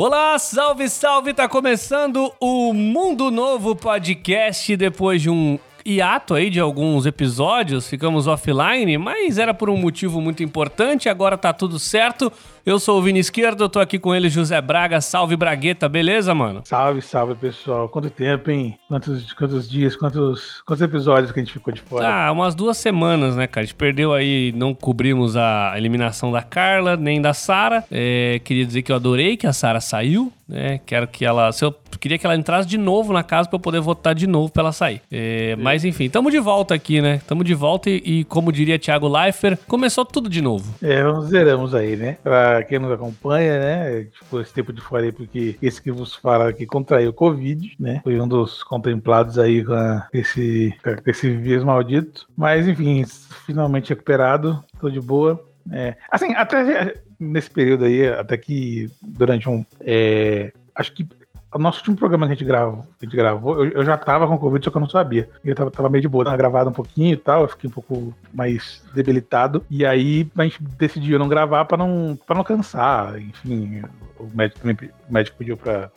Olá, 0.00 0.38
salve, 0.38 0.88
salve! 0.88 1.34
Tá 1.34 1.48
começando 1.48 2.32
o 2.38 2.72
Mundo 2.72 3.32
Novo 3.32 3.74
Podcast 3.74 4.76
depois 4.76 5.20
de 5.20 5.28
um 5.28 5.58
hiato 5.84 6.34
aí 6.34 6.50
de 6.50 6.60
alguns 6.60 7.04
episódios, 7.04 7.88
ficamos 7.88 8.28
offline, 8.28 8.96
mas 8.96 9.38
era 9.38 9.52
por 9.52 9.68
um 9.68 9.76
motivo 9.76 10.20
muito 10.20 10.40
importante, 10.40 11.08
agora 11.08 11.36
tá 11.36 11.52
tudo 11.52 11.80
certo. 11.80 12.32
Eu 12.68 12.78
sou 12.78 12.98
o 12.98 13.02
Vini 13.02 13.18
Esquerdo, 13.18 13.64
eu 13.64 13.68
tô 13.70 13.80
aqui 13.80 13.98
com 13.98 14.14
ele, 14.14 14.28
José 14.28 14.60
Braga. 14.60 15.00
Salve, 15.00 15.34
Bragueta, 15.36 15.88
beleza, 15.88 16.34
mano? 16.34 16.60
Salve, 16.66 17.00
salve, 17.00 17.34
pessoal. 17.34 17.88
Quanto 17.88 18.10
tempo, 18.10 18.50
hein? 18.50 18.78
Quantos, 18.86 19.32
quantos 19.32 19.66
dias, 19.66 19.96
quantos, 19.96 20.60
quantos 20.66 20.82
episódios 20.82 21.32
que 21.32 21.40
a 21.40 21.42
gente 21.42 21.54
ficou 21.54 21.72
de 21.72 21.80
fora? 21.80 22.06
Ah, 22.06 22.30
umas 22.30 22.54
duas 22.54 22.76
semanas, 22.76 23.36
né, 23.36 23.46
cara? 23.46 23.62
A 23.62 23.64
gente 23.64 23.74
perdeu 23.74 24.12
aí, 24.12 24.52
não 24.54 24.74
cobrimos 24.74 25.34
a 25.34 25.72
eliminação 25.78 26.30
da 26.30 26.42
Carla, 26.42 26.94
nem 26.94 27.22
da 27.22 27.32
Sara. 27.32 27.84
É, 27.90 28.38
queria 28.44 28.66
dizer 28.66 28.82
que 28.82 28.92
eu 28.92 28.96
adorei 28.96 29.38
que 29.38 29.46
a 29.46 29.52
Sara 29.54 29.80
saiu, 29.80 30.30
né? 30.46 30.78
Quero 30.84 31.08
que 31.08 31.24
ela. 31.24 31.50
Se 31.52 31.64
eu 31.64 31.74
queria 31.98 32.18
que 32.18 32.26
ela 32.26 32.36
entrasse 32.36 32.68
de 32.68 32.78
novo 32.78 33.12
na 33.12 33.22
casa 33.22 33.48
para 33.48 33.56
eu 33.56 33.60
poder 33.60 33.80
votar 33.80 34.14
de 34.14 34.26
novo 34.26 34.52
pra 34.52 34.62
ela 34.62 34.72
sair. 34.72 35.00
É, 35.10 35.56
mas 35.56 35.84
enfim, 35.84 36.08
tamo 36.08 36.30
de 36.30 36.38
volta 36.38 36.74
aqui, 36.74 37.00
né? 37.00 37.20
Tamo 37.26 37.42
de 37.42 37.54
volta 37.54 37.88
e, 37.90 38.02
e 38.04 38.24
como 38.24 38.52
diria 38.52 38.78
Thiago 38.78 39.08
Leifert, 39.08 39.58
começou 39.66 40.04
tudo 40.04 40.28
de 40.28 40.40
novo. 40.40 40.74
É, 40.82 41.02
zeramos 41.26 41.74
aí, 41.74 41.96
né? 41.96 42.16
Pra 42.22 42.57
quem 42.64 42.78
nos 42.78 42.92
acompanha, 42.92 43.58
né? 43.58 44.04
Tipo, 44.04 44.40
esse 44.40 44.52
tempo 44.52 44.72
de 44.72 44.80
fora 44.80 45.04
aí, 45.04 45.12
porque 45.12 45.56
esse 45.60 45.80
que 45.80 45.90
vos 45.90 46.14
fala 46.14 46.52
que 46.52 46.66
contraiu 46.66 47.12
Covid, 47.12 47.76
né? 47.78 48.00
Foi 48.02 48.20
um 48.20 48.28
dos 48.28 48.62
contemplados 48.62 49.38
aí 49.38 49.64
com 49.64 49.74
esse, 50.12 50.74
esse 51.06 51.30
vírus 51.30 51.64
maldito. 51.64 52.26
Mas, 52.36 52.66
enfim, 52.66 53.04
finalmente 53.46 53.90
recuperado, 53.90 54.62
tô 54.80 54.90
de 54.90 55.00
boa. 55.00 55.44
É, 55.70 55.96
assim, 56.10 56.34
até 56.34 56.94
nesse 57.18 57.50
período 57.50 57.84
aí, 57.84 58.08
até 58.08 58.36
que 58.36 58.90
durante 59.02 59.48
um. 59.48 59.64
É, 59.80 60.52
acho 60.74 60.92
que 60.92 61.06
o 61.52 61.58
nosso 61.58 61.78
último 61.78 61.96
programa 61.96 62.26
que 62.26 62.32
a 62.32 62.34
gente 62.34 62.44
gravou, 62.44 62.80
a 62.80 63.04
gente 63.04 63.16
gravou 63.16 63.64
eu, 63.64 63.70
eu, 63.70 63.84
já 63.84 63.96
tava 63.96 64.26
com 64.26 64.36
Covid, 64.36 64.64
só 64.64 64.70
que 64.70 64.76
eu 64.76 64.80
não 64.80 64.88
sabia. 64.88 65.30
Eu 65.42 65.54
tava, 65.54 65.70
tava 65.70 65.88
meio 65.88 66.02
de 66.02 66.08
boa, 66.08 66.24
tava 66.24 66.36
gravado 66.36 66.68
um 66.68 66.74
pouquinho 66.74 67.14
e 67.14 67.16
tal, 67.16 67.42
eu 67.42 67.48
fiquei 67.48 67.68
um 67.68 67.72
pouco 67.72 68.14
mais 68.32 68.84
debilitado. 68.94 69.64
E 69.70 69.84
aí 69.86 70.30
a 70.36 70.42
gente 70.44 70.62
decidiu 70.62 71.18
não 71.18 71.28
gravar 71.28 71.64
para 71.64 71.78
não, 71.78 72.18
pra 72.26 72.36
não 72.36 72.44
cansar. 72.44 73.18
Enfim, 73.18 73.82
o 74.18 74.28
médico, 74.34 74.60
o 75.08 75.12
médico 75.12 75.36
pediu 75.38 75.56
para 75.56 75.90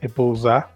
repousar. 0.00 0.70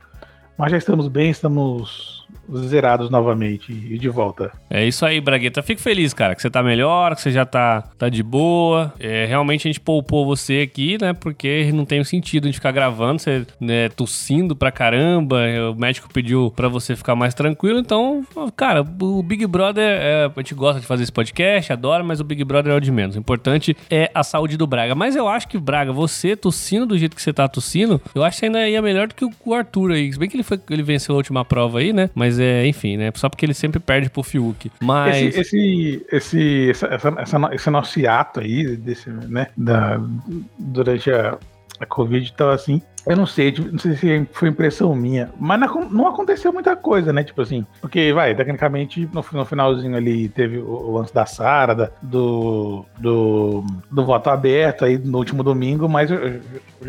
Mas 0.57 0.71
já 0.71 0.79
estamos 0.79 1.09
bem, 1.09 1.31
estamos 1.31 2.20
zerados 2.67 3.11
novamente 3.11 3.73
e 3.73 3.99
de 3.99 4.09
volta. 4.09 4.53
É 4.69 4.87
isso 4.87 5.05
aí, 5.05 5.21
Bragueta. 5.21 5.63
Fico 5.63 5.81
feliz, 5.81 6.13
cara, 6.13 6.35
que 6.35 6.43
você 6.43 6.51
tá 6.51 6.63
melhor, 6.63 7.15
que 7.15 7.23
você 7.23 7.31
já 7.31 7.45
tá, 7.45 7.83
tá 7.99 8.09
de 8.09 8.23
boa. 8.23 8.93
É, 8.99 9.27
realmente 9.27 9.67
a 9.67 9.71
gente 9.71 9.81
poupou 9.81 10.27
você 10.27 10.61
aqui, 10.61 10.97
né? 11.01 11.13
Porque 11.13 11.71
não 11.73 11.85
tem 11.85 12.03
sentido 12.05 12.45
a 12.45 12.47
gente 12.47 12.57
ficar 12.57 12.73
gravando, 12.73 13.21
você 13.21 13.47
né, 13.61 13.89
tossindo 13.89 14.55
pra 14.57 14.71
caramba. 14.71 15.39
O 15.73 15.79
médico 15.79 16.09
pediu 16.13 16.53
pra 16.55 16.69
você 16.69 16.97
ficar 16.97 17.15
mais 17.15 17.35
tranquilo. 17.35 17.79
Então, 17.79 18.25
cara, 18.57 18.83
o 18.83 19.23
Big 19.23 19.47
Brother, 19.47 19.85
é, 19.85 20.31
a 20.35 20.41
gente 20.41 20.55
gosta 20.55 20.81
de 20.81 20.87
fazer 20.87 21.03
esse 21.03 21.13
podcast, 21.13 21.73
adora, 21.73 22.03
mas 22.03 22.21
o 22.21 22.25
Big 22.25 22.43
Brother 22.45 22.73
é 22.73 22.77
o 22.77 22.81
de 22.81 22.91
menos. 22.91 23.17
O 23.17 23.19
importante 23.19 23.77
é 23.91 24.11
a 24.15 24.23
saúde 24.23 24.57
do 24.57 24.67
Braga. 24.67 24.95
Mas 24.95 25.17
eu 25.17 25.29
acho 25.29 25.49
que, 25.49 25.59
Braga, 25.59 25.93
você 25.93 26.37
tossindo 26.37 26.87
do 26.87 26.99
jeito 26.99 27.17
que 27.17 27.23
você 27.23 27.33
tá 27.33 27.49
tossindo, 27.49 28.01
eu 28.15 28.23
acho 28.23 28.39
que 28.39 28.47
ainda 28.47 28.69
ia 28.69 28.83
melhor 28.83 29.09
do 29.09 29.15
que 29.15 29.25
o 29.25 29.55
Arthur 29.55 29.93
aí. 29.93 30.13
Se 30.13 30.19
bem 30.19 30.29
que 30.29 30.37
ele, 30.37 30.43
foi, 30.43 30.61
ele 30.71 30.83
venceu 30.83 31.15
a 31.15 31.19
última 31.19 31.45
prova 31.45 31.79
aí, 31.79 31.93
né? 31.93 32.11
Mas 32.21 32.39
é, 32.39 32.67
enfim, 32.67 32.99
né? 32.99 33.11
Só 33.15 33.31
porque 33.31 33.47
ele 33.47 33.55
sempre 33.55 33.81
perde 33.81 34.11
pro 34.11 34.23
Fiuk. 34.23 34.71
Mas. 34.79 35.17
Esse, 35.17 35.41
esse, 35.41 36.07
esse, 36.13 36.71
essa, 36.71 37.15
essa, 37.19 37.55
esse 37.55 37.71
nosso 37.71 37.99
hiato 37.99 38.41
aí, 38.41 38.77
desse, 38.77 39.09
né? 39.09 39.47
Da, 39.57 39.99
durante 40.59 41.11
a, 41.11 41.39
a 41.81 41.87
Covid 41.87 42.29
e 42.29 42.33
tal, 42.35 42.51
assim. 42.51 42.83
Eu 43.07 43.17
não 43.17 43.25
sei, 43.25 43.51
tipo, 43.51 43.73
não 43.73 43.79
sei 43.79 43.97
se 43.97 44.29
foi 44.33 44.51
impressão 44.51 44.95
minha, 44.95 45.31
mas 45.41 45.59
não, 45.59 46.07
aconteceu 46.07 46.53
muita 46.53 46.77
coisa, 46.77 47.11
né? 47.11 47.25
Tipo 47.25 47.41
assim, 47.41 47.65
porque, 47.81 48.13
vai, 48.13 48.35
tecnicamente, 48.35 49.09
no, 49.15 49.25
no 49.33 49.45
finalzinho 49.47 49.97
ali 49.97 50.29
teve 50.29 50.59
o, 50.59 50.69
o 50.69 50.99
lance 50.99 51.15
da 51.15 51.25
Sara, 51.25 51.91
do, 52.03 52.85
do, 52.99 53.65
do 53.91 54.05
voto 54.05 54.29
aberto 54.29 54.85
aí 54.85 54.99
no 54.99 55.17
último 55.17 55.43
domingo, 55.43 55.89
mas 55.89 56.11
eu, 56.11 56.19
eu, 56.19 56.41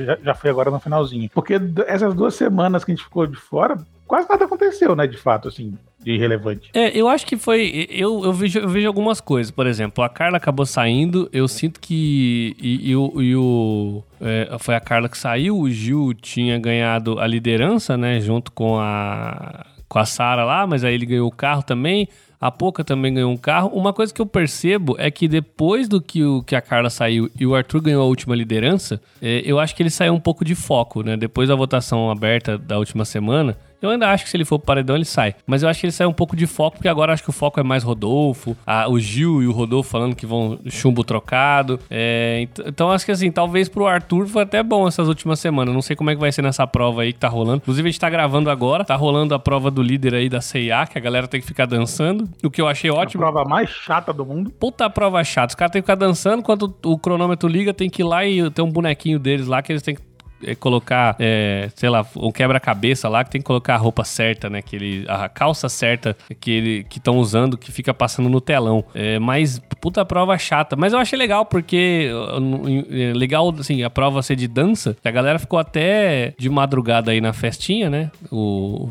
já, 0.06 0.18
já 0.22 0.34
foi 0.36 0.50
agora 0.50 0.70
no 0.70 0.81
finalzinho. 0.81 1.30
Porque 1.34 1.53
essas 1.88 2.14
duas 2.14 2.36
semanas 2.36 2.84
que 2.84 2.91
a 2.91 2.96
gente 2.96 3.06
ficou 3.06 3.25
de 3.25 3.38
fora, 3.38 3.78
quase 4.12 4.28
nada 4.28 4.44
aconteceu, 4.44 4.94
né, 4.94 5.08
de 5.08 5.16
fato, 5.16 5.48
assim, 5.48 5.74
de 5.98 6.18
relevante. 6.18 6.70
É, 6.74 6.90
eu 6.90 7.08
acho 7.08 7.26
que 7.26 7.38
foi. 7.38 7.88
Eu, 7.90 8.26
eu, 8.26 8.34
vejo, 8.34 8.60
eu 8.60 8.68
vejo 8.68 8.86
algumas 8.86 9.22
coisas. 9.22 9.50
Por 9.50 9.66
exemplo, 9.66 10.04
a 10.04 10.10
Carla 10.10 10.36
acabou 10.36 10.66
saindo, 10.66 11.30
eu 11.32 11.48
sinto 11.48 11.80
que. 11.80 12.54
E, 12.62 12.90
e. 12.90 12.92
E 12.92 13.36
o 13.38 14.04
é, 14.20 14.58
foi 14.60 14.76
a 14.76 14.82
Carla 14.82 15.08
que 15.08 15.18
saiu, 15.18 15.58
o 15.58 15.70
Gil 15.70 16.14
tinha 16.14 16.60
ganhado 16.60 17.20
a 17.20 17.26
liderança, 17.26 17.96
né, 17.96 18.20
junto 18.20 18.52
com 18.52 18.78
a. 18.78 19.66
Com 19.88 20.00
a 20.00 20.06
Sara 20.06 20.44
lá, 20.44 20.68
mas 20.68 20.84
aí 20.84 20.94
ele 20.94 21.06
ganhou 21.06 21.28
o 21.28 21.32
carro 21.32 21.64
também. 21.64 22.10
A 22.40 22.50
Poca 22.50 22.84
também 22.84 23.14
ganhou 23.14 23.32
um 23.32 23.38
carro. 23.38 23.70
Uma 23.70 23.94
coisa 23.94 24.14
que 24.14 24.22
eu 24.22 24.26
percebo 24.26 24.96
é 24.98 25.12
que 25.12 25.28
depois 25.28 25.88
do 25.88 26.02
que, 26.02 26.24
o, 26.24 26.42
que 26.42 26.56
a 26.56 26.62
Carla 26.62 26.90
saiu 26.90 27.30
e 27.40 27.46
o 27.46 27.54
Arthur 27.54 27.82
ganhou 27.82 28.02
a 28.02 28.06
última 28.06 28.36
liderança, 28.36 29.02
é, 29.22 29.42
eu 29.46 29.60
acho 29.60 29.76
que 29.76 29.84
ele 29.84 29.90
saiu 29.90 30.14
um 30.14 30.20
pouco 30.20 30.44
de 30.44 30.56
foco, 30.56 31.04
né? 31.04 31.16
Depois 31.16 31.50
da 31.50 31.56
votação 31.56 32.10
aberta 32.10 32.58
da 32.58 32.80
última 32.80 33.06
semana, 33.06 33.56
eu 33.81 33.90
ainda 33.90 34.09
acho 34.09 34.24
que 34.24 34.30
se 34.30 34.38
ele 34.38 34.46
for 34.46 34.59
pro 34.59 34.68
paredão, 34.68 34.96
ele 34.96 35.06
sai. 35.06 35.36
Mas 35.46 35.64
eu 35.64 35.69
acho 35.69 35.80
que 35.80 35.88
ele 35.88 35.92
sai 35.92 36.08
um 36.08 36.14
pouco 36.14 36.36
de 36.36 36.46
foco, 36.46 36.78
porque 36.78 36.88
agora 36.88 37.14
acho 37.14 37.24
que 37.24 37.30
o 37.30 37.34
foco 37.34 37.59
é 37.59 37.64
mais 37.64 37.84
Rodolfo, 37.84 38.56
a, 38.66 38.88
o 38.90 39.00
Gil 39.00 39.42
e 39.42 39.47
o 39.47 39.52
Rodolfo 39.52 39.90
falando 39.90 40.16
que 40.16 40.25
vão 40.25 40.59
chumbo 40.68 41.03
trocado. 41.03 41.80
É, 41.90 42.47
então 42.66 42.91
acho 42.91 43.06
que 43.06 43.12
assim, 43.12 43.31
talvez 43.31 43.68
pro 43.68 43.88
Arthur 43.88 44.28
foi 44.28 44.44
até 44.44 44.62
bom 44.62 44.88
essas 44.88 45.08
últimas 45.08 45.40
semanas. 45.40 45.74
Não 45.74 45.81
sei 45.81 45.96
como 45.96 46.09
é 46.09 46.16
que 46.16 46.22
vai 46.22 46.31
ser 46.31 46.41
nessa 46.41 46.66
prova 46.68 47.02
aí 47.02 47.14
que 47.14 47.20
tá 47.20 47.28
rolando. 47.28 47.58
Inclusive, 47.58 47.88
a 47.88 47.91
gente 47.91 48.00
tá 48.00 48.09
gravando 48.09 48.50
agora, 48.50 48.86
tá 48.86 48.96
rolando 48.96 49.34
a 49.34 49.40
prova 49.40 49.72
do 49.72 49.81
líder 49.81 50.14
aí 50.14 50.30
da 50.30 50.41
CIA, 50.41 50.86
que 50.86 50.97
a 50.97 51.02
galera 51.02 51.28
tem 51.28 51.41
que 51.41 51.47
ficar 51.47 51.66
dançando. 51.66 52.30
O 52.44 52.50
que 52.50 52.62
eu 52.62 52.68
achei 52.68 52.90
ótimo. 52.90 53.24
A 53.24 53.31
prova 53.31 53.50
mais 53.50 53.70
chata 53.70 54.14
do 54.14 54.25
mundo. 54.25 54.52
Puta 54.52 54.90
prova 54.90 55.24
chata. 55.24 55.52
Os 55.52 55.56
caras 55.56 55.72
têm 55.72 55.81
que 55.81 55.86
ficar 55.86 55.96
dançando, 55.96 56.44
quando 56.44 56.74
o 56.84 56.97
cronômetro 56.97 57.50
liga, 57.50 57.74
tem 57.74 57.90
que 57.90 58.02
ir 58.02 58.06
lá 58.06 58.25
e 58.25 58.50
ter 58.52 58.62
um 58.62 58.72
bonequinho 58.72 59.18
deles 59.18 59.47
lá 59.47 59.62
que 59.62 59.72
eles 59.72 59.81
têm 59.81 59.96
que 59.96 60.02
é, 60.44 60.56
colocar, 60.56 61.16
é, 61.19 61.69
sei 61.75 61.90
lá, 61.90 62.06
um 62.16 62.31
quebra-cabeça 62.31 63.07
lá 63.09 63.24
que 63.24 63.31
tem 63.31 63.41
que 63.41 63.46
colocar 63.46 63.75
a 63.75 63.78
roupa 63.78 64.03
certa, 64.03 64.50
né? 64.50 64.62
Que 64.62 64.75
ele, 64.75 65.06
a 65.07 65.29
calça 65.29 65.69
certa 65.69 66.16
que 66.40 66.52
ele 66.52 66.84
que 66.84 66.97
estão 66.97 67.18
usando 67.18 67.57
que 67.57 67.72
fica 67.72 67.94
passando 67.94 68.29
no 68.29 68.41
telão. 68.41 68.84
É, 68.94 69.19
mas 69.19 69.59
puta 69.79 70.06
prova 70.06 70.38
chata. 70.38 70.75
Mas 70.75 70.94
eu 70.94 71.00
achei 71.00 71.18
legal 71.18 71.46
porque 71.46 72.09
é 72.91 73.13
legal 73.13 73.53
assim 73.59 73.84
a 73.84 73.90
prova 73.90 74.22
ser 74.22 74.35
de 74.35 74.47
dança. 74.47 74.96
A 75.03 75.12
galera 75.12 75.40
ficou 75.40 75.59
até 75.59 76.34
de 76.38 76.50
madrugada 76.50 77.12
aí 77.12 77.22
na 77.22 77.34
festinha, 77.34 77.90
né? 77.90 78.12
O, 78.31 78.90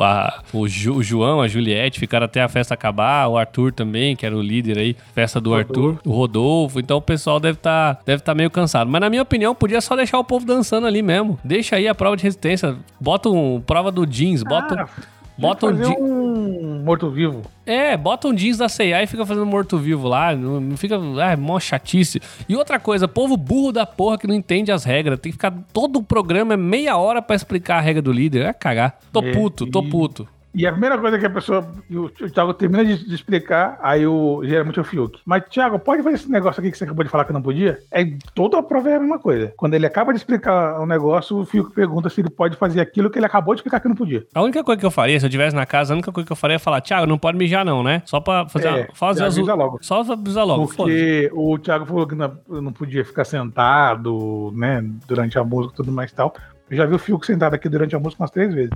a, 0.00 0.42
o, 0.52 0.68
Ju, 0.68 0.94
o, 0.96 1.02
João, 1.02 1.40
a 1.40 1.48
Juliette 1.48 1.98
ficaram 1.98 2.24
até 2.24 2.42
a 2.42 2.48
festa 2.48 2.74
acabar, 2.74 3.28
o 3.28 3.36
Arthur 3.36 3.72
também, 3.72 4.14
que 4.14 4.26
era 4.26 4.36
o 4.36 4.42
líder 4.42 4.78
aí, 4.78 4.96
festa 5.14 5.40
do 5.40 5.50
Rodolfo. 5.50 5.88
Arthur, 5.88 6.00
o 6.04 6.12
Rodolfo. 6.12 6.80
Então 6.80 6.98
o 6.98 7.02
pessoal 7.02 7.40
deve 7.40 7.58
estar 7.58 7.94
tá, 7.94 8.02
deve 8.04 8.22
tá 8.22 8.34
meio 8.34 8.50
cansado. 8.50 8.90
Mas 8.90 9.00
na 9.00 9.10
minha 9.10 9.22
opinião, 9.22 9.54
podia 9.54 9.80
só 9.80 9.96
deixar 9.96 10.18
o 10.18 10.24
povo 10.24 10.44
dançando 10.44 10.86
ali 10.86 11.02
mesmo. 11.02 11.38
Deixa 11.42 11.76
aí 11.76 11.88
a 11.88 11.94
prova 11.94 12.16
de 12.16 12.22
resistência. 12.22 12.76
Bota 13.00 13.28
um 13.28 13.60
prova 13.60 13.90
do 13.90 14.06
jeans, 14.06 14.42
bota. 14.42 14.86
Ah 14.88 15.19
Bota 15.40 15.66
um, 15.66 16.78
um 16.78 16.82
morto-vivo. 16.84 17.42
É, 17.64 17.96
bota 17.96 18.28
um 18.28 18.34
jeans 18.34 18.58
da 18.58 18.68
C&A 18.68 19.02
e 19.02 19.06
fica 19.06 19.24
fazendo 19.24 19.46
morto-vivo 19.46 20.06
lá. 20.06 20.34
Não 20.34 20.76
fica. 20.76 20.98
Ah, 21.22 21.32
é 21.32 21.36
mó 21.36 21.58
chatice. 21.58 22.20
E 22.48 22.54
outra 22.54 22.78
coisa, 22.78 23.08
povo 23.08 23.36
burro 23.36 23.72
da 23.72 23.86
porra 23.86 24.18
que 24.18 24.26
não 24.26 24.34
entende 24.34 24.70
as 24.70 24.84
regras. 24.84 25.18
Tem 25.18 25.32
que 25.32 25.36
ficar 25.36 25.52
todo 25.72 25.98
o 25.98 26.02
programa, 26.02 26.54
é 26.54 26.56
meia 26.56 26.96
hora 26.96 27.22
para 27.22 27.36
explicar 27.36 27.78
a 27.78 27.80
regra 27.80 28.02
do 28.02 28.12
líder. 28.12 28.44
É 28.46 28.52
cagar. 28.52 28.98
Tô 29.12 29.20
é, 29.20 29.32
puto, 29.32 29.66
tô 29.66 29.82
puto. 29.82 30.28
E 30.52 30.66
a 30.66 30.72
primeira 30.72 30.98
coisa 30.98 31.18
que 31.18 31.26
a 31.26 31.30
pessoa, 31.30 31.66
o, 31.90 32.08
Thiago 32.08 32.54
termina 32.54 32.84
de, 32.84 33.06
de, 33.06 33.14
explicar, 33.14 33.78
aí 33.80 34.06
o, 34.06 34.42
geralmente 34.44 34.78
é 34.78 34.82
o 34.82 34.84
Fiuk. 34.84 35.20
Mas, 35.24 35.44
Thiago, 35.48 35.78
pode 35.78 36.02
fazer 36.02 36.16
esse 36.16 36.30
negócio 36.30 36.60
aqui 36.60 36.70
que 36.70 36.78
você 36.78 36.84
acabou 36.84 37.04
de 37.04 37.10
falar 37.10 37.24
que 37.24 37.32
não 37.32 37.42
podia? 37.42 37.78
É, 37.90 38.04
toda 38.34 38.58
a 38.58 38.62
prova 38.62 38.90
é 38.90 38.96
a 38.96 39.00
mesma 39.00 39.18
coisa. 39.18 39.52
Quando 39.56 39.74
ele 39.74 39.86
acaba 39.86 40.12
de 40.12 40.18
explicar 40.18 40.80
o 40.80 40.82
um 40.82 40.86
negócio, 40.86 41.38
o 41.38 41.44
Fiuk 41.44 41.72
pergunta 41.72 42.10
se 42.10 42.20
ele 42.20 42.30
pode 42.30 42.56
fazer 42.56 42.80
aquilo 42.80 43.10
que 43.10 43.18
ele 43.18 43.26
acabou 43.26 43.54
de 43.54 43.60
explicar 43.60 43.80
que 43.80 43.88
não 43.88 43.94
podia. 43.94 44.26
A 44.34 44.42
única 44.42 44.64
coisa 44.64 44.80
que 44.80 44.86
eu 44.86 44.90
faria, 44.90 45.18
se 45.20 45.24
eu 45.24 45.28
estivesse 45.28 45.54
na 45.54 45.66
casa, 45.66 45.92
a 45.92 45.94
única 45.94 46.10
coisa 46.10 46.26
que 46.26 46.32
eu 46.32 46.36
faria 46.36 46.56
é 46.56 46.58
falar, 46.58 46.80
Thiago, 46.80 47.06
não 47.06 47.18
pode 47.18 47.38
mijar 47.38 47.64
não, 47.64 47.82
né? 47.82 48.02
Só 48.04 48.18
pra 48.18 48.48
fazer, 48.48 48.68
é, 48.68 48.88
fazer 48.92 49.24
azul. 49.24 49.46
logo. 49.46 49.78
Só 49.80 50.00
avisar 50.00 50.44
logo. 50.44 50.66
Porque 50.66 51.30
o 51.32 51.58
Thiago 51.58 51.86
falou 51.86 52.06
que 52.06 52.14
não, 52.14 52.36
não 52.48 52.72
podia 52.72 53.04
ficar 53.04 53.24
sentado, 53.24 54.52
né, 54.54 54.84
durante 55.06 55.38
a 55.38 55.44
música 55.44 55.74
e 55.74 55.76
tudo 55.76 55.92
mais 55.92 56.10
e 56.10 56.14
tal. 56.14 56.34
Eu 56.70 56.76
já 56.76 56.86
vi 56.86 56.94
o 56.94 56.98
Fiuk 56.98 57.26
sentado 57.26 57.54
aqui 57.54 57.68
durante 57.68 57.94
a 57.96 57.98
música 57.98 58.22
umas 58.22 58.30
três 58.30 58.54
vezes. 58.54 58.70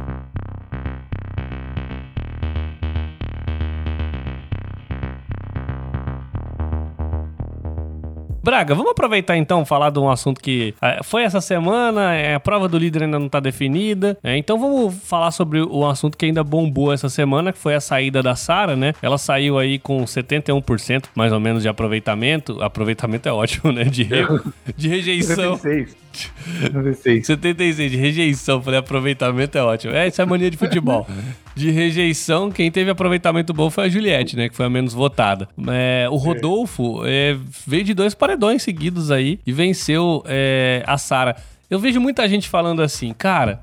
Braga, 8.45 8.75
vamos 8.75 8.91
aproveitar 8.91 9.39
então 9.39 9.65
falar 9.65 9.89
de 9.89 9.99
um 9.99 10.11
assunto 10.11 10.39
que 10.39 10.75
é, 10.83 11.03
foi 11.03 11.23
essa 11.23 11.41
semana, 11.41 12.13
é, 12.13 12.35
a 12.35 12.41
prova 12.41 12.69
do 12.69 12.77
líder 12.77 13.05
ainda 13.05 13.19
não 13.19 13.27
tá 13.27 13.41
definida. 13.41 14.19
É, 14.23 14.37
então 14.37 14.59
vamos 14.59 14.95
falar 15.03 15.31
sobre 15.31 15.63
o 15.63 15.87
assunto 15.87 16.19
que 16.19 16.27
ainda 16.27 16.45
bombou 16.45 16.93
essa 16.93 17.09
semana, 17.09 17.55
que 17.55 17.59
foi 17.59 17.75
a 17.75 17.81
saída 17.81 18.23
da 18.23 18.37
Sara, 18.37 18.77
né? 18.77 18.93
Ela 19.01 19.17
saiu 19.17 19.59
aí 19.59 19.79
com 19.79 20.05
71% 20.05 21.05
mais 21.15 21.33
ou 21.33 21.41
menos 21.41 21.63
de 21.63 21.71
aproveitamento. 21.71 22.63
Aproveitamento 22.63 23.27
é 23.27 23.33
ótimo, 23.33 23.73
né? 23.73 23.85
De, 23.85 24.03
re... 24.03 24.27
de 24.77 24.89
rejeição. 24.89 25.57
76. 25.57 25.97
76. 26.61 27.27
76 27.27 27.91
de 27.93 27.97
rejeição. 27.97 28.61
Falei, 28.61 28.79
aproveitamento 28.79 29.57
é 29.57 29.63
ótimo. 29.63 29.95
É, 29.95 30.07
isso 30.07 30.21
é 30.21 30.27
mania 30.27 30.51
de 30.51 30.59
futebol. 30.59 31.07
De 31.55 31.71
rejeição, 31.71 32.51
quem 32.51 32.71
teve 32.71 32.91
aproveitamento 32.91 33.55
bom 33.55 33.71
foi 33.71 33.85
a 33.85 33.89
Juliette, 33.89 34.37
né? 34.37 34.49
Que 34.49 34.57
foi 34.57 34.67
a 34.67 34.71
menos 34.71 34.93
votada. 34.93 35.49
É, 35.69 36.09
o 36.11 36.17
Rodolfo 36.17 37.03
é, 37.05 37.37
veio 37.67 37.85
de 37.85 37.95
dois 37.95 38.13
paredões 38.15 38.63
seguidos 38.63 39.11
aí 39.11 39.39
e 39.47 39.53
venceu 39.53 40.23
é, 40.27 40.83
a 40.87 40.99
Sara. 40.99 41.37
Eu 41.71 41.79
vejo 41.79 42.01
muita 42.01 42.29
gente 42.29 42.49
falando 42.49 42.83
assim, 42.83 43.13
cara. 43.13 43.61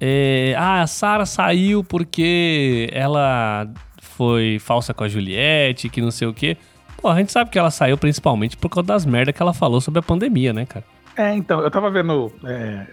É, 0.00 0.54
ah, 0.58 0.82
a 0.82 0.86
Sara 0.88 1.24
saiu 1.24 1.84
porque 1.84 2.90
ela 2.92 3.68
foi 4.00 4.58
falsa 4.58 4.92
com 4.92 5.04
a 5.04 5.08
Juliette, 5.08 5.88
que 5.88 6.00
não 6.00 6.10
sei 6.10 6.26
o 6.26 6.34
quê. 6.34 6.56
Pô, 7.00 7.08
a 7.08 7.16
gente 7.16 7.30
sabe 7.30 7.50
que 7.50 7.58
ela 7.58 7.70
saiu 7.70 7.96
principalmente 7.96 8.56
por 8.56 8.68
causa 8.68 8.86
das 8.86 9.06
merdas 9.06 9.34
que 9.34 9.42
ela 9.42 9.54
falou 9.54 9.80
sobre 9.80 10.00
a 10.00 10.02
pandemia, 10.02 10.52
né, 10.52 10.66
cara? 10.66 10.84
É, 11.16 11.32
então, 11.34 11.60
eu 11.60 11.70
tava 11.70 11.90
vendo. 11.90 12.32
É, 12.44 12.86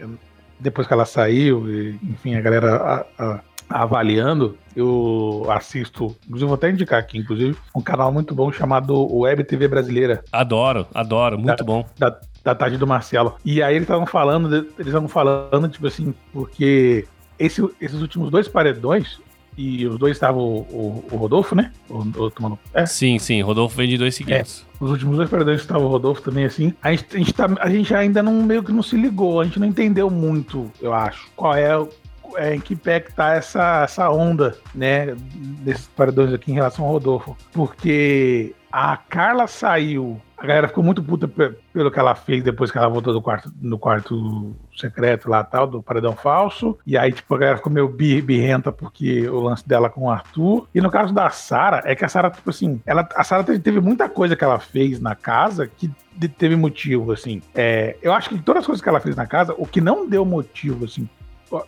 depois 0.61 0.87
que 0.87 0.93
ela 0.93 1.05
saiu, 1.05 1.67
e, 1.69 1.99
enfim, 2.03 2.35
a 2.35 2.41
galera 2.41 2.75
a, 3.17 3.23
a, 3.23 3.39
avaliando, 3.69 4.57
eu 4.75 5.45
assisto, 5.49 6.15
inclusive 6.25 6.47
vou 6.47 6.55
até 6.55 6.69
indicar 6.69 6.99
aqui, 6.99 7.17
inclusive, 7.17 7.57
um 7.75 7.81
canal 7.81 8.11
muito 8.11 8.35
bom 8.35 8.51
chamado 8.51 9.13
Web 9.13 9.43
TV 9.43 9.67
Brasileira. 9.67 10.23
Adoro, 10.31 10.85
adoro, 10.93 11.37
muito 11.37 11.57
da, 11.57 11.63
bom. 11.63 11.85
Da, 11.97 12.19
da 12.43 12.55
tarde 12.55 12.77
do 12.77 12.85
Marcelo. 12.87 13.35
E 13.43 13.61
aí 13.63 13.75
eles 13.75 13.83
estavam 13.83 14.05
falando, 14.05 14.53
eles 14.53 14.87
estavam 14.87 15.07
falando, 15.07 15.67
tipo 15.67 15.87
assim, 15.87 16.13
porque 16.31 17.07
esse, 17.39 17.67
esses 17.79 18.01
últimos 18.01 18.29
dois 18.29 18.47
paredões, 18.47 19.19
e 19.57 19.85
os 19.85 19.97
dois 19.97 20.15
estavam 20.15 20.41
o, 20.41 21.05
o, 21.11 21.15
Rodolfo, 21.15 21.55
né? 21.55 21.71
O, 21.89 21.99
o, 21.99 22.31
tomando... 22.31 22.57
é. 22.73 22.85
Sim, 22.85 23.19
sim, 23.19 23.41
Rodolfo 23.41 23.75
vem 23.75 23.89
de 23.89 23.97
dois 23.97 24.15
seguidos. 24.15 24.65
É. 24.79 24.83
Os 24.83 24.91
últimos 24.91 25.17
dois 25.17 25.29
perdedores 25.29 25.61
estavam 25.61 25.85
o 25.85 25.89
Rodolfo 25.89 26.21
também, 26.21 26.45
assim. 26.45 26.73
A 26.81 26.91
gente, 26.91 27.05
a, 27.13 27.17
gente 27.17 27.33
tá, 27.33 27.49
a 27.59 27.69
gente 27.69 27.93
ainda 27.93 28.23
não 28.23 28.41
meio 28.43 28.63
que 28.63 28.71
não 28.71 28.81
se 28.81 28.95
ligou, 28.95 29.41
a 29.41 29.43
gente 29.43 29.59
não 29.59 29.67
entendeu 29.67 30.09
muito, 30.09 30.71
eu 30.81 30.93
acho, 30.93 31.27
qual 31.35 31.55
é 31.55 31.71
é, 32.35 32.55
em 32.55 32.59
que 32.59 32.75
pé 32.75 32.99
que 32.99 33.13
tá 33.13 33.33
essa, 33.33 33.83
essa 33.83 34.09
onda, 34.09 34.57
né, 34.73 35.15
desses 35.35 35.87
paredões 35.87 36.33
aqui 36.33 36.51
em 36.51 36.55
relação 36.55 36.85
ao 36.85 36.91
Rodolfo. 36.91 37.37
Porque 37.51 38.53
a 38.71 38.97
Carla 38.97 39.47
saiu 39.47 40.21
a 40.41 40.47
galera 40.47 40.67
ficou 40.67 40.83
muito 40.83 41.03
puta 41.03 41.27
pelo 41.27 41.91
que 41.91 41.99
ela 41.99 42.15
fez 42.15 42.43
depois 42.43 42.71
que 42.71 42.77
ela 42.77 42.89
voltou 42.89 43.13
do 43.13 43.21
quarto, 43.21 43.53
no 43.61 43.77
quarto 43.77 44.55
secreto 44.75 45.29
lá 45.29 45.43
tal, 45.43 45.67
do 45.67 45.83
paredão 45.83 46.15
falso. 46.15 46.79
E 46.85 46.97
aí, 46.97 47.11
tipo, 47.11 47.35
a 47.35 47.37
galera 47.37 47.57
ficou 47.57 47.71
meio 47.71 47.87
birrenta 47.87 48.71
porque 48.71 49.29
o 49.29 49.39
lance 49.39 49.67
dela 49.67 49.87
com 49.87 50.05
o 50.05 50.09
Arthur. 50.09 50.67
E 50.73 50.81
no 50.81 50.89
caso 50.89 51.13
da 51.13 51.29
Sara, 51.29 51.83
é 51.85 51.93
que 51.93 52.03
a 52.03 52.09
Sara, 52.09 52.31
tipo 52.31 52.49
assim, 52.49 52.81
ela, 52.87 53.07
a 53.15 53.23
Sara 53.23 53.43
teve 53.43 53.79
muita 53.79 54.09
coisa 54.09 54.35
que 54.35 54.43
ela 54.43 54.57
fez 54.57 54.99
na 54.99 55.13
casa 55.13 55.67
que 55.67 55.91
teve 56.39 56.55
motivo, 56.55 57.11
assim. 57.11 57.39
É, 57.53 57.95
eu 58.01 58.11
acho 58.11 58.29
que 58.29 58.39
todas 58.39 58.61
as 58.61 58.65
coisas 58.65 58.81
que 58.81 58.89
ela 58.89 58.99
fez 58.99 59.15
na 59.15 59.27
casa, 59.27 59.53
o 59.55 59.67
que 59.67 59.79
não 59.79 60.09
deu 60.09 60.25
motivo, 60.25 60.85
assim, 60.85 61.07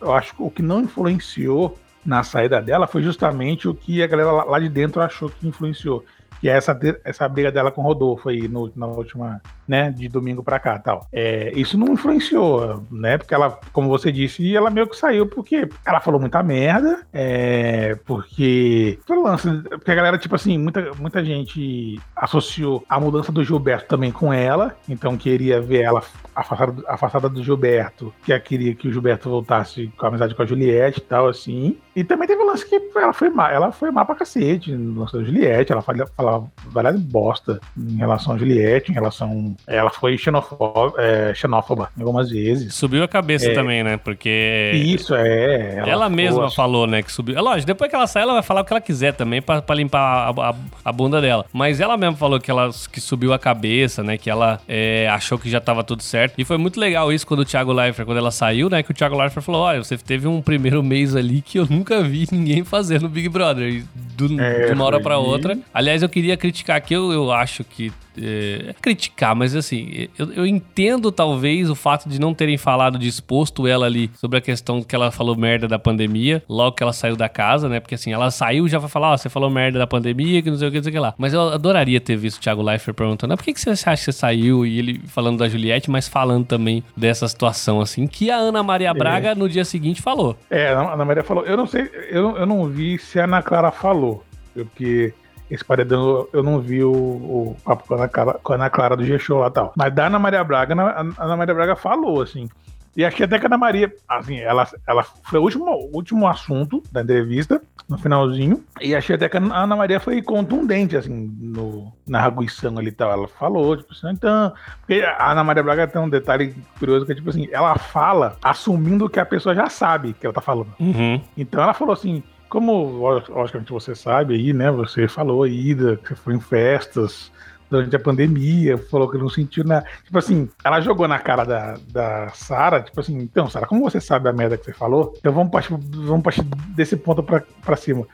eu 0.00 0.12
acho 0.12 0.34
que 0.34 0.42
o 0.42 0.50
que 0.50 0.62
não 0.62 0.80
influenciou 0.80 1.78
na 2.04 2.22
saída 2.22 2.60
dela 2.60 2.86
foi 2.86 3.02
justamente 3.02 3.68
o 3.68 3.74
que 3.74 4.02
a 4.02 4.06
galera 4.06 4.30
lá 4.30 4.58
de 4.58 4.68
dentro 4.68 5.00
achou 5.00 5.30
que 5.30 5.46
influenciou 5.46 6.04
é 6.48 6.56
essa, 6.56 6.78
essa 7.04 7.28
briga 7.28 7.50
dela 7.50 7.70
com 7.70 7.80
o 7.80 7.84
Rodolfo 7.84 8.28
aí 8.28 8.48
no, 8.48 8.70
na 8.76 8.86
última, 8.86 9.40
né, 9.66 9.90
de 9.90 10.08
domingo 10.08 10.42
pra 10.42 10.58
cá 10.58 10.78
tal. 10.78 11.06
É, 11.12 11.52
isso 11.54 11.78
não 11.78 11.92
influenciou, 11.92 12.84
né, 12.90 13.18
porque 13.18 13.34
ela, 13.34 13.58
como 13.72 13.88
você 13.88 14.10
disse, 14.10 14.54
ela 14.54 14.70
meio 14.70 14.88
que 14.88 14.96
saiu 14.96 15.26
porque 15.26 15.68
ela 15.86 16.00
falou 16.00 16.20
muita 16.20 16.42
merda, 16.42 17.06
é, 17.12 17.96
porque, 18.04 18.98
lance, 19.08 19.48
porque 19.70 19.90
a 19.90 19.94
galera, 19.94 20.18
tipo 20.18 20.34
assim, 20.34 20.58
muita, 20.58 20.92
muita 20.94 21.24
gente 21.24 22.00
associou 22.14 22.84
a 22.88 23.00
mudança 23.00 23.32
do 23.32 23.44
Gilberto 23.44 23.88
também 23.88 24.12
com 24.12 24.32
ela, 24.32 24.76
então 24.88 25.16
queria 25.16 25.60
ver 25.60 25.82
ela 25.82 26.02
afastada, 26.34 26.82
afastada 26.86 27.28
do 27.28 27.42
Gilberto, 27.42 28.12
que 28.24 28.38
queria 28.40 28.74
que 28.74 28.88
o 28.88 28.92
Gilberto 28.92 29.30
voltasse 29.30 29.90
com 29.96 30.06
a 30.06 30.08
amizade 30.08 30.34
com 30.34 30.42
a 30.42 30.46
Juliette 30.46 31.00
e 31.00 31.02
tal, 31.02 31.28
assim. 31.28 31.78
E 31.94 32.02
também 32.02 32.26
teve 32.26 32.42
o 32.42 32.46
lance 32.46 32.66
que 32.66 32.80
ela 32.96 33.12
foi 33.12 33.30
má, 33.30 33.50
ela 33.50 33.72
foi 33.72 33.90
má 33.90 34.04
pra 34.04 34.14
cacete 34.14 34.72
no 34.72 35.00
lance 35.00 35.16
da 35.16 35.24
Juliette, 35.24 35.72
ela 35.72 35.82
falava 35.82 36.33
várias 36.66 37.00
bosta 37.00 37.60
em 37.76 37.96
relação 37.96 38.34
a 38.34 38.38
Juliette, 38.38 38.90
em 38.90 38.94
relação. 38.94 39.56
Ela 39.66 39.90
foi 39.90 40.16
xenofóba, 40.16 40.94
é, 40.98 41.34
xenófoba 41.34 41.90
algumas 41.98 42.30
vezes. 42.30 42.74
Subiu 42.74 43.02
a 43.02 43.08
cabeça 43.08 43.50
é, 43.50 43.54
também, 43.54 43.82
né? 43.82 43.96
Porque. 43.96 44.72
Isso, 44.74 45.14
é. 45.14 45.76
Ela, 45.76 45.88
ela 45.88 46.08
mesma 46.08 46.46
assim. 46.46 46.56
falou, 46.56 46.86
né? 46.86 47.02
Que 47.02 47.12
subiu. 47.12 47.36
É 47.36 47.40
lógico, 47.40 47.66
depois 47.66 47.90
que 47.90 47.96
ela 47.96 48.06
sai, 48.06 48.22
ela 48.22 48.34
vai 48.34 48.42
falar 48.42 48.62
o 48.62 48.64
que 48.64 48.72
ela 48.72 48.80
quiser 48.80 49.12
também 49.12 49.42
pra, 49.42 49.60
pra 49.62 49.74
limpar 49.74 50.00
a, 50.00 50.50
a, 50.50 50.54
a, 50.84 50.92
bunda 50.92 51.20
dela. 51.20 51.44
Mas 51.52 51.80
ela 51.80 51.96
mesma 51.96 52.16
falou 52.16 52.40
que 52.40 52.50
ela 52.50 52.70
que 52.90 53.00
subiu 53.00 53.32
a 53.32 53.38
cabeça, 53.38 54.02
né? 54.02 54.16
Que 54.16 54.30
ela 54.30 54.60
é, 54.68 55.08
achou 55.08 55.38
que 55.38 55.50
já 55.50 55.60
tava 55.60 55.84
tudo 55.84 56.02
certo. 56.02 56.34
E 56.38 56.44
foi 56.44 56.56
muito 56.56 56.78
legal 56.78 57.12
isso 57.12 57.26
quando 57.26 57.40
o 57.40 57.44
Thiago 57.44 57.72
Leifert, 57.72 58.06
quando 58.06 58.18
ela 58.18 58.30
saiu, 58.30 58.68
né? 58.68 58.82
Que 58.82 58.90
o 58.90 58.94
Thiago 58.94 59.16
Leifert 59.16 59.44
falou: 59.44 59.62
olha, 59.62 59.82
você 59.82 59.96
teve 59.96 60.26
um 60.26 60.40
primeiro 60.40 60.82
mês 60.82 61.14
ali 61.16 61.40
que 61.40 61.58
eu 61.58 61.66
nunca 61.68 62.02
vi 62.02 62.26
ninguém 62.30 62.64
fazer 62.64 63.00
no 63.00 63.08
Big 63.08 63.28
Brother. 63.28 63.84
Do, 64.16 64.40
é, 64.40 64.66
de 64.66 64.72
uma 64.72 64.84
hora 64.84 65.00
pra 65.00 65.18
outra. 65.18 65.58
Aliás, 65.72 66.02
eu 66.02 66.08
queria 66.14 66.36
criticar 66.36 66.76
aqui, 66.76 66.94
eu, 66.94 67.12
eu 67.12 67.32
acho 67.32 67.64
que 67.64 67.92
é, 68.16 68.72
criticar, 68.80 69.34
mas 69.34 69.56
assim, 69.56 70.08
eu, 70.16 70.32
eu, 70.32 70.46
entendo 70.46 71.10
talvez 71.10 71.68
o 71.68 71.74
fato 71.74 72.08
de 72.08 72.20
não 72.20 72.32
terem 72.32 72.56
falado, 72.56 72.96
de 72.96 73.08
exposto 73.08 73.66
ela 73.66 73.86
ali 73.86 74.08
sobre 74.14 74.38
a 74.38 74.40
questão 74.40 74.80
que 74.80 74.94
ela 74.94 75.10
falou 75.10 75.36
merda 75.36 75.66
da 75.66 75.76
pandemia, 75.76 76.40
logo 76.48 76.76
que 76.76 76.84
ela 76.84 76.92
saiu 76.92 77.16
da 77.16 77.28
casa, 77.28 77.68
né? 77.68 77.80
Porque 77.80 77.96
assim, 77.96 78.12
ela 78.12 78.30
saiu 78.30 78.68
já 78.68 78.78
vai 78.78 78.88
falar, 78.88 79.10
ó, 79.10 79.14
oh, 79.14 79.18
você 79.18 79.28
falou 79.28 79.50
merda 79.50 79.76
da 79.76 79.88
pandemia, 79.88 80.40
que 80.40 80.48
não 80.48 80.56
sei 80.56 80.68
o 80.68 80.70
que, 80.70 80.76
não 80.76 80.84
sei 80.84 80.90
o 80.90 80.92
que 80.92 81.00
lá. 81.00 81.14
Mas 81.18 81.34
eu 81.34 81.40
adoraria 81.48 82.00
ter 82.00 82.14
visto 82.14 82.38
o 82.38 82.40
Thiago 82.40 82.62
Leifert 82.62 82.94
perguntando, 82.94 83.34
ah, 83.34 83.36
por 83.36 83.42
que, 83.42 83.52
que 83.52 83.60
você 83.60 83.70
acha 83.70 83.96
que 83.96 84.04
você 84.04 84.12
saiu? 84.12 84.64
E 84.64 84.78
ele 84.78 85.00
falando 85.08 85.38
da 85.38 85.48
Juliette, 85.48 85.90
mas 85.90 86.06
falando 86.06 86.46
também 86.46 86.84
dessa 86.96 87.26
situação, 87.26 87.80
assim, 87.80 88.06
que 88.06 88.30
a 88.30 88.36
Ana 88.36 88.62
Maria 88.62 88.90
é. 88.90 88.94
Braga 88.94 89.30
é. 89.30 89.34
no 89.34 89.48
dia 89.48 89.64
seguinte 89.64 90.00
falou. 90.00 90.36
É, 90.48 90.68
a 90.68 90.92
Ana 90.92 91.04
Maria 91.04 91.24
falou, 91.24 91.44
eu 91.44 91.56
não 91.56 91.66
sei, 91.66 91.90
eu, 92.08 92.36
eu 92.36 92.46
não 92.46 92.68
vi 92.68 92.96
se 92.96 93.18
a 93.18 93.24
Ana 93.24 93.42
Clara 93.42 93.72
falou, 93.72 94.22
porque 94.54 95.12
esse 95.50 95.64
paredão 95.64 96.26
eu 96.32 96.42
não 96.42 96.60
vi 96.60 96.82
o, 96.82 96.92
o 96.92 97.56
papo 97.64 97.86
com 97.86 97.94
a, 97.94 97.96
Ana 97.98 98.08
Clara, 98.08 98.40
com 98.42 98.52
a 98.52 98.56
Ana 98.56 98.70
Clara 98.70 98.96
do 98.96 99.04
G-Show 99.04 99.40
lá 99.40 99.48
e 99.48 99.50
tal. 99.50 99.72
Mas 99.76 99.94
da 99.94 100.06
Ana 100.06 100.18
Maria 100.18 100.42
Braga, 100.44 100.74
a 100.74 101.00
Ana 101.00 101.36
Maria 101.36 101.54
Braga 101.54 101.76
falou, 101.76 102.22
assim. 102.22 102.48
E 102.96 103.04
achei 103.04 103.26
até 103.26 103.38
que 103.38 103.46
a 103.46 103.48
Ana 103.48 103.58
Maria, 103.58 103.92
assim, 104.08 104.38
ela, 104.38 104.68
ela 104.86 105.02
foi 105.02 105.40
o 105.40 105.42
último, 105.42 105.90
último 105.92 106.28
assunto 106.28 106.82
da 106.92 107.02
entrevista, 107.02 107.60
no 107.88 107.98
finalzinho. 107.98 108.62
E 108.80 108.94
achei 108.94 109.16
até 109.16 109.28
que 109.28 109.36
a 109.36 109.40
Ana 109.40 109.74
Maria 109.74 109.98
foi 109.98 110.22
contundente, 110.22 110.96
assim, 110.96 111.30
no, 111.40 111.92
na 112.06 112.20
arguição 112.20 112.78
ali 112.78 112.88
e 112.88 112.92
tal. 112.92 113.10
Ela 113.10 113.26
falou, 113.26 113.76
tipo 113.76 113.92
assim, 113.92 114.08
então. 114.10 114.52
Porque 114.80 115.02
a 115.02 115.32
Ana 115.32 115.42
Maria 115.42 115.62
Braga 115.62 115.88
tem 115.88 116.00
um 116.00 116.08
detalhe 116.08 116.54
curioso 116.78 117.04
que 117.04 117.12
é, 117.12 117.14
tipo 117.16 117.30
assim, 117.30 117.48
ela 117.50 117.76
fala 117.76 118.36
assumindo 118.42 119.08
que 119.08 119.18
a 119.18 119.26
pessoa 119.26 119.54
já 119.54 119.68
sabe 119.68 120.12
que 120.12 120.24
ela 120.24 120.34
tá 120.34 120.40
falando. 120.40 120.72
Uhum. 120.78 121.20
Então 121.36 121.62
ela 121.62 121.74
falou 121.74 121.92
assim: 121.92 122.22
como, 122.54 122.84
logicamente, 123.28 123.72
você 123.72 123.96
sabe 123.96 124.34
aí, 124.34 124.52
né? 124.52 124.70
Você 124.70 125.08
falou 125.08 125.42
aí 125.42 125.74
que 125.74 126.10
você 126.10 126.14
foi 126.14 126.34
em 126.34 126.40
festas 126.40 127.32
durante 127.68 127.96
a 127.96 127.98
pandemia, 127.98 128.78
falou 128.78 129.10
que 129.10 129.18
não 129.18 129.28
sentiu 129.28 129.64
nada. 129.64 129.84
Tipo 130.04 130.16
assim, 130.18 130.48
ela 130.62 130.80
jogou 130.80 131.08
na 131.08 131.18
cara 131.18 131.42
da, 131.42 131.76
da 131.90 132.28
Sara, 132.28 132.80
tipo 132.80 133.00
assim, 133.00 133.18
então, 133.18 133.50
Sara, 133.50 133.66
como 133.66 133.82
você 133.82 134.00
sabe 134.00 134.28
a 134.28 134.32
merda 134.32 134.56
que 134.56 134.66
você 134.66 134.72
falou? 134.72 135.12
Então 135.18 135.32
vamos 135.32 135.50
partir, 135.50 135.70
vamos 135.70 136.22
partir 136.22 136.44
desse 136.76 136.96
ponto 136.96 137.24
pra, 137.24 137.42
pra 137.64 137.74
cima. 137.74 138.06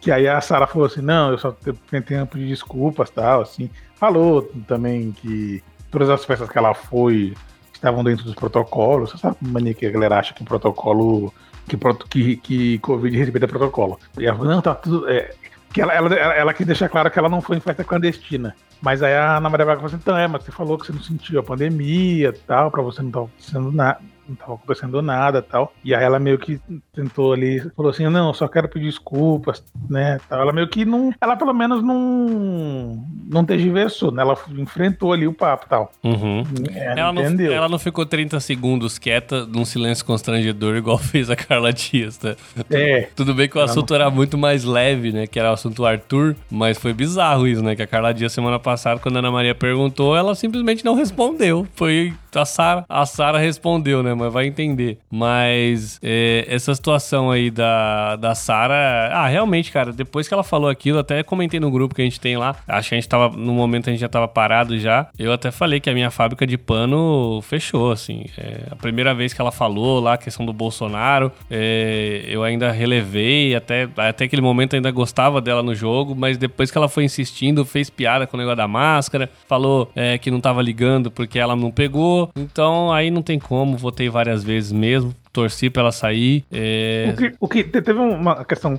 Que 0.00 0.10
aí 0.10 0.26
a 0.26 0.40
Sara 0.40 0.66
falou 0.66 0.86
assim, 0.86 1.02
não, 1.02 1.30
eu 1.30 1.36
só 1.36 1.54
tentei 1.90 2.24
pedir 2.24 2.48
desculpas 2.48 3.10
tal, 3.10 3.42
assim. 3.42 3.68
Falou 3.96 4.40
também 4.66 5.12
que 5.12 5.62
todas 5.90 6.08
as 6.08 6.24
festas 6.24 6.48
que 6.48 6.56
ela 6.56 6.72
foi 6.72 7.34
estavam 7.74 8.02
dentro 8.02 8.24
dos 8.24 8.34
protocolos. 8.34 9.10
Você 9.10 9.18
sabe 9.18 9.36
como 9.36 9.52
mania 9.52 9.74
que 9.74 9.84
a 9.84 9.90
galera 9.90 10.18
acha 10.18 10.32
que 10.32 10.40
o 10.40 10.46
protocolo 10.46 11.30
que, 11.66 11.76
que, 12.08 12.36
que 12.36 12.78
Covid 12.78 13.16
respeita 13.16 13.48
protocolo. 13.48 13.98
E 14.18 14.26
ela 14.26 14.36
falou, 14.36 14.52
não, 14.52 14.60
tá 14.60 14.74
tudo. 14.74 15.08
É, 15.08 15.34
que 15.72 15.80
ela, 15.80 15.92
ela, 15.92 16.14
ela, 16.14 16.34
ela 16.34 16.54
que 16.54 16.64
deixa 16.64 16.88
claro 16.88 17.10
que 17.10 17.18
ela 17.18 17.28
não 17.28 17.40
foi 17.40 17.56
em 17.56 17.60
festa 17.60 17.84
clandestina. 17.84 18.54
Mas 18.82 19.02
aí 19.02 19.14
a 19.14 19.36
Ana 19.36 19.48
Maria 19.48 19.64
Braga 19.64 19.80
falou 19.80 19.94
assim, 19.94 20.02
então 20.02 20.18
é, 20.18 20.26
mas 20.26 20.42
você 20.42 20.50
falou 20.50 20.76
que 20.76 20.86
você 20.86 20.92
não 20.92 21.02
sentiu 21.02 21.38
a 21.38 21.42
pandemia 21.42 22.28
e 22.28 22.32
tal, 22.32 22.70
pra 22.70 22.82
você 22.82 23.00
não 23.00 23.08
estar 23.08 23.20
tá 23.20 23.28
sendo 23.38 23.70
nada 23.70 24.00
não 24.28 24.36
tava 24.36 24.54
acontecendo 24.54 25.02
nada 25.02 25.42
tal. 25.42 25.72
E 25.84 25.94
aí 25.94 26.02
ela 26.02 26.18
meio 26.18 26.38
que 26.38 26.60
tentou 26.92 27.32
ali, 27.32 27.60
falou 27.76 27.90
assim, 27.90 28.08
não, 28.08 28.32
só 28.32 28.48
quero 28.48 28.68
pedir 28.68 28.86
desculpas, 28.86 29.62
né, 29.88 30.18
tal. 30.28 30.40
Ela 30.40 30.52
meio 30.52 30.68
que 30.68 30.84
não, 30.84 31.12
ela 31.20 31.36
pelo 31.36 31.52
menos 31.52 31.82
não, 31.82 33.04
não 33.28 33.44
tergiversou, 33.44 34.10
né, 34.10 34.22
ela 34.22 34.36
enfrentou 34.56 35.12
ali 35.12 35.26
o 35.26 35.32
papo 35.32 35.66
tal. 35.68 35.92
Uhum. 36.02 36.44
É, 36.74 36.98
ela, 36.98 37.12
não, 37.12 37.22
entendeu. 37.22 37.52
ela 37.52 37.68
não 37.68 37.78
ficou 37.78 38.04
30 38.06 38.38
segundos 38.40 38.98
quieta 38.98 39.46
num 39.46 39.64
silêncio 39.64 40.04
constrangedor 40.04 40.76
igual 40.76 40.98
fez 40.98 41.30
a 41.30 41.36
Carla 41.36 41.72
Dias, 41.72 42.20
né? 42.20 42.36
É. 42.70 43.08
Tudo 43.14 43.34
bem 43.34 43.48
que 43.48 43.58
o 43.58 43.60
assunto 43.60 43.90
não... 43.90 43.96
era 43.96 44.10
muito 44.10 44.38
mais 44.38 44.64
leve, 44.64 45.12
né, 45.12 45.26
que 45.26 45.38
era 45.38 45.50
o 45.50 45.54
assunto 45.54 45.84
Arthur, 45.84 46.36
mas 46.50 46.78
foi 46.78 46.92
bizarro 46.92 47.46
isso, 47.46 47.62
né, 47.62 47.74
que 47.74 47.82
a 47.82 47.86
Carla 47.86 48.12
Dias 48.12 48.32
semana 48.32 48.58
passada 48.58 48.71
passado, 48.72 49.00
quando 49.00 49.16
a 49.16 49.18
Ana 49.18 49.30
Maria 49.30 49.54
perguntou, 49.54 50.16
ela 50.16 50.34
simplesmente 50.34 50.84
não 50.84 50.94
respondeu. 50.94 51.66
Foi 51.74 52.12
a 52.34 52.44
Sara, 52.46 52.84
a 52.88 53.04
Sara 53.04 53.38
respondeu, 53.38 54.02
né? 54.02 54.14
Mas 54.14 54.32
vai 54.32 54.46
entender. 54.46 54.98
Mas 55.10 55.98
é, 56.02 56.46
essa 56.48 56.74
situação 56.74 57.30
aí 57.30 57.50
da, 57.50 58.16
da 58.16 58.34
Sara, 58.34 59.10
ah, 59.12 59.26
realmente, 59.26 59.70
cara, 59.70 59.92
depois 59.92 60.26
que 60.26 60.32
ela 60.32 60.42
falou 60.42 60.70
aquilo, 60.70 60.98
até 60.98 61.22
comentei 61.22 61.60
no 61.60 61.70
grupo 61.70 61.94
que 61.94 62.00
a 62.00 62.04
gente 62.04 62.18
tem 62.18 62.36
lá. 62.36 62.56
Acho 62.66 62.88
que 62.88 62.94
a 62.94 62.98
gente 62.98 63.08
tava, 63.08 63.36
no 63.36 63.52
momento 63.52 63.88
a 63.88 63.92
gente 63.92 64.00
já 64.00 64.08
tava 64.08 64.26
parado 64.26 64.78
já. 64.78 65.08
Eu 65.18 65.32
até 65.32 65.50
falei 65.50 65.80
que 65.80 65.90
a 65.90 65.94
minha 65.94 66.10
fábrica 66.10 66.46
de 66.46 66.56
pano 66.56 67.40
fechou, 67.42 67.92
assim. 67.92 68.24
É, 68.38 68.68
a 68.70 68.76
primeira 68.76 69.14
vez 69.14 69.34
que 69.34 69.40
ela 69.40 69.52
falou 69.52 70.00
lá 70.00 70.14
a 70.14 70.18
questão 70.18 70.46
do 70.46 70.52
Bolsonaro, 70.52 71.30
é, 71.50 72.24
eu 72.26 72.42
ainda 72.42 72.70
relevei, 72.72 73.54
até, 73.54 73.88
até 73.96 74.24
aquele 74.24 74.42
momento 74.42 74.74
ainda 74.74 74.90
gostava 74.90 75.40
dela 75.40 75.62
no 75.62 75.74
jogo, 75.74 76.14
mas 76.14 76.38
depois 76.38 76.70
que 76.70 76.78
ela 76.78 76.88
foi 76.88 77.04
insistindo, 77.04 77.64
fez 77.64 77.90
piada 77.90 78.26
com 78.26 78.36
o 78.36 78.40
negócio 78.40 78.56
da 78.56 78.61
máscara, 78.68 79.28
falou 79.48 79.90
é, 79.94 80.18
que 80.18 80.30
não 80.30 80.40
tava 80.40 80.62
ligando 80.62 81.10
porque 81.10 81.38
ela 81.38 81.56
não 81.56 81.70
pegou. 81.70 82.30
Então 82.36 82.92
aí 82.92 83.10
não 83.10 83.22
tem 83.22 83.38
como, 83.38 83.76
votei 83.76 84.08
várias 84.08 84.42
vezes 84.42 84.72
mesmo, 84.72 85.14
torci 85.32 85.70
pra 85.70 85.82
ela 85.82 85.92
sair. 85.92 86.44
É... 86.50 87.12
O, 87.12 87.16
que, 87.16 87.34
o 87.40 87.48
que 87.48 87.64
teve 87.64 87.98
uma 87.98 88.44
questão. 88.44 88.78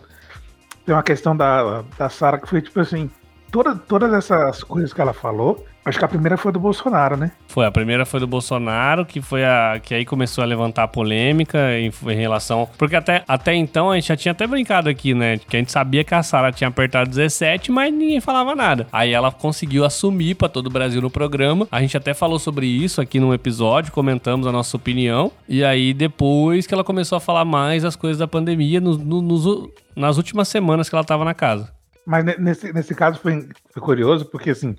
Tem 0.85 0.93
uma 0.93 1.03
questão 1.03 1.35
da, 1.35 1.83
da 1.97 2.09
Sara 2.09 2.37
que 2.37 2.47
foi 2.47 2.61
tipo 2.61 2.79
assim: 2.79 3.09
toda, 3.53 3.75
todas 3.75 4.11
essas 4.11 4.63
coisas 4.63 4.91
que 4.91 4.99
ela 4.99 5.13
falou 5.13 5.63
Acho 5.85 5.99
que 5.99 6.05
a 6.05 6.07
primeira 6.07 6.37
foi 6.37 6.51
do 6.51 6.59
Bolsonaro, 6.59 7.17
né? 7.17 7.31
Foi, 7.47 7.65
a 7.65 7.71
primeira 7.71 8.05
foi 8.05 8.19
do 8.19 8.25
Bolsonaro, 8.25 9.05
que 9.05 9.21
foi 9.21 9.43
a 9.43 9.81
que 9.83 9.93
aí 9.93 10.05
começou 10.05 10.41
a 10.41 10.47
levantar 10.47 10.83
a 10.83 10.87
polêmica 10.87 11.77
em, 11.77 11.91
em, 12.07 12.15
relação. 12.15 12.69
Porque 12.77 12.95
até, 12.95 13.21
até 13.27 13.53
então 13.53 13.91
a 13.91 13.95
gente 13.95 14.07
já 14.07 14.15
tinha 14.15 14.31
até 14.31 14.47
brincado 14.47 14.87
aqui, 14.87 15.13
né? 15.13 15.37
Que 15.37 15.57
a 15.57 15.59
gente 15.59 15.73
sabia 15.73 16.03
que 16.03 16.15
a 16.15 16.23
Sara 16.23 16.53
tinha 16.53 16.69
apertado 16.69 17.09
17, 17.09 17.69
mas 17.69 17.93
ninguém 17.93 18.21
falava 18.21 18.55
nada. 18.55 18.87
Aí 18.93 19.11
ela 19.11 19.29
conseguiu 19.29 19.83
assumir 19.83 20.35
para 20.35 20.47
todo 20.47 20.67
o 20.67 20.69
Brasil 20.69 21.01
no 21.01 21.09
programa. 21.09 21.67
A 21.69 21.81
gente 21.81 21.97
até 21.97 22.13
falou 22.13 22.39
sobre 22.39 22.65
isso 22.65 23.01
aqui 23.01 23.19
num 23.19 23.33
episódio, 23.33 23.91
comentamos 23.91 24.47
a 24.47 24.53
nossa 24.53 24.77
opinião. 24.77 25.33
E 25.49 25.65
aí 25.65 25.93
depois 25.93 26.65
que 26.65 26.73
ela 26.73 26.83
começou 26.85 27.17
a 27.17 27.21
falar 27.21 27.43
mais 27.43 27.83
as 27.83 27.97
coisas 27.97 28.19
da 28.19 28.27
pandemia 28.27 28.79
no, 28.79 28.97
no, 28.97 29.21
nos, 29.21 29.69
nas 29.93 30.15
últimas 30.15 30.47
semanas 30.47 30.87
que 30.87 30.95
ela 30.95 31.03
tava 31.03 31.25
na 31.25 31.33
casa. 31.33 31.72
Mas 32.05 32.23
nesse, 32.37 32.73
nesse 32.73 32.93
caso 32.93 33.19
foi, 33.19 33.47
foi 33.71 33.81
curioso, 33.81 34.25
porque 34.25 34.49
assim 34.49 34.75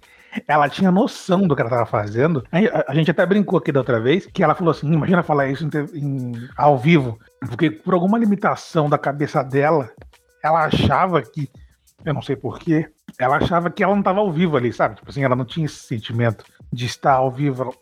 ela 0.49 0.69
tinha 0.69 0.91
noção 0.91 1.47
do 1.47 1.55
que 1.55 1.63
ela 1.63 1.71
estava 1.71 1.87
fazendo. 1.87 2.45
A, 2.89 2.95
gente 2.95 3.11
até 3.11 3.25
brincou 3.25 3.59
aqui 3.59 3.71
da 3.71 3.81
outra 3.81 4.01
vez, 4.01 4.27
que 4.27 4.43
ela 4.43 4.55
falou 4.55 4.71
assim: 4.71 4.93
imagina 4.93 5.23
falar 5.23 5.49
isso 5.49 5.65
em, 5.65 5.99
em, 5.99 6.49
ao 6.57 6.77
vivo, 6.79 7.19
porque 7.41 7.71
por 7.71 7.95
alguma 7.95 8.19
limitação 8.19 8.89
da 8.89 8.99
cabeça 8.99 9.43
dela, 9.43 9.91
ela 10.43 10.65
achava 10.65 11.23
que, 11.23 11.49
eu 12.05 12.13
não 12.13 12.23
sei 12.23 12.37
porquê, 12.37 12.89
ela 13.19 13.37
achava 13.37 13.71
que 13.71 13.83
ela 13.83 13.93
não 13.93 14.01
estava 14.01 14.21
ao 14.21 14.33
vivo 14.33 14.57
ali, 14.57 14.73
sabe? 14.73 14.97
Tipo 14.97 15.11
assim, 15.11 15.23
ela 15.23 15.37
não 15.37 15.45
tinha 15.45 15.67
esse 15.67 15.87
sentimento 15.87 16.45
de 16.73 16.87
estar 16.87 17.15
ao 17.15 17.31
vivo 17.31 17.75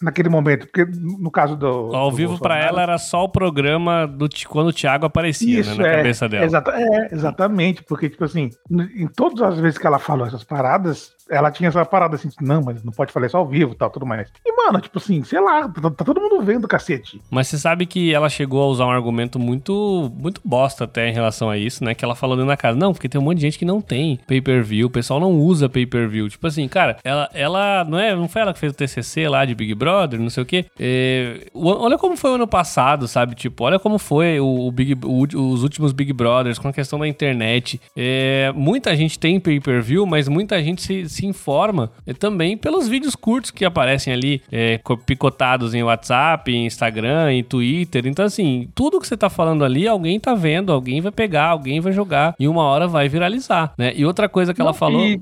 naquele 0.00 0.28
momento, 0.28 0.66
porque 0.66 0.84
no 0.84 1.30
caso 1.30 1.56
do. 1.56 1.94
Ao 1.94 2.10
do 2.10 2.16
vivo 2.16 2.38
para 2.38 2.58
ela 2.58 2.82
era 2.82 2.98
só 2.98 3.24
o 3.24 3.28
programa 3.28 4.06
do 4.06 4.28
quando 4.48 4.68
o 4.68 4.72
Thiago 4.72 5.06
aparecia 5.06 5.60
Isso, 5.60 5.76
né, 5.76 5.82
na 5.82 5.88
é, 5.88 5.96
cabeça 5.96 6.28
dela. 6.28 6.44
Exata, 6.44 6.72
é, 6.72 7.08
exatamente, 7.12 7.82
porque, 7.82 8.08
tipo 8.08 8.24
assim, 8.24 8.50
em 8.70 9.06
todas 9.06 9.42
as 9.42 9.58
vezes 9.58 9.78
que 9.78 9.86
ela 9.86 9.98
falou 9.98 10.26
essas 10.26 10.44
paradas, 10.44 11.12
ela 11.32 11.50
tinha 11.50 11.68
essa 11.68 11.84
parada 11.84 12.16
assim, 12.16 12.28
não, 12.40 12.62
mas 12.62 12.84
não 12.84 12.92
pode 12.92 13.12
falar 13.12 13.26
isso 13.26 13.36
ao 13.36 13.46
vivo 13.46 13.74
tal, 13.74 13.90
tudo 13.90 14.04
mais. 14.04 14.28
E, 14.44 14.52
mano, 14.54 14.80
tipo 14.80 14.98
assim, 14.98 15.22
sei 15.24 15.40
lá, 15.40 15.68
tá, 15.68 15.90
tá 15.90 16.04
todo 16.04 16.20
mundo 16.20 16.42
vendo 16.42 16.68
cacete. 16.68 17.20
Mas 17.30 17.48
você 17.48 17.58
sabe 17.58 17.86
que 17.86 18.12
ela 18.12 18.28
chegou 18.28 18.62
a 18.62 18.66
usar 18.66 18.86
um 18.86 18.90
argumento 18.90 19.38
muito, 19.38 20.12
muito 20.14 20.40
bosta 20.44 20.84
até 20.84 21.08
em 21.08 21.12
relação 21.12 21.48
a 21.48 21.56
isso, 21.56 21.82
né? 21.82 21.94
Que 21.94 22.04
ela 22.04 22.14
falou 22.14 22.36
dentro 22.36 22.48
da 22.48 22.56
casa, 22.56 22.78
não, 22.78 22.92
porque 22.92 23.08
tem 23.08 23.20
um 23.20 23.24
monte 23.24 23.36
de 23.36 23.42
gente 23.42 23.58
que 23.58 23.64
não 23.64 23.80
tem 23.80 24.20
pay-per-view, 24.26 24.86
o 24.86 24.90
pessoal 24.90 25.18
não 25.18 25.32
usa 25.32 25.68
pay-per-view. 25.68 26.28
Tipo 26.28 26.46
assim, 26.46 26.68
cara, 26.68 26.98
ela, 27.02 27.30
ela 27.32 27.84
não 27.84 27.98
é, 27.98 28.14
não 28.14 28.28
foi 28.28 28.42
ela 28.42 28.52
que 28.52 28.58
fez 28.58 28.72
o 28.72 28.76
TCC 28.76 29.28
lá 29.28 29.44
de 29.44 29.54
Big 29.54 29.74
Brother, 29.74 30.20
não 30.20 30.30
sei 30.30 30.42
o 30.42 30.46
quê. 30.46 30.66
É, 30.78 31.46
olha 31.54 31.96
como 31.96 32.16
foi 32.16 32.32
o 32.32 32.34
ano 32.34 32.46
passado, 32.46 33.08
sabe? 33.08 33.34
Tipo, 33.34 33.64
olha 33.64 33.78
como 33.78 33.98
foi 33.98 34.38
o, 34.38 34.66
o 34.66 34.72
Big, 34.72 34.98
o, 35.02 35.22
os 35.22 35.62
últimos 35.62 35.92
Big 35.92 36.12
Brothers 36.12 36.58
com 36.58 36.68
a 36.68 36.72
questão 36.72 36.98
da 36.98 37.08
internet. 37.08 37.80
É, 37.96 38.52
muita 38.54 38.94
gente 38.94 39.18
tem 39.18 39.40
pay-per-view, 39.40 40.04
mas 40.06 40.28
muita 40.28 40.62
gente 40.62 40.82
se 40.82 41.21
se 41.21 41.21
informa 41.26 41.90
e 42.06 42.14
também 42.14 42.56
pelos 42.56 42.88
vídeos 42.88 43.14
curtos 43.14 43.50
que 43.50 43.64
aparecem 43.64 44.12
ali, 44.12 44.42
é, 44.50 44.80
picotados 45.06 45.74
em 45.74 45.82
WhatsApp, 45.82 46.52
em 46.52 46.66
Instagram, 46.66 47.32
em 47.32 47.42
Twitter. 47.42 48.06
Então, 48.06 48.24
assim, 48.24 48.68
tudo 48.74 49.00
que 49.00 49.06
você 49.06 49.16
tá 49.16 49.30
falando 49.30 49.64
ali, 49.64 49.86
alguém 49.86 50.18
tá 50.18 50.34
vendo, 50.34 50.72
alguém 50.72 51.00
vai 51.00 51.12
pegar, 51.12 51.48
alguém 51.48 51.80
vai 51.80 51.92
jogar 51.92 52.34
e 52.38 52.48
uma 52.48 52.62
hora 52.62 52.86
vai 52.86 53.08
viralizar, 53.08 53.72
né? 53.76 53.92
E 53.94 54.04
outra 54.04 54.28
coisa 54.28 54.52
que 54.52 54.60
Não, 54.60 54.66
ela 54.66 54.74
falou. 54.74 55.04
E 55.04 55.20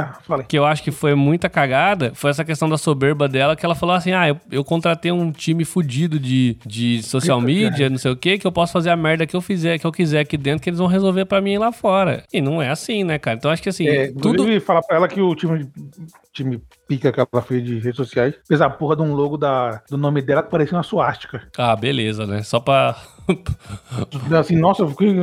ah, 0.00 0.42
que 0.46 0.58
eu 0.58 0.64
acho 0.64 0.82
que 0.82 0.90
foi 0.90 1.14
muita 1.14 1.48
cagada 1.48 2.12
foi 2.14 2.30
essa 2.30 2.44
questão 2.44 2.68
da 2.68 2.78
soberba 2.78 3.28
dela, 3.28 3.56
que 3.56 3.64
ela 3.64 3.74
falou 3.74 3.94
assim: 3.94 4.12
ah, 4.12 4.28
eu, 4.28 4.40
eu 4.50 4.64
contratei 4.64 5.10
um 5.10 5.30
time 5.32 5.64
fudido 5.64 6.18
de, 6.18 6.56
de 6.64 7.02
social 7.02 7.40
media, 7.40 7.90
não 7.90 7.98
sei 7.98 8.10
o 8.10 8.16
que, 8.16 8.38
que 8.38 8.46
eu 8.46 8.52
posso 8.52 8.72
fazer 8.72 8.90
a 8.90 8.96
merda 8.96 9.26
que 9.26 9.36
eu 9.36 9.40
fizer, 9.40 9.78
que 9.78 9.86
eu 9.86 9.92
quiser 9.92 10.20
aqui 10.20 10.36
dentro, 10.36 10.62
que 10.62 10.70
eles 10.70 10.78
vão 10.78 10.88
resolver 10.88 11.24
para 11.24 11.40
mim 11.40 11.58
lá 11.58 11.72
fora. 11.72 12.22
E 12.32 12.40
não 12.40 12.60
é 12.60 12.68
assim, 12.68 13.04
né, 13.04 13.18
cara? 13.18 13.36
Então 13.36 13.50
acho 13.50 13.62
que 13.62 13.68
assim. 13.68 13.86
É, 13.86 14.12
tudo. 14.12 14.60
falar 14.60 14.82
pra 14.82 14.96
ela 14.96 15.08
que 15.08 15.20
o 15.20 15.34
time, 15.34 15.68
time 16.32 16.60
pica 16.88 17.12
que 17.12 17.20
ela 17.20 17.42
fez 17.42 17.62
de 17.62 17.78
redes 17.78 17.96
sociais 17.96 18.34
fez 18.46 18.60
a 18.62 18.70
porra 18.70 18.96
de 18.96 19.02
um 19.02 19.14
logo 19.14 19.36
da, 19.36 19.82
do 19.88 19.98
nome 19.98 20.22
dela 20.22 20.42
que 20.42 20.50
parecia 20.50 20.76
uma 20.76 20.82
suástica. 20.82 21.46
Ah, 21.56 21.76
beleza, 21.76 22.26
né? 22.26 22.42
Só 22.42 22.58
pra. 22.58 22.96
assim, 24.38 24.56
nossa, 24.56 24.82
eu 24.82 24.88
fiquei, 24.88 25.20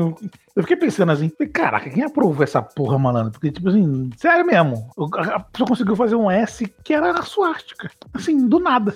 eu 0.56 0.64
fiquei 0.64 0.78
pensando 0.78 1.12
assim, 1.12 1.30
caraca, 1.52 1.90
quem 1.90 2.04
aprovou 2.04 2.42
essa 2.42 2.62
porra, 2.62 2.98
malandro? 2.98 3.34
Porque, 3.34 3.52
tipo 3.52 3.68
assim, 3.68 4.10
sério 4.16 4.46
mesmo, 4.46 4.90
a 5.34 5.40
pessoa 5.42 5.68
conseguiu 5.68 5.96
fazer 5.98 6.16
um 6.16 6.32
S 6.32 6.74
que 6.84 6.94
era 6.94 7.12
a 7.12 7.24
suástica. 7.24 7.90
Assim, 8.14 8.48
do 8.48 8.58
nada. 8.60 8.96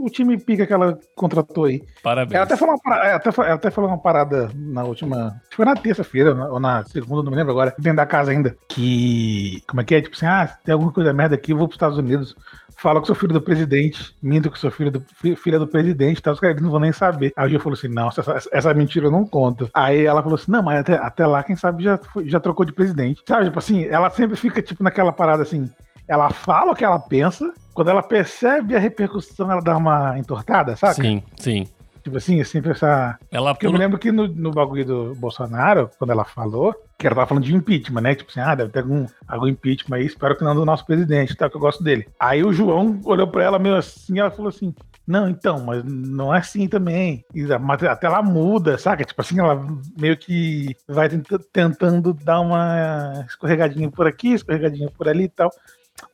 O 0.00 0.10
time 0.10 0.36
pica 0.38 0.66
que 0.66 0.72
ela 0.72 0.98
contratou 1.14 1.66
aí. 1.66 1.84
Parabéns. 2.02 2.34
Ela 2.34 2.44
até 2.44 2.56
falou 2.56 2.74
uma 2.74 2.80
parada, 2.82 3.14
até, 3.14 3.28
ela 3.40 3.54
até 3.54 3.70
falou 3.70 3.90
uma 3.90 3.98
parada 3.98 4.50
na 4.56 4.82
última. 4.82 5.40
Foi 5.54 5.64
na 5.64 5.76
terça-feira, 5.76 6.34
ou 6.50 6.58
na 6.58 6.84
segunda, 6.84 7.22
não 7.22 7.30
me 7.30 7.36
lembro 7.36 7.52
agora, 7.52 7.74
dentro 7.78 7.98
da 7.98 8.06
casa 8.06 8.32
ainda. 8.32 8.56
Que. 8.68 9.62
Como 9.68 9.82
é 9.82 9.84
que 9.84 9.94
é? 9.94 10.02
Tipo 10.02 10.16
assim, 10.16 10.26
ah, 10.26 10.52
tem 10.64 10.72
alguma 10.72 10.90
coisa 10.90 11.12
merda 11.12 11.36
aqui, 11.36 11.52
eu 11.52 11.58
vou 11.58 11.68
Estados 11.82 11.98
Unidos 11.98 12.36
fala 12.76 13.00
que 13.00 13.06
sou 13.06 13.14
filho 13.14 13.32
do 13.32 13.40
presidente, 13.40 14.14
minto 14.22 14.50
que 14.50 14.58
sou 14.58 14.70
filho 14.70 14.90
do, 14.90 15.04
filha 15.36 15.58
do 15.58 15.66
presidente, 15.66 16.20
tá? 16.20 16.32
os 16.32 16.40
caras 16.40 16.60
não 16.60 16.70
vão 16.70 16.80
nem 16.80 16.92
saber. 16.92 17.32
Aí 17.36 17.48
Gil 17.48 17.60
falou 17.60 17.74
assim: 17.78 17.88
não, 17.88 18.08
essa, 18.08 18.38
essa 18.50 18.74
mentira 18.74 19.06
eu 19.06 19.10
não 19.10 19.24
conto. 19.24 19.70
Aí 19.72 20.04
ela 20.04 20.22
falou 20.22 20.36
assim: 20.36 20.50
não, 20.50 20.62
mas 20.62 20.80
até, 20.80 20.94
até 20.94 21.26
lá, 21.26 21.42
quem 21.42 21.56
sabe 21.56 21.84
já, 21.84 21.98
já 22.24 22.40
trocou 22.40 22.66
de 22.66 22.72
presidente. 22.72 23.22
Sabe, 23.26 23.46
tipo 23.46 23.58
assim, 23.58 23.84
ela 23.84 24.10
sempre 24.10 24.36
fica 24.36 24.60
tipo 24.60 24.82
naquela 24.82 25.12
parada 25.12 25.42
assim. 25.42 25.70
Ela 26.08 26.30
fala 26.30 26.72
o 26.72 26.74
que 26.74 26.84
ela 26.84 26.98
pensa, 26.98 27.52
quando 27.72 27.88
ela 27.88 28.02
percebe 28.02 28.74
a 28.74 28.78
repercussão, 28.78 29.50
ela 29.50 29.62
dá 29.62 29.76
uma 29.76 30.18
entortada, 30.18 30.74
sabe? 30.76 30.96
Sim, 30.96 31.22
sim. 31.36 31.66
Tipo 32.02 32.16
assim, 32.16 32.40
é 32.40 32.44
sempre 32.44 32.72
essa. 32.72 33.18
Ela 33.30 33.54
Porque 33.54 33.66
eu 33.66 33.72
me 33.72 33.78
lembro 33.78 33.98
que 33.98 34.10
no, 34.10 34.26
no 34.26 34.50
bagulho 34.50 34.84
do 34.84 35.14
Bolsonaro, 35.14 35.90
quando 35.98 36.10
ela 36.10 36.24
falou, 36.24 36.74
que 36.98 37.06
ela 37.06 37.16
tava 37.16 37.28
falando 37.28 37.44
de 37.44 37.54
impeachment, 37.54 38.00
né? 38.00 38.14
Tipo 38.14 38.30
assim, 38.30 38.40
ah, 38.40 38.54
deve 38.54 38.70
ter 38.70 38.80
algum, 38.80 39.06
algum 39.26 39.46
impeachment 39.46 39.96
aí, 39.96 40.06
espero 40.06 40.36
que 40.36 40.44
não 40.44 40.54
do 40.54 40.64
nosso 40.64 40.84
presidente, 40.84 41.36
tá? 41.36 41.48
Que 41.48 41.56
eu 41.56 41.60
gosto 41.60 41.82
dele. 41.82 42.08
Aí 42.18 42.42
o 42.44 42.52
João 42.52 43.00
olhou 43.04 43.26
pra 43.26 43.44
ela 43.44 43.58
meio 43.58 43.76
assim, 43.76 44.18
ela 44.18 44.30
falou 44.30 44.48
assim: 44.48 44.74
não, 45.06 45.28
então, 45.28 45.60
mas 45.60 45.82
não 45.84 46.34
é 46.34 46.38
assim 46.38 46.68
também. 46.68 47.24
E 47.34 47.46
até 47.52 48.06
ela 48.06 48.22
muda, 48.22 48.78
saca? 48.78 49.04
Tipo 49.04 49.20
assim, 49.20 49.38
ela 49.38 49.64
meio 49.98 50.16
que 50.16 50.76
vai 50.86 51.08
tentando 51.52 52.12
dar 52.12 52.40
uma 52.40 53.24
escorregadinha 53.26 53.90
por 53.90 54.06
aqui, 54.06 54.32
escorregadinha 54.32 54.88
por 54.90 55.08
ali 55.08 55.24
e 55.24 55.28
tal, 55.28 55.50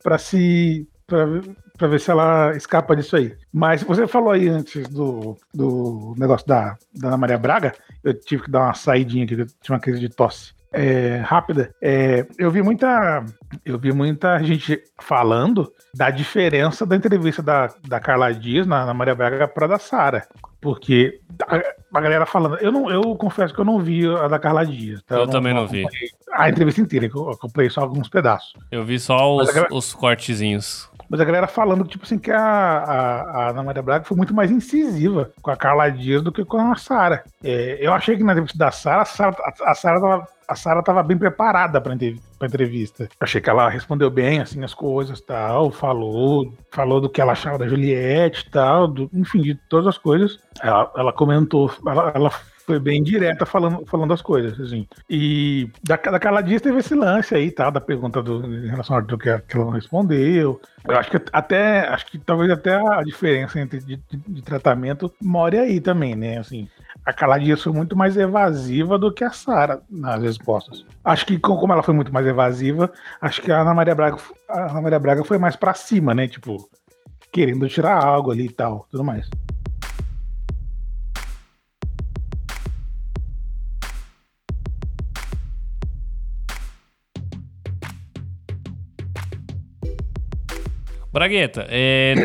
para 0.03 0.19
se 0.19 0.89
para 1.79 1.89
ver 1.89 2.01
se 2.01 2.11
ela 2.11 2.55
escapa 2.57 2.95
disso 2.95 3.17
aí. 3.17 3.35
Mas 3.53 3.83
você 3.83 4.07
falou 4.07 4.33
aí 4.33 4.49
antes 4.49 4.87
do, 4.89 5.39
do 5.55 6.15
negócio 6.19 6.47
da, 6.47 6.77
da 6.93 7.09
Ana 7.09 7.17
Maria 7.17 7.39
Braga, 7.39 7.73
eu 8.03 8.13
tive 8.13 8.43
que 8.43 8.51
dar 8.51 8.65
uma 8.65 8.75
saidinha 8.75 9.25
aqui, 9.25 9.35
eu 9.35 9.47
tinha 9.63 9.75
uma 9.75 9.81
crise 9.81 10.01
de 10.01 10.09
tosse. 10.09 10.59
É, 10.71 11.23
rápida. 11.25 11.75
É, 11.81 12.27
eu 12.37 12.51
vi 12.51 12.63
muita 12.63 13.25
eu 13.65 13.79
vi 13.79 13.91
muita 13.91 14.39
gente 14.43 14.79
falando 15.01 15.73
da 15.95 16.11
diferença 16.11 16.85
da 16.85 16.95
entrevista 16.95 17.43
da, 17.43 17.73
da 17.87 17.99
Carla 17.99 18.35
Dias 18.35 18.67
na, 18.67 18.85
na 18.85 18.93
Maria 18.93 19.15
Braga 19.15 19.49
para 19.49 19.67
da 19.67 19.79
Sara. 19.79 20.29
Porque 20.61 21.21
a, 21.47 21.57
a, 21.97 22.01
galera 22.01 22.27
falando, 22.27 22.57
eu 22.57 22.71
não, 22.71 22.91
eu 22.91 23.03
confesso 23.17 23.55
que 23.55 23.61
eu 23.61 23.65
não 23.65 23.81
vi 23.81 24.07
a 24.07 24.29
da 24.29 24.39
Carla 24.39 24.67
Dias. 24.67 25.03
Tá? 25.05 25.15
Eu, 25.15 25.21
eu 25.21 25.27
não, 25.27 25.33
também 25.33 25.55
não 25.55 25.67
vi. 25.67 25.87
A 26.33 26.51
entrevista 26.51 26.81
inteira, 26.81 27.07
eu 27.07 27.31
acompanhei 27.31 27.71
só 27.71 27.81
alguns 27.81 28.09
pedaços. 28.09 28.53
Eu 28.71 28.85
vi 28.85 28.99
só 28.99 29.37
os, 29.37 29.47
galera, 29.49 29.73
os 29.73 29.95
cortezinhos. 29.95 30.88
Mas 31.09 31.21
a 31.21 31.25
galera 31.25 31.47
falando 31.47 31.85
tipo 31.85 32.05
assim, 32.05 32.19
que 32.19 32.31
a, 32.31 32.39
a, 32.39 33.21
a 33.21 33.51
Ana 33.51 33.63
Maria 33.63 33.83
Braga 33.83 34.05
foi 34.05 34.17
muito 34.17 34.35
mais 34.35 34.51
incisiva 34.51 35.33
com 35.41 35.51
a 35.51 35.57
Carla 35.57 35.89
Dias 35.89 36.23
do 36.23 36.33
que 36.33 36.45
com 36.45 36.71
a 36.71 36.77
Sara. 36.77 37.25
É, 37.43 37.79
eu 37.81 37.93
achei 37.93 38.17
que 38.17 38.25
na 38.25 38.33
entrevista 38.33 38.59
da 38.59 38.71
Sara, 38.71 39.03
a 39.03 39.75
Sara 39.75 40.01
tava 40.01 40.29
a 40.49 40.55
Sara 40.55 40.81
estava 40.81 41.03
bem 41.03 41.19
preparada 41.19 41.79
para 41.79 41.93
a 41.93 42.47
entrevista. 42.47 43.07
Achei 43.21 43.39
que 43.39 43.51
ela 43.51 43.69
respondeu 43.69 44.11
bem 44.11 44.41
assim 44.41 44.65
as 44.65 44.73
coisas, 44.73 45.21
tal, 45.21 45.71
falou, 45.71 46.55
falou 46.73 47.03
do 47.03 47.11
que 47.11 47.21
ela 47.21 47.33
achava 47.33 47.59
da 47.59 47.69
Juliette, 47.69 48.51
tal, 48.51 48.89
do, 48.89 49.11
enfim, 49.13 49.43
de 49.43 49.55
todas 49.69 49.87
as 49.87 49.99
coisas. 49.99 50.41
Ela, 50.63 50.91
ela 50.97 51.13
comentou, 51.13 51.71
ela, 51.87 52.13
ela 52.15 52.31
foi 52.69 52.79
bem 52.79 53.03
direta 53.03 53.47
falando, 53.47 53.87
falando 53.87 54.13
as 54.13 54.21
coisas, 54.21 54.61
assim. 54.61 54.87
E 55.09 55.71
da, 55.83 55.97
dia 56.43 56.61
teve 56.61 56.81
esse 56.81 56.95
lance 56.95 57.35
aí, 57.35 57.51
tá? 57.51 57.71
Da 57.71 57.81
pergunta 57.81 58.23
do, 58.23 58.45
em 58.45 58.69
relação 58.69 58.97
ao 58.97 59.03
que, 59.03 59.17
que 59.17 59.57
ela 59.57 59.65
não 59.65 59.73
respondeu. 59.73 60.61
Eu 60.87 60.99
acho 60.99 61.11
que 61.11 61.19
até, 61.33 61.89
acho 61.89 62.05
que 62.09 62.19
talvez 62.19 62.51
até 62.51 62.75
a 62.75 63.03
diferença 63.03 63.59
entre 63.59 63.79
de, 63.81 63.97
de, 63.97 64.17
de 64.19 64.43
tratamento 64.43 65.11
more 65.19 65.57
aí 65.59 65.81
também, 65.81 66.15
né? 66.15 66.37
Assim, 66.37 66.69
a 67.07 67.11
Caladia 67.11 67.57
foi 67.57 67.73
muito 67.73 67.97
mais 67.97 68.19
evasiva 68.19 68.99
do 68.99 69.11
que 69.11 69.25
a 69.25 69.31
Sara 69.31 69.81
nas 69.89 70.23
respostas. 70.23 70.85
Acho 71.03 71.25
que 71.25 71.39
como 71.39 71.73
ela 71.73 71.83
foi 71.83 71.95
muito 71.95 72.13
mais 72.13 72.27
evasiva, 72.27 72.93
acho 73.19 73.41
que 73.41 73.51
a 73.51 73.63
Ana 73.63 73.73
Maria 73.73 73.95
Braga, 73.95 74.19
a 74.47 74.71
Ana 74.73 74.83
Maria 74.83 74.99
Braga 74.99 75.25
foi 75.25 75.39
mais 75.39 75.57
para 75.57 75.73
cima, 75.73 76.15
né? 76.15 76.29
Tipo, 76.29 76.69
querendo 77.33 77.67
tirar 77.67 78.05
algo 78.05 78.31
ali 78.31 78.45
e 78.45 78.53
tal, 78.53 78.87
tudo 78.91 79.03
mais. 79.03 79.27
Bragueta, 91.11 91.67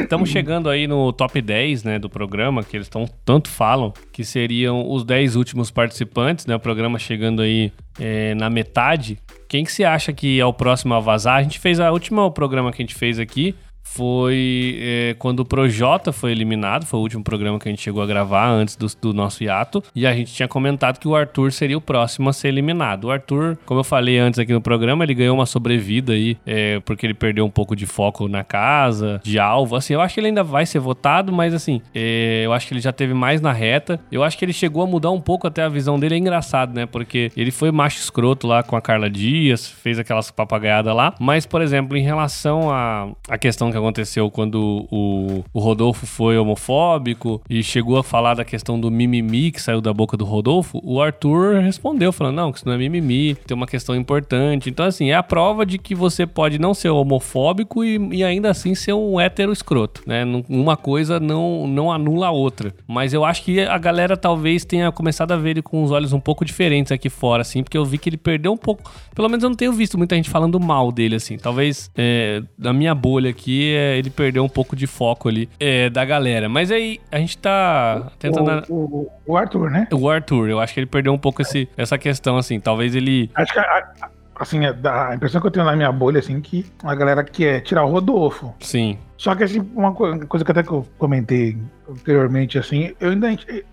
estamos 0.02 0.30
é, 0.30 0.34
chegando 0.34 0.70
aí 0.70 0.88
no 0.88 1.13
top 1.13 1.42
10 1.42 1.84
né, 1.84 2.00
do 2.00 2.10
programa, 2.10 2.63
que 2.63 2.75
eles 2.75 2.90
tão, 2.90 3.06
tanto 3.24 3.50
falam, 3.50 3.94
que 4.12 4.25
seriam 4.25 4.90
os 4.92 5.06
10 5.06 5.38
últimos 5.38 5.72
participantes, 5.72 6.46
né? 6.46 6.56
O 6.56 6.60
programa 6.60 7.00
chegando 7.00 7.42
aí 7.42 7.72
é, 8.00 8.36
na 8.36 8.50
metade. 8.50 9.18
Quem 9.48 9.63
que 9.63 9.72
você 9.72 9.86
acha 9.86 10.12
que 10.12 10.40
é 10.40 10.46
o 10.46 10.54
próximo 10.54 10.94
a 10.94 11.00
vazar? 11.00 11.38
A 11.38 11.44
gente 11.44 11.60
fez 11.60 11.80
a 11.80 11.92
última 11.92 12.30
programa 12.30 12.72
que 12.72 12.82
a 12.82 12.86
gente 12.86 12.96
fez 12.96 13.20
aqui, 13.20 13.56
foi 13.84 14.78
é, 14.80 15.16
quando 15.20 15.42
o 15.42 15.46
Projota 15.46 16.12
foi 16.12 16.32
eliminado, 16.32 16.86
foi 16.86 17.00
o 17.00 17.04
último 17.04 17.24
programa 17.24 17.60
que 17.60 17.68
a 17.68 17.72
gente 17.72 17.82
chegou 17.82 18.02
a 18.02 18.06
gravar 18.06 18.50
antes 18.50 18.75
do, 18.75 18.88
do, 19.02 19.13
nosso 19.13 19.44
hiato, 19.44 19.84
e 19.96 20.08
a 20.08 20.13
gente 20.13 20.34
tinha 20.34 20.48
comentado 20.48 21.00
que 21.00 21.08
o 21.08 21.16
Arthur 21.16 21.52
seria 21.52 21.78
o 21.78 21.82
próximo 21.82 22.30
a 22.30 22.34
ser 22.34 22.48
eliminado. 22.48 23.06
O 23.06 23.12
Arthur, 23.12 23.58
como 23.66 23.82
eu 23.82 23.84
falei 23.84 24.18
antes 24.18 24.40
aqui 24.40 24.54
no 24.54 24.62
programa, 24.62 25.04
ele 25.04 25.13
ganhou 25.13 25.36
uma 25.36 25.46
sobrevida 25.46 26.13
aí, 26.13 26.38
é, 26.46 26.80
porque 26.80 27.06
ele 27.06 27.13
perdeu 27.13 27.46
um 27.46 27.50
pouco 27.50 27.75
de 27.75 27.86
foco 27.86 28.28
na 28.28 28.44
casa, 28.44 29.20
de 29.24 29.38
alvo, 29.38 29.75
assim, 29.75 29.94
eu 29.94 30.02
acho 30.02 30.13
que 30.13 30.20
ele 30.20 30.28
ainda 30.28 30.44
vai 30.44 30.66
ser 30.66 30.80
votado, 30.80 31.32
mas 31.32 31.54
assim, 31.54 31.82
é, 31.94 32.44
eu 32.46 32.54
acho 32.54 32.68
que 32.68 32.74
ele 32.74 32.82
já 32.82 32.92
teve 32.92 33.13
mais 33.13 33.42
na 33.42 33.52
reta, 33.52 34.00
eu 34.12 34.24
acho 34.24 34.38
que 34.38 34.46
ele 34.46 34.54
chegou 34.54 34.84
a 34.84 34.88
mudar 34.88 35.12
um 35.12 35.22
pouco 35.22 35.48
até 35.48 35.62
a 35.62 35.70
visão 35.70 36.00
dele, 36.00 36.16
é 36.16 36.18
engraçado, 36.18 36.74
né, 36.74 36.86
porque 36.86 37.32
ele 37.36 37.52
foi 37.52 37.72
macho 37.72 37.98
escroto 37.98 38.48
lá 38.48 38.63
com 38.63 38.75
a 38.75 38.82
Carla 38.82 39.10
Dias, 39.10 39.68
fez 39.68 40.00
aquelas 40.00 40.32
papagaiadas 40.32 40.96
lá, 40.96 41.13
mas, 41.20 41.46
por 41.46 41.62
exemplo, 41.62 41.98
em 41.98 42.04
relação 42.04 42.72
à 42.72 42.84
a, 42.84 43.08
a 43.30 43.38
questão 43.38 43.72
que 43.74 43.77
aconteceu 43.77 44.30
quando 44.32 44.88
o, 44.89 45.44
o 45.53 45.60
Rodolfo 45.60 46.06
foi 46.06 46.38
homofóbico 46.38 47.42
e 47.50 47.62
chegou 47.63 47.98
a 47.98 48.03
falar 48.03 48.36
da 48.36 48.46
questão 48.46 48.80
do 48.80 48.89
mimimi 48.89 49.51
que 49.51 49.62
saiu 49.62 49.82
da 49.82 49.94
boca 49.94 50.15
do 50.15 50.25
Rodolfo, 50.25 50.82
o 50.84 51.01
Arthur 51.01 51.60
respondeu 51.62 52.12
falando, 52.12 52.36
não, 52.36 52.51
que 52.51 52.60
isso 52.60 52.68
não 52.68 52.74
é 52.74 52.77
mimimi, 52.77 53.36
tem 53.36 53.56
uma 53.56 53.68
questão 53.68 53.96
importante. 53.96 54.70
Então, 54.70 54.86
assim, 54.86 55.10
é 55.10 55.15
a 55.15 55.24
prova 55.24 55.65
de 55.65 55.77
que 55.77 55.96
você 55.96 56.25
pode 56.25 56.60
não 56.60 56.74
ser 56.74 56.89
homofóbico 56.89 57.84
e, 57.84 57.98
e 58.12 58.24
ainda 58.24 58.50
assim 58.50 58.75
ser 58.75 58.94
um 58.94 59.20
hétero 59.20 59.51
escroto, 59.51 60.01
né? 60.06 60.24
Uma 60.48 60.77
coisa 60.77 61.20
não, 61.20 61.68
não 61.68 61.92
anula 61.92 62.27
a 62.27 62.32
outra. 62.32 62.74
Mas 62.88 63.13
eu 63.13 63.25
acho 63.25 63.44
que 63.44 63.62
a 63.62 63.77
galera 63.77 64.15
talvez 64.15 64.65
tenha 64.65 64.92
começado 64.92 65.32
a 65.32 65.38
ver 65.38 65.51
ele 65.51 65.62
com 65.62 65.84
os 65.84 65.92
olhos 65.92 66.13
um 66.13 66.20
pouco 66.20 66.46
diferentes 66.46 66.92
aqui 66.92 67.10
fora, 67.10 67.42
assim, 67.42 67.63
porque 67.63 67.77
eu 67.77 67.86
vi 67.86 67.98
que 67.98 68.10
ele 68.10 68.18
perdeu 68.18 68.51
um 68.51 68.58
pouco. 68.58 68.92
Pelo 69.15 69.30
menos 69.30 69.44
eu 69.44 69.50
não 69.50 69.58
tenho 69.58 69.74
visto 69.74 69.98
muita 69.98 70.15
gente 70.15 70.30
falando 70.30 70.60
mal 70.60 70.92
dele, 70.92 71.15
assim. 71.15 71.38
Talvez 71.38 71.89
é, 71.96 72.42
na 72.58 72.74
minha 72.74 72.94
bolha 72.94 73.30
aqui 73.30 73.62
é, 73.72 73.98
ele 73.98 74.10
perdeu 74.10 74.43
um 74.43 74.50
pouco 74.50 74.75
de 74.75 74.88
foco 74.88 75.29
ali 75.29 75.50
é, 75.60 75.89
da 75.89 76.03
galera. 76.03 76.50
Mas 76.50 76.72
aí 76.72 77.00
a 77.12 77.17
gente 77.17 77.38
tá 77.38 78.12
tentando. 78.20 78.63
O, 78.70 78.75
o, 78.75 79.12
o, 79.27 79.38
Arthur, 79.38 79.70
né? 79.70 79.88
O 79.91 80.10
Arthur, 80.10 80.50
eu 80.50 80.60
acho 80.60 80.74
que 80.74 80.79
ele 80.79 80.88
perdeu 80.88 81.13
um 81.13 81.17
pouco 81.17 81.41
esse, 81.41 81.67
essa 81.77 81.98
questão, 81.98 82.38
assim. 82.38 82.60
Talvez 82.60 82.96
ele. 82.96 83.29
Acho 83.36 83.53
que 83.53 83.60
a, 83.60 83.88
assim, 84.36 84.66
é 84.66 84.75
a 84.84 85.16
impressão 85.16 85.40
que 85.40 85.48
eu 85.48 85.52
tenho 85.52 85.66
na 85.66 85.75
minha 85.75 85.92
bolha, 85.92 86.20
assim, 86.20 86.40
que 86.42 86.66
a 86.84 86.96
galera 86.96 87.24
quer 87.24 87.62
tirar 87.62 87.86
o 87.86 87.92
Rodolfo. 87.92 88.54
Sim. 88.60 88.98
Só 89.18 89.36
que, 89.36 89.44
assim, 89.44 89.60
uma 89.74 89.94
coisa 89.94 90.44
que 90.44 90.52
até 90.52 90.63
que 90.63 90.72
eu 90.72 90.86
comentei 90.98 91.58
anteriormente, 91.90 92.58
assim, 92.58 92.94
eu 93.00 93.12
ainda, 93.12 93.28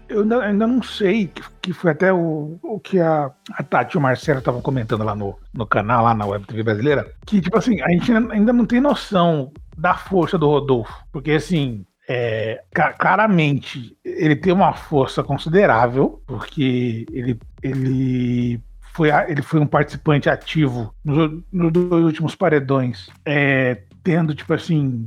eu 0.09 0.23
ainda, 0.23 0.43
ainda 0.43 0.67
não 0.67 0.83
sei, 0.83 1.27
que, 1.29 1.43
que 1.61 1.73
foi 1.73 1.91
até 1.91 2.13
o, 2.13 2.59
o 2.63 2.79
que 2.79 3.01
a, 3.01 3.31
a 3.53 3.63
Tati 3.63 3.97
e 3.97 3.99
o 3.99 4.01
Marcelo 4.01 4.39
estavam 4.39 4.61
comentando 4.61 5.05
lá 5.05 5.15
no, 5.15 5.37
no 5.53 5.67
canal, 5.67 6.05
lá 6.05 6.15
na 6.15 6.27
Web 6.27 6.47
TV 6.47 6.63
Brasileira, 6.63 7.11
que, 7.27 7.41
tipo 7.41 7.59
assim, 7.59 7.81
a 7.81 7.89
gente 7.89 8.13
ainda 8.13 8.53
não 8.53 8.65
tem 8.65 8.81
noção 8.81 9.53
da 9.77 9.95
força 9.95 10.39
do 10.39 10.47
Rodolfo. 10.47 10.93
Porque, 11.11 11.33
assim, 11.33 11.85
é, 12.13 12.65
claramente 12.99 13.97
ele 14.05 14.35
tem 14.35 14.53
uma 14.53 14.73
força 14.73 15.23
considerável, 15.23 16.21
porque 16.27 17.07
ele, 17.13 17.39
ele, 17.63 18.61
foi, 18.93 19.11
ele 19.29 19.43
foi 19.43 19.61
um 19.61 19.67
participante 19.67 20.29
ativo 20.29 20.95
nos, 21.05 21.43
nos 21.53 21.73
dois 21.73 22.05
últimos 22.05 22.35
paredões, 22.35 23.09
é, 23.25 23.83
tendo, 24.03 24.35
tipo 24.35 24.53
assim, 24.53 25.05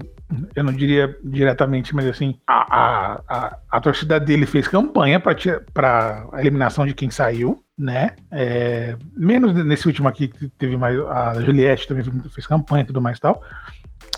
eu 0.56 0.64
não 0.64 0.74
diria 0.74 1.16
diretamente, 1.24 1.96
mas 1.96 2.06
assim, 2.08 2.40
a, 2.48 2.76
a, 2.76 3.22
a, 3.28 3.58
a 3.72 3.82
torcida 3.82 4.20
dele 4.20 4.46
fez 4.46 4.68
campanha 4.68 5.20
para 5.20 6.28
a 6.32 6.40
eliminação 6.40 6.86
de 6.86 6.94
quem 6.94 7.10
saiu, 7.10 7.64
né? 7.78 8.12
É, 8.32 8.96
menos 9.16 9.54
nesse 9.66 9.88
último 9.88 10.08
aqui 10.08 10.28
que 10.28 10.48
teve 10.50 10.78
mais. 10.78 11.00
A 11.00 11.42
Juliette 11.42 11.88
também 11.88 12.04
fez 12.30 12.46
campanha 12.46 12.84
e 12.84 12.88
tudo 12.88 13.02
mais 13.02 13.18
e 13.18 13.22
tal 13.22 13.42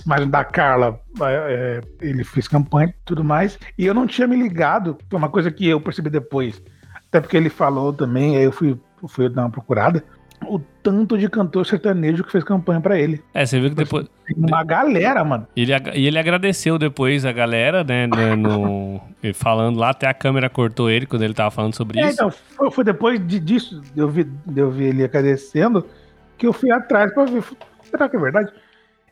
mas 0.06 0.26
da 0.28 0.44
Carla, 0.44 1.00
é, 1.22 1.24
é, 1.24 1.82
ele 2.06 2.24
fez 2.24 2.48
campanha 2.48 2.90
e 2.90 3.06
tudo 3.06 3.24
mais. 3.24 3.58
E 3.78 3.86
eu 3.86 3.94
não 3.94 4.06
tinha 4.06 4.28
me 4.28 4.36
ligado, 4.36 4.98
foi 5.10 5.18
uma 5.18 5.30
coisa 5.30 5.52
que 5.52 5.68
eu 5.68 5.82
percebi 5.82 6.10
depois. 6.10 6.62
Até 7.08 7.20
porque 7.22 7.38
ele 7.38 7.50
falou 7.50 7.94
também, 7.94 8.38
aí 8.38 8.44
eu 8.44 8.52
fui, 8.52 8.78
fui 9.08 9.30
dar 9.30 9.44
uma 9.44 9.50
procurada. 9.50 10.04
O 10.48 10.60
tanto 10.84 11.18
de 11.18 11.30
cantor 11.30 11.66
sertanejo 11.66 12.24
que 12.24 12.32
fez 12.32 12.44
campanha 12.44 12.80
para 12.82 13.00
ele. 13.00 13.24
É, 13.34 13.46
você 13.46 13.60
viu 13.60 13.70
que 13.70 13.76
depois. 13.76 14.06
Tem 14.28 14.36
uma 14.38 14.64
galera, 14.64 15.24
mano. 15.24 15.48
Ele, 15.56 15.72
e 15.96 16.06
ele 16.06 16.20
agradeceu 16.20 16.78
depois 16.78 17.26
a 17.26 17.32
galera, 17.32 17.84
né? 17.84 18.06
No, 18.36 19.02
falando 19.34 19.80
lá, 19.80 19.90
até 19.90 20.08
a 20.08 20.14
câmera 20.14 20.50
cortou 20.50 20.90
ele 20.90 21.06
quando 21.06 21.24
ele 21.24 21.34
tava 21.34 21.50
falando 21.52 21.74
sobre 21.74 22.00
é, 22.00 22.04
isso. 22.04 22.14
Então, 22.14 22.32
foi, 22.32 22.70
foi 22.70 22.84
depois 22.84 23.26
de, 23.26 23.40
disso, 23.40 23.82
eu, 23.96 24.10
vi, 24.10 24.30
eu 24.56 24.70
ver 24.70 24.90
ele 24.90 25.04
agradecendo, 25.04 25.86
que 26.38 26.46
eu 26.46 26.54
fui 26.54 26.70
atrás 26.70 27.14
pra 27.14 27.26
ver. 27.26 27.44
Será 27.84 28.10
que 28.10 28.18
é 28.18 28.20
verdade? 28.20 28.52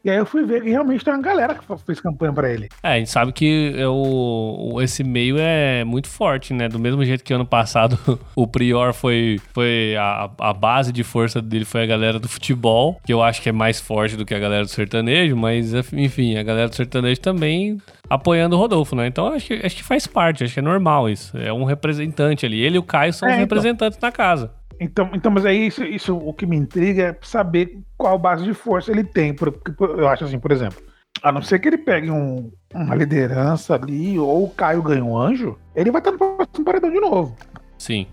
E 0.04 0.10
aí 0.10 0.18
eu 0.18 0.26
fui 0.26 0.44
ver 0.44 0.62
que 0.62 0.70
realmente 0.70 1.06
tem 1.06 1.14
uma 1.14 1.22
galera 1.22 1.56
que 1.56 1.64
fez 1.86 2.02
campanha 2.02 2.34
para 2.34 2.52
ele. 2.52 2.68
É, 2.84 2.90
a 2.90 2.98
gente 2.98 3.10
sabe 3.10 3.32
que 3.32 3.74
é 3.78 3.88
o, 3.88 4.80
esse 4.82 5.02
meio 5.02 5.38
é 5.40 5.86
muito 5.86 6.10
forte, 6.10 6.54
né? 6.54 6.68
Do 6.68 6.78
mesmo 6.78 7.06
jeito 7.06 7.24
que 7.24 7.34
ano 7.34 7.46
passado 7.46 7.98
o 8.36 8.46
Prior 8.46 8.94
foi, 8.94 9.40
foi 9.54 9.96
a, 9.98 10.30
a 10.40 10.54
base 10.54 10.92
de 10.92 11.06
força 11.06 11.42
dele 11.42 11.64
foi 11.64 11.84
a 11.84 11.86
galera 11.86 12.20
do 12.20 12.28
futebol, 12.28 13.00
que 13.06 13.14
eu 13.14 13.24
acho 13.24 13.42
que 13.42 13.48
é 13.48 13.54
mais 13.54 13.80
forte 13.80 14.18
do 14.18 14.26
que 14.26 14.36
a 14.36 14.40
galera 14.40 14.64
do 14.64 14.70
sertanejo, 14.70 15.38
mas 15.38 15.74
enfim, 15.94 16.36
a 16.36 16.44
galera 16.44 16.68
do 16.68 16.76
sertanejo 16.76 17.22
também 17.22 17.78
apoiando 18.10 18.58
o 18.58 18.60
Rodolfo, 18.60 18.96
né? 18.96 19.08
Então 19.08 19.28
acho 19.28 19.48
que, 19.48 19.54
acho 19.66 19.76
que 19.76 19.84
faz 19.84 20.06
parte, 20.06 20.44
acho 20.44 20.54
que 20.54 20.60
é 20.60 20.64
normal 20.64 21.10
isso. 21.10 21.38
É 21.38 21.54
um 21.54 21.64
representante 21.64 22.46
ali. 22.46 22.62
Ele 22.62 22.76
e 22.76 22.80
o 22.80 22.84
Caio 22.84 23.14
são 23.14 23.28
é, 23.28 23.32
os 23.32 23.36
então. 23.36 23.44
representantes 23.44 23.98
então. 23.98 24.08
na 24.08 24.12
casa. 24.12 24.52
Então, 24.80 25.10
então, 25.14 25.32
mas 25.32 25.46
é 25.46 25.54
isso, 25.54 25.84
isso 25.84 26.16
o 26.18 26.34
que 26.34 26.46
me 26.46 26.56
intriga 26.56 27.04
é 27.04 27.18
saber 27.22 27.80
qual 27.98 28.18
base 28.18 28.44
de 28.44 28.54
força 28.54 28.92
ele 28.92 29.04
tem. 29.04 29.34
Porque 29.34 29.74
eu 29.80 30.08
acho 30.08 30.26
assim, 30.26 30.40
por 30.40 30.52
exemplo, 30.52 30.82
a 31.22 31.32
não 31.32 31.42
ser 31.42 31.60
que 31.60 31.68
ele 31.68 31.78
pegue 31.78 32.10
um, 32.12 32.52
uma 32.74 32.96
liderança 32.96 33.76
ali, 33.76 34.18
ou 34.18 34.46
o 34.46 34.50
Caio 34.50 34.82
ganhe 34.82 35.02
um 35.02 35.18
anjo, 35.18 35.58
ele 35.76 35.92
vai 35.92 36.02
estar 36.02 36.12
no 36.12 36.18
próximo 36.18 36.66
paredão 36.66 36.92
de 36.92 37.00
novo. 37.00 37.36
Sim. 37.78 38.08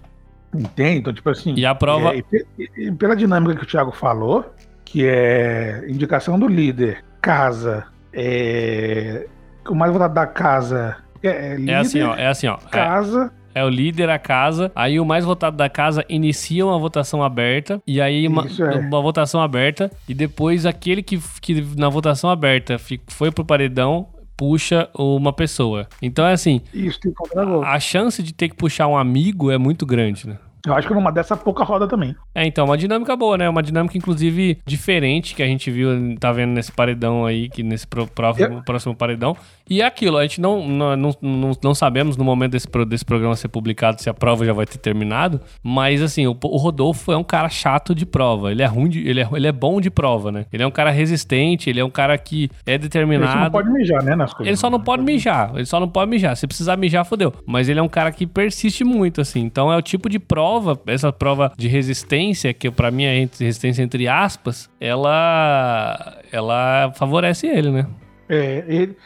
Entende? 0.55 0.99
Então, 0.99 1.13
tipo 1.13 1.31
assim. 1.31 1.55
E 1.55 1.65
a 1.65 1.75
prova. 1.75 2.15
É, 2.15 2.23
e, 2.59 2.71
e, 2.77 2.93
pela 2.93 3.15
dinâmica 3.15 3.55
que 3.55 3.63
o 3.63 3.67
Thiago 3.67 3.93
falou, 3.93 4.53
que 4.85 5.07
é 5.07 5.85
indicação 5.89 6.39
do 6.39 6.49
líder, 6.49 7.05
casa, 7.21 7.87
é, 8.13 9.27
o 9.69 9.75
mais 9.75 9.93
votado 9.93 10.15
da 10.15 10.27
casa. 10.27 10.97
É, 11.23 11.55
líder, 11.55 11.73
é 11.73 11.77
assim, 11.77 12.03
ó. 12.03 12.15
É 12.17 12.27
assim, 12.27 12.47
ó. 12.49 12.59
É 12.67 12.71
casa. 12.71 13.33
É 13.37 13.40
é 13.55 13.65
o 13.65 13.69
líder, 13.69 14.11
a 14.11 14.19
casa. 14.19 14.71
Aí 14.75 14.99
o 15.01 15.05
mais 15.05 15.25
votado 15.25 15.57
da 15.57 15.69
casa 15.69 16.05
inicia 16.09 16.65
uma 16.65 16.79
votação 16.79 17.23
aberta. 17.23 17.83
E 17.87 18.01
aí 18.01 18.27
uma, 18.27 18.47
é. 18.47 18.79
uma 18.79 19.01
votação 19.01 19.41
aberta. 19.41 19.91
E 20.09 20.15
depois 20.15 20.67
aquele 20.67 21.03
que, 21.03 21.21
que 21.41 21.61
na 21.77 21.89
votação 21.89 22.31
aberta 22.31 22.77
foi 23.09 23.31
pro 23.31 23.45
paredão 23.45 24.09
puxa 24.37 24.89
uma 24.97 25.35
pessoa. 25.35 25.87
Então 26.01 26.25
é 26.25 26.33
assim. 26.33 26.63
Isso, 26.73 26.99
tem 26.99 27.13
a, 27.37 27.75
a 27.75 27.79
chance 27.79 28.23
de 28.23 28.33
ter 28.33 28.49
que 28.49 28.57
puxar 28.57 28.87
um 28.89 28.97
amigo 28.97 29.51
é 29.51 29.59
muito 29.59 29.85
grande, 29.85 30.27
né? 30.27 30.39
Eu 30.67 30.75
acho 30.75 30.87
que 30.87 30.95
numa 30.95 31.11
dessa 31.11 31.37
pouca 31.37 31.65
roda 31.65 31.87
também. 31.87 32.15
É, 32.35 32.47
então, 32.47 32.65
uma 32.65 32.77
dinâmica 32.77 33.17
boa, 33.17 33.37
né? 33.39 33.49
Uma 33.49 33.63
dinâmica, 33.63 33.97
inclusive, 33.97 34.59
diferente 34.67 35.35
que 35.35 35.43
a 35.43 35.47
gente 35.47 35.71
viu, 35.71 35.91
tá 36.19 36.33
vendo 36.33 36.51
nesse 36.51 36.73
paredão 36.73 37.25
aí, 37.25 37.49
que 37.49 37.63
nesse 37.63 37.87
pro, 37.87 38.07
próximo, 38.07 38.63
próximo 38.65 38.95
paredão. 38.95 39.37
E 39.69 39.81
é 39.83 39.87
aquilo, 39.87 40.19
a 40.19 40.23
gente 40.23 40.41
não, 40.41 40.67
não, 40.67 40.97
não, 40.97 41.53
não, 41.63 41.75
sabemos 41.75 42.17
no 42.17 42.25
momento 42.25 42.51
desse, 42.51 42.67
desse 42.89 43.05
programa 43.05 43.37
ser 43.37 43.47
publicado 43.47 44.03
se 44.03 44.11
a 44.11 44.15
prova 44.15 44.45
já 44.45 44.53
vai 44.53 44.67
ter 44.67 44.79
terminado, 44.79 45.41
mas 45.63 46.03
assim, 46.03 46.27
o, 46.27 46.37
o 46.43 46.57
Rodolfo 46.57 47.13
é 47.13 47.17
um 47.17 47.23
cara 47.23 47.49
chato 47.49 47.95
de 47.95 48.05
prova. 48.05 48.51
Ele 48.51 48.63
é 48.63 48.67
ruim, 48.67 48.89
de, 48.89 49.09
ele, 49.09 49.21
é, 49.21 49.29
ele 49.33 49.47
é 49.47 49.53
bom 49.53 49.81
de 49.81 49.89
prova, 49.89 50.33
né? 50.33 50.47
Ele 50.53 50.65
é 50.65 50.67
um 50.67 50.73
cara 50.73 50.91
resistente, 50.91 51.71
ele 51.71 51.79
é 51.79 51.85
um 51.85 51.91
cara 51.91 52.19
que 52.19 52.51
é 52.67 52.77
determinado. 52.77 53.31
Ele 53.31 53.33
só 53.33 53.45
não 53.45 53.51
pode 53.51 53.71
mijar, 53.71 54.03
né? 54.03 54.17
Nas 54.17 54.35
coisas. 54.35 54.49
Ele 54.49 54.57
só 54.57 54.71
não 54.71 54.81
pode 54.81 55.03
mijar, 55.05 55.53
ele 55.55 55.67
só 55.67 55.79
não 55.79 55.89
pode 55.89 56.11
mijar. 56.11 56.37
Se 56.37 56.49
precisar 56.49 56.77
mijar, 56.77 57.05
fodeu. 57.05 57.33
Mas 57.47 57.69
ele 57.69 57.79
é 57.79 57.83
um 57.83 57.89
cara 57.89 58.11
que 58.11 58.27
persiste 58.27 58.83
muito, 58.83 59.21
assim. 59.21 59.39
Então 59.41 59.73
é 59.73 59.77
o 59.77 59.83
tipo 59.83 60.09
de 60.09 60.19
prova, 60.19 60.50
essa 60.87 61.13
prova 61.13 61.53
de 61.57 61.69
resistência, 61.69 62.53
que 62.53 62.71
para 62.71 62.91
mim 62.91 63.05
é 63.05 63.29
resistência 63.39 63.83
entre 63.83 64.09
aspas, 64.09 64.71
ela, 64.81 66.19
ela 66.33 66.93
favorece 66.95 67.47
ele, 67.47 67.71
né? 67.71 67.87
É, 68.29 68.65
ele. 68.69 68.97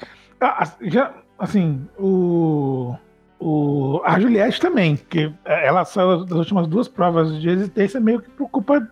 Já, 0.83 1.15
assim, 1.39 1.87
o, 1.99 2.95
o, 3.41 4.01
a 4.05 4.19
Juliette 4.19 4.61
também, 4.61 4.97
que 4.97 5.33
ela 5.45 5.85
saiu 5.85 6.25
das 6.25 6.39
últimas 6.39 6.67
duas 6.67 6.89
provas 6.89 7.41
de 7.41 7.49
resistência 7.49 8.01
meio 8.01 8.21
que 8.21 8.31
por 8.31 8.49
culpa 8.49 8.87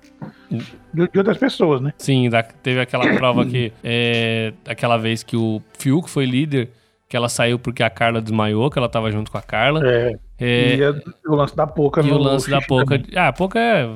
de, 0.50 1.08
de 1.08 1.18
outras 1.18 1.38
pessoas, 1.38 1.80
né? 1.80 1.92
Sim, 1.98 2.28
da, 2.28 2.42
teve 2.42 2.80
aquela 2.80 3.08
prova 3.16 3.46
que, 3.46 3.72
é, 3.82 4.52
aquela 4.66 4.96
vez 4.96 5.22
que 5.22 5.36
o 5.36 5.62
Fiuk 5.78 6.08
foi 6.08 6.26
líder, 6.26 6.70
que 7.08 7.16
ela 7.16 7.28
saiu 7.28 7.58
porque 7.58 7.82
a 7.82 7.90
Carla 7.90 8.20
desmaiou, 8.20 8.70
que 8.70 8.78
ela 8.78 8.88
tava 8.88 9.10
junto 9.10 9.30
com 9.30 9.38
a 9.38 9.42
Carla. 9.42 9.80
É. 9.86 10.12
é 10.42 10.76
e 10.76 10.84
a, 10.84 10.94
o 11.26 11.34
lance 11.34 11.56
da 11.56 11.66
Poca. 11.66 12.02
E 12.02 12.10
o 12.10 12.18
lance 12.18 12.50
da 12.50 12.60
Poca. 12.60 13.00
Ah, 13.14 13.28
a 13.28 13.32
Poca 13.32 13.58
é, 13.58 13.88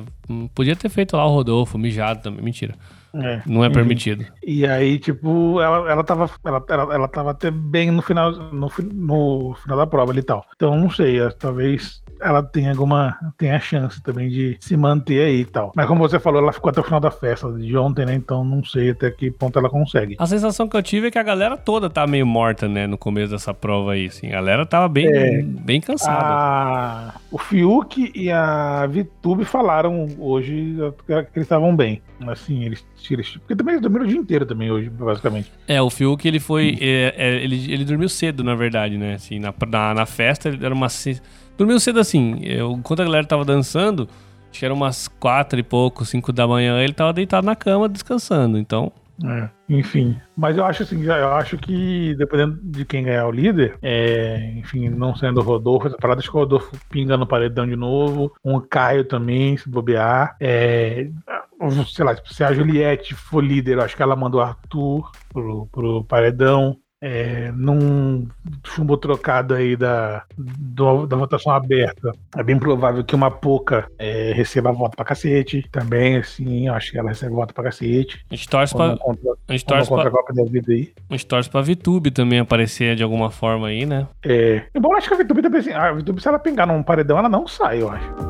podia 0.55 0.75
ter 0.75 0.89
feito 0.89 1.15
lá 1.15 1.25
o 1.25 1.33
Rodolfo, 1.33 1.77
mijado 1.77 2.21
também, 2.21 2.43
mentira. 2.43 2.75
É. 3.13 3.41
Não 3.45 3.63
é 3.63 3.69
permitido. 3.69 4.25
E 4.45 4.65
aí, 4.65 4.99
tipo, 4.99 5.59
ela, 5.61 5.89
ela 5.89 6.03
tava. 6.03 6.29
Ela, 6.45 6.63
ela, 6.69 6.93
ela 6.93 7.07
tava 7.07 7.31
até 7.31 7.49
bem 7.49 7.89
no 7.89 8.01
final, 8.01 8.31
no, 8.31 8.69
no 8.83 9.55
final 9.55 9.77
da 9.77 9.87
prova 9.87 10.11
ali 10.11 10.19
e 10.19 10.23
tal. 10.23 10.45
Então, 10.55 10.77
não 10.77 10.89
sei, 10.89 11.19
é, 11.19 11.29
talvez 11.29 12.03
ela 12.21 12.43
tem 12.43 12.69
alguma 12.69 13.17
tem 13.37 13.51
a 13.51 13.59
chance 13.59 14.01
também 14.01 14.29
de 14.29 14.57
se 14.59 14.75
manter 14.75 15.21
aí 15.21 15.41
e 15.41 15.45
tal. 15.45 15.71
Mas 15.75 15.85
como 15.87 16.07
você 16.07 16.19
falou, 16.19 16.41
ela 16.41 16.53
ficou 16.53 16.69
até 16.69 16.81
o 16.81 16.83
final 16.83 16.99
da 16.99 17.11
festa 17.11 17.51
de 17.51 17.77
ontem, 17.77 18.05
né? 18.05 18.15
Então 18.15 18.43
não 18.43 18.63
sei 18.63 18.91
até 18.91 19.09
que 19.11 19.31
ponto 19.31 19.57
ela 19.57 19.69
consegue. 19.69 20.15
A 20.19 20.25
sensação 20.25 20.67
que 20.67 20.75
eu 20.75 20.83
tive 20.83 21.07
é 21.07 21.11
que 21.11 21.19
a 21.19 21.23
galera 21.23 21.57
toda 21.57 21.89
tá 21.89 22.05
meio 22.07 22.25
morta, 22.25 22.67
né, 22.67 22.87
no 22.87 22.97
começo 22.97 23.31
dessa 23.31 23.53
prova 23.53 23.93
aí, 23.93 24.07
assim. 24.07 24.27
A 24.27 24.33
galera 24.33 24.65
tava 24.65 24.87
bem, 24.87 25.07
é, 25.07 25.41
bem 25.41 25.81
cansada. 25.81 26.17
A... 26.19 27.13
O 27.31 27.37
Fiuk 27.37 28.11
e 28.15 28.31
a 28.31 28.85
Vitube 28.87 29.45
falaram 29.45 30.07
hoje 30.17 30.75
que 31.05 31.13
eles 31.13 31.29
estavam 31.35 31.75
bem. 31.75 32.01
Assim, 32.27 32.63
eles, 32.63 32.83
porque 33.39 33.55
também 33.55 33.73
eles 33.73 33.81
dormiram 33.81 34.05
o 34.05 34.07
dia 34.07 34.17
inteiro 34.17 34.45
também 34.45 34.71
hoje, 34.71 34.89
basicamente. 34.89 35.51
É, 35.67 35.81
o 35.81 35.89
Fiuk 35.89 36.27
ele 36.27 36.39
foi 36.39 36.77
é, 36.81 37.13
é, 37.15 37.35
ele, 37.43 37.71
ele 37.71 37.85
dormiu 37.85 38.09
cedo, 38.09 38.43
na 38.43 38.55
verdade, 38.55 38.97
né? 38.97 39.13
Assim, 39.15 39.39
na, 39.39 39.53
na, 39.67 39.93
na 39.93 40.05
festa 40.05 40.49
era 40.49 40.73
uma 40.73 40.89
Dormiu 41.57 41.79
cedo 41.79 41.99
assim. 41.99 42.39
Eu, 42.43 42.73
enquanto 42.73 43.01
a 43.01 43.05
galera 43.05 43.25
tava 43.25 43.43
dançando, 43.43 44.07
acho 44.49 44.59
que 44.59 44.65
era 44.65 44.73
umas 44.73 45.07
quatro 45.07 45.59
e 45.59 45.63
pouco, 45.63 46.05
cinco 46.05 46.31
da 46.31 46.47
manhã, 46.47 46.81
ele 46.81 46.93
tava 46.93 47.13
deitado 47.13 47.45
na 47.45 47.55
cama 47.55 47.89
descansando. 47.89 48.57
Então. 48.57 48.91
É, 49.25 49.49
enfim. 49.67 50.15
Mas 50.35 50.57
eu 50.57 50.63
acho 50.63 50.83
assim, 50.83 51.03
eu 51.03 51.33
acho 51.33 51.57
que 51.57 52.15
dependendo 52.15 52.59
de 52.61 52.85
quem 52.85 53.03
ganhar 53.03 53.25
o 53.27 53.31
líder, 53.31 53.75
é, 53.81 54.53
enfim, 54.55 54.89
não 54.89 55.15
sendo 55.15 55.39
o 55.39 55.43
Rodolfo, 55.43 55.87
essa 55.87 55.97
parada, 55.97 56.21
que 56.21 56.29
o 56.29 56.33
Rodolfo 56.33 56.71
pinga 56.89 57.17
no 57.17 57.25
paredão 57.25 57.65
de 57.65 57.75
novo, 57.75 58.31
um 58.45 58.59
Caio 58.59 59.03
também, 59.03 59.57
se 59.57 59.67
bobear. 59.67 60.35
É, 60.39 61.09
sei 61.87 62.05
lá, 62.05 62.15
se 62.23 62.43
a 62.43 62.53
Juliette 62.53 63.15
for 63.15 63.43
líder, 63.43 63.77
eu 63.77 63.81
acho 63.81 63.95
que 63.95 64.03
ela 64.03 64.15
mandou 64.15 64.39
o 64.39 64.43
Arthur 64.43 65.11
pro, 65.33 65.67
pro 65.71 66.03
paredão 66.03 66.77
é, 67.01 67.51
num 67.51 68.27
chumbo 68.63 68.97
trocado 68.97 69.53
aí 69.53 69.75
da, 69.75 70.23
do, 70.37 71.05
da 71.05 71.15
votação 71.15 71.53
aberta, 71.53 72.11
é 72.35 72.43
bem 72.43 72.57
provável 72.57 73.03
que 73.03 73.15
uma 73.15 73.29
pouca 73.29 73.87
é, 73.97 74.31
receba 74.33 74.71
voto 74.71 74.95
pra 74.95 75.05
cacete. 75.05 75.67
Também, 75.71 76.17
assim, 76.17 76.67
acho 76.67 76.91
que 76.91 76.97
ela 76.97 77.09
recebe 77.09 77.33
voto 77.33 77.53
pra 77.53 77.65
cacete. 77.65 78.25
A 78.31 78.35
gente 78.35 78.49
torce 78.49 78.75
pra. 78.75 78.97
Contra, 78.97 79.33
a 79.47 79.51
gente 79.51 79.65
torce 79.65 79.89
pra, 79.89 80.03
da 80.03 80.43
vida 80.49 80.73
aí. 80.73 80.93
A 81.09 81.13
gente 81.13 81.25
torce 81.25 81.49
pra 81.49 81.61
VTube 81.61 82.11
também 82.11 82.39
aparecer 82.39 82.95
de 82.95 83.03
alguma 83.03 83.29
forma 83.29 83.67
aí, 83.67 83.85
né? 83.85 84.07
É. 84.25 84.63
Embora 84.75 84.97
acho 84.97 85.07
que 85.07 85.13
a 85.13 85.17
VTube 85.17 85.41
também, 85.41 85.59
assim, 85.59 85.71
a 85.71 85.91
VTube, 85.93 86.21
se 86.21 86.27
ela 86.27 86.39
pingar 86.39 86.67
num 86.67 86.83
paredão, 86.83 87.17
ela 87.17 87.29
não 87.29 87.47
sai, 87.47 87.81
eu 87.81 87.89
acho. 87.89 88.26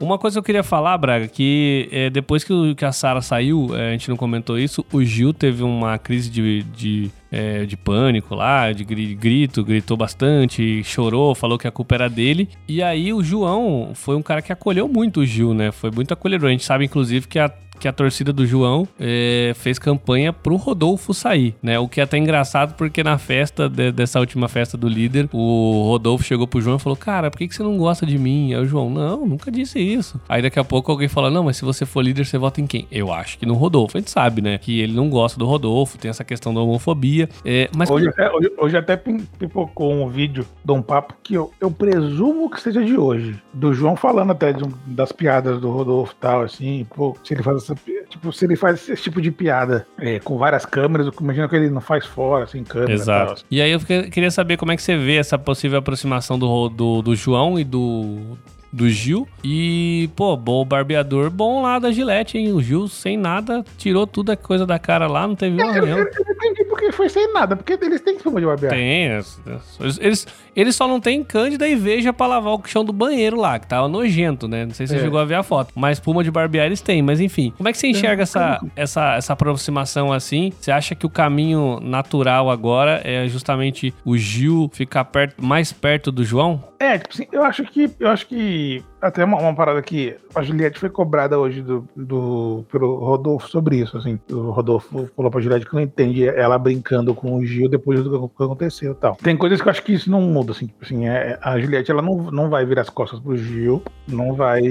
Uma 0.00 0.18
coisa 0.18 0.34
que 0.34 0.38
eu 0.38 0.42
queria 0.42 0.62
falar, 0.62 0.96
Braga, 0.98 1.28
que 1.28 1.88
é, 1.90 2.10
depois 2.10 2.44
que, 2.44 2.74
que 2.74 2.84
a 2.84 2.92
Sara 2.92 3.20
saiu, 3.20 3.76
é, 3.76 3.88
a 3.88 3.92
gente 3.92 4.08
não 4.08 4.16
comentou 4.16 4.58
isso, 4.58 4.84
o 4.92 5.02
Gil 5.02 5.32
teve 5.32 5.62
uma 5.62 5.98
crise 5.98 6.30
de, 6.30 6.62
de, 6.64 7.10
é, 7.30 7.64
de 7.64 7.76
pânico 7.76 8.34
lá, 8.34 8.72
de 8.72 8.84
grito, 8.84 9.64
gritou 9.64 9.96
bastante, 9.96 10.82
chorou, 10.84 11.34
falou 11.34 11.58
que 11.58 11.66
a 11.66 11.70
culpa 11.70 11.94
era 11.94 12.08
dele. 12.08 12.48
E 12.68 12.82
aí 12.82 13.12
o 13.12 13.22
João 13.22 13.92
foi 13.94 14.16
um 14.16 14.22
cara 14.22 14.42
que 14.42 14.52
acolheu 14.52 14.88
muito 14.88 15.20
o 15.20 15.26
Gil, 15.26 15.54
né? 15.54 15.72
Foi 15.72 15.90
muito 15.90 16.12
acolhedor. 16.12 16.48
A 16.48 16.52
gente 16.52 16.64
sabe, 16.64 16.84
inclusive, 16.84 17.26
que 17.26 17.38
a 17.38 17.50
que 17.78 17.88
a 17.88 17.92
torcida 17.92 18.32
do 18.32 18.46
João 18.46 18.86
é, 18.98 19.52
fez 19.54 19.78
campanha 19.78 20.32
pro 20.32 20.56
Rodolfo 20.56 21.12
sair, 21.14 21.54
né? 21.62 21.78
O 21.78 21.88
que 21.88 22.00
é 22.00 22.04
até 22.04 22.18
engraçado 22.18 22.74
porque 22.74 23.02
na 23.02 23.18
festa, 23.18 23.68
de, 23.68 23.92
dessa 23.92 24.20
última 24.20 24.48
festa 24.48 24.76
do 24.76 24.88
líder, 24.88 25.28
o 25.32 25.82
Rodolfo 25.88 26.24
chegou 26.24 26.46
pro 26.46 26.60
João 26.60 26.76
e 26.76 26.80
falou: 26.80 26.96
Cara, 26.96 27.30
por 27.30 27.38
que, 27.38 27.48
que 27.48 27.54
você 27.54 27.62
não 27.62 27.76
gosta 27.76 28.06
de 28.06 28.18
mim? 28.18 28.54
Aí 28.54 28.60
o 28.60 28.66
João, 28.66 28.90
não, 28.90 29.26
nunca 29.26 29.50
disse 29.50 29.78
isso. 29.78 30.20
Aí 30.28 30.42
daqui 30.42 30.58
a 30.58 30.64
pouco 30.64 30.90
alguém 30.90 31.08
fala: 31.08 31.30
Não, 31.30 31.44
mas 31.44 31.56
se 31.56 31.64
você 31.64 31.84
for 31.84 32.02
líder, 32.02 32.24
você 32.24 32.38
vota 32.38 32.60
em 32.60 32.66
quem? 32.66 32.86
Eu 32.90 33.12
acho 33.12 33.38
que 33.38 33.46
no 33.46 33.54
Rodolfo. 33.54 33.96
A 33.96 34.00
gente 34.00 34.10
sabe, 34.10 34.40
né? 34.42 34.58
Que 34.58 34.80
ele 34.80 34.92
não 34.92 35.08
gosta 35.08 35.38
do 35.38 35.46
Rodolfo, 35.46 35.98
tem 35.98 36.10
essa 36.10 36.24
questão 36.24 36.52
da 36.52 36.60
homofobia. 36.60 37.28
É, 37.44 37.68
mas 37.74 37.90
hoje, 37.90 38.08
até, 38.08 38.32
hoje, 38.32 38.52
hoje 38.58 38.76
até 38.76 38.96
pipocou 38.96 39.92
um 39.92 40.08
vídeo 40.08 40.46
de 40.64 40.72
um 40.72 40.82
papo 40.82 41.14
que 41.22 41.34
eu, 41.34 41.52
eu 41.60 41.70
presumo 41.70 42.50
que 42.50 42.60
seja 42.60 42.84
de 42.84 42.96
hoje. 42.96 43.40
Do 43.52 43.72
João 43.72 43.96
falando 43.96 44.32
até 44.32 44.52
de, 44.52 44.64
das 44.86 45.12
piadas 45.12 45.60
do 45.60 45.70
Rodolfo 45.70 46.14
e 46.16 46.20
tal, 46.20 46.42
assim, 46.42 46.86
pô, 46.94 47.16
se 47.22 47.34
ele 47.34 47.42
faz 47.42 47.56
essa. 47.72 47.80
Tipo, 48.08 48.32
se 48.32 48.44
ele 48.44 48.56
faz 48.56 48.88
esse 48.88 49.02
tipo 49.02 49.20
de 49.20 49.30
piada 49.30 49.86
é, 49.98 50.18
com 50.20 50.38
várias 50.38 50.64
câmeras, 50.64 51.08
imagina 51.20 51.48
que 51.48 51.56
ele 51.56 51.70
não 51.70 51.80
faz 51.80 52.06
fora, 52.06 52.46
sem 52.46 52.62
câmera. 52.62 52.92
Exato. 52.92 53.22
E, 53.22 53.26
tal, 53.26 53.34
assim. 53.34 53.44
e 53.50 53.60
aí 53.60 53.70
eu 53.70 53.80
queria 53.80 54.30
saber 54.30 54.56
como 54.56 54.72
é 54.72 54.76
que 54.76 54.82
você 54.82 54.96
vê 54.96 55.16
essa 55.16 55.38
possível 55.38 55.78
aproximação 55.78 56.38
do, 56.38 56.68
do, 56.68 57.02
do 57.02 57.16
João 57.16 57.58
e 57.58 57.64
do, 57.64 58.36
do 58.72 58.88
Gil. 58.88 59.26
E, 59.42 60.10
pô, 60.16 60.36
bom 60.36 60.64
barbeador 60.64 61.30
bom 61.30 61.62
lá 61.62 61.78
da 61.78 61.90
Gillette, 61.90 62.38
hein? 62.38 62.52
O 62.52 62.62
Gil, 62.62 62.88
sem 62.88 63.16
nada, 63.16 63.64
tirou 63.78 64.06
tudo 64.06 64.30
a 64.30 64.36
coisa 64.36 64.66
da 64.66 64.78
cara 64.78 65.06
lá, 65.06 65.26
não 65.26 65.34
teve 65.34 65.60
uma 65.60 65.72
reunião. 65.72 65.98
Eu, 65.98 66.04
eu 66.04 66.32
entendi 66.34 66.64
porque 66.64 66.92
foi 66.92 67.08
sem 67.08 67.32
nada, 67.32 67.56
porque 67.56 67.78
eles 67.80 68.00
têm 68.00 68.16
espuma 68.16 68.40
de 68.40 68.46
barbear. 68.46 68.72
Tem, 68.72 69.04
eles, 69.04 70.26
eles 70.54 70.76
só 70.76 70.88
não 70.88 71.00
têm 71.00 71.22
cândida 71.22 71.68
e 71.68 71.74
veja 71.74 72.12
pra 72.12 72.26
lavar 72.26 72.54
o 72.54 72.62
chão 72.66 72.84
do 72.84 72.92
banheiro 72.92 73.36
lá, 73.36 73.58
que 73.58 73.66
tava 73.66 73.88
nojento, 73.88 74.48
né? 74.48 74.64
Não 74.64 74.74
sei 74.74 74.86
se 74.86 74.94
você 74.94 75.00
é. 75.00 75.02
chegou 75.02 75.18
a 75.18 75.24
ver 75.24 75.34
a 75.34 75.42
foto. 75.42 75.72
Mas 75.74 75.98
espuma 75.98 76.22
de 76.22 76.30
barbear 76.30 76.66
eles 76.66 76.80
têm, 76.80 77.02
mas 77.02 77.20
enfim. 77.20 77.52
Como 77.56 77.68
é 77.68 77.72
que 77.72 77.78
você 77.78 77.88
enxerga 77.88 78.22
é, 78.22 78.24
essa, 78.24 78.60
essa, 78.74 79.14
essa 79.16 79.32
aproximação 79.32 80.12
assim? 80.12 80.52
Você 80.58 80.70
acha 80.70 80.94
que 80.94 81.06
o 81.06 81.10
caminho 81.10 81.78
natural 81.80 82.50
agora 82.50 83.00
é 83.04 83.26
justamente 83.28 83.94
o 84.04 84.16
Gil 84.16 84.70
ficar 84.72 85.04
perto, 85.04 85.42
mais 85.42 85.72
perto 85.72 86.10
do 86.10 86.24
João? 86.24 86.62
É, 86.78 86.98
tipo 86.98 87.14
assim, 87.14 87.26
eu 87.32 87.42
acho 87.42 87.64
que 87.64 87.90
eu 87.98 88.08
acho 88.08 88.26
que 88.26 88.84
até 89.00 89.24
uma, 89.24 89.38
uma, 89.38 89.54
parada 89.54 89.80
que 89.80 90.16
a 90.34 90.42
Juliette 90.42 90.78
foi 90.78 90.90
cobrada 90.90 91.38
hoje 91.38 91.62
do, 91.62 91.88
do, 91.96 92.64
pelo 92.70 92.96
Rodolfo 92.96 93.48
sobre 93.48 93.76
isso, 93.76 93.96
assim. 93.96 94.18
O 94.30 94.50
Rodolfo 94.50 95.08
falou 95.16 95.30
pra 95.30 95.40
Juliette 95.40 95.66
que 95.66 95.74
não 95.74 95.80
entende 95.80 96.26
ela 96.26 96.58
brincando 96.58 97.14
com 97.14 97.36
o 97.36 97.44
Gil 97.44 97.68
depois 97.68 98.02
do 98.02 98.28
que 98.28 98.42
aconteceu 98.42 98.92
e 98.92 98.96
tal. 98.96 99.16
Tem 99.16 99.36
coisas 99.36 99.60
que 99.60 99.68
eu 99.68 99.70
acho 99.70 99.82
que 99.82 99.94
isso 99.94 100.10
não 100.10 100.20
muda, 100.20 100.52
assim. 100.52 100.66
Tipo 100.66 100.84
assim 100.84 101.08
é, 101.08 101.38
a 101.40 101.58
Juliette, 101.58 101.90
ela 101.90 102.02
não, 102.02 102.30
não 102.30 102.50
vai 102.50 102.64
virar 102.66 102.82
as 102.82 102.90
costas 102.90 103.20
pro 103.20 103.36
Gil, 103.36 103.82
não 104.06 104.34
vai... 104.34 104.62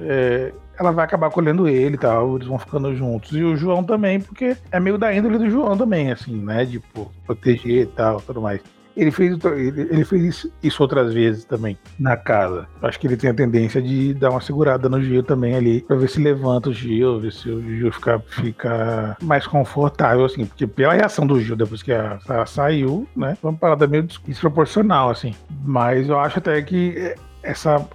É, 0.00 0.52
ela 0.78 0.92
vai 0.92 1.04
acabar 1.04 1.30
colhendo 1.30 1.68
ele 1.68 1.94
e 1.94 1.98
tal, 1.98 2.36
eles 2.36 2.46
vão 2.46 2.58
ficando 2.58 2.94
juntos. 2.94 3.32
E 3.32 3.42
o 3.42 3.56
João 3.56 3.82
também, 3.82 4.20
porque 4.20 4.56
é 4.70 4.78
meio 4.78 4.98
da 4.98 5.14
índole 5.14 5.38
do 5.38 5.48
João 5.48 5.76
também, 5.76 6.12
assim, 6.12 6.36
né? 6.36 6.66
Tipo, 6.66 7.10
proteger 7.24 7.84
e 7.84 7.86
tal, 7.86 8.20
tudo 8.20 8.42
mais. 8.42 8.60
Ele 8.96 9.10
fez, 9.10 9.36
ele, 9.44 10.04
fez 10.04 10.46
isso 10.62 10.82
outras 10.82 11.12
vezes 11.12 11.44
também 11.44 11.78
na 11.98 12.16
casa. 12.16 12.66
Acho 12.82 12.98
que 12.98 13.06
ele 13.06 13.16
tem 13.16 13.28
a 13.28 13.34
tendência 13.34 13.82
de 13.82 14.14
dar 14.14 14.30
uma 14.30 14.40
segurada 14.40 14.88
no 14.88 15.02
Gil 15.02 15.22
também 15.22 15.54
ali, 15.54 15.82
pra 15.82 15.96
ver 15.96 16.08
se 16.08 16.20
levanta 16.20 16.70
o 16.70 16.72
Gil, 16.72 17.20
ver 17.20 17.32
se 17.32 17.50
o 17.50 17.60
Gil 17.60 17.92
fica, 17.92 18.18
fica 18.28 19.16
mais 19.20 19.46
confortável, 19.46 20.24
assim. 20.24 20.46
Porque 20.46 20.66
pela 20.66 20.94
reação 20.94 21.26
do 21.26 21.38
Gil 21.38 21.56
depois 21.56 21.82
que 21.82 21.92
a 21.92 22.18
saiu, 22.46 23.06
né? 23.14 23.36
Foi 23.40 23.50
uma 23.50 23.58
parada 23.58 23.86
meio 23.86 24.04
desproporcional, 24.26 25.10
assim. 25.10 25.34
Mas 25.62 26.08
eu 26.08 26.18
acho 26.18 26.38
até 26.38 26.60
que 26.62 27.14
essa. 27.42 27.86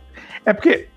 É 0.46 0.54
porque 0.54 0.88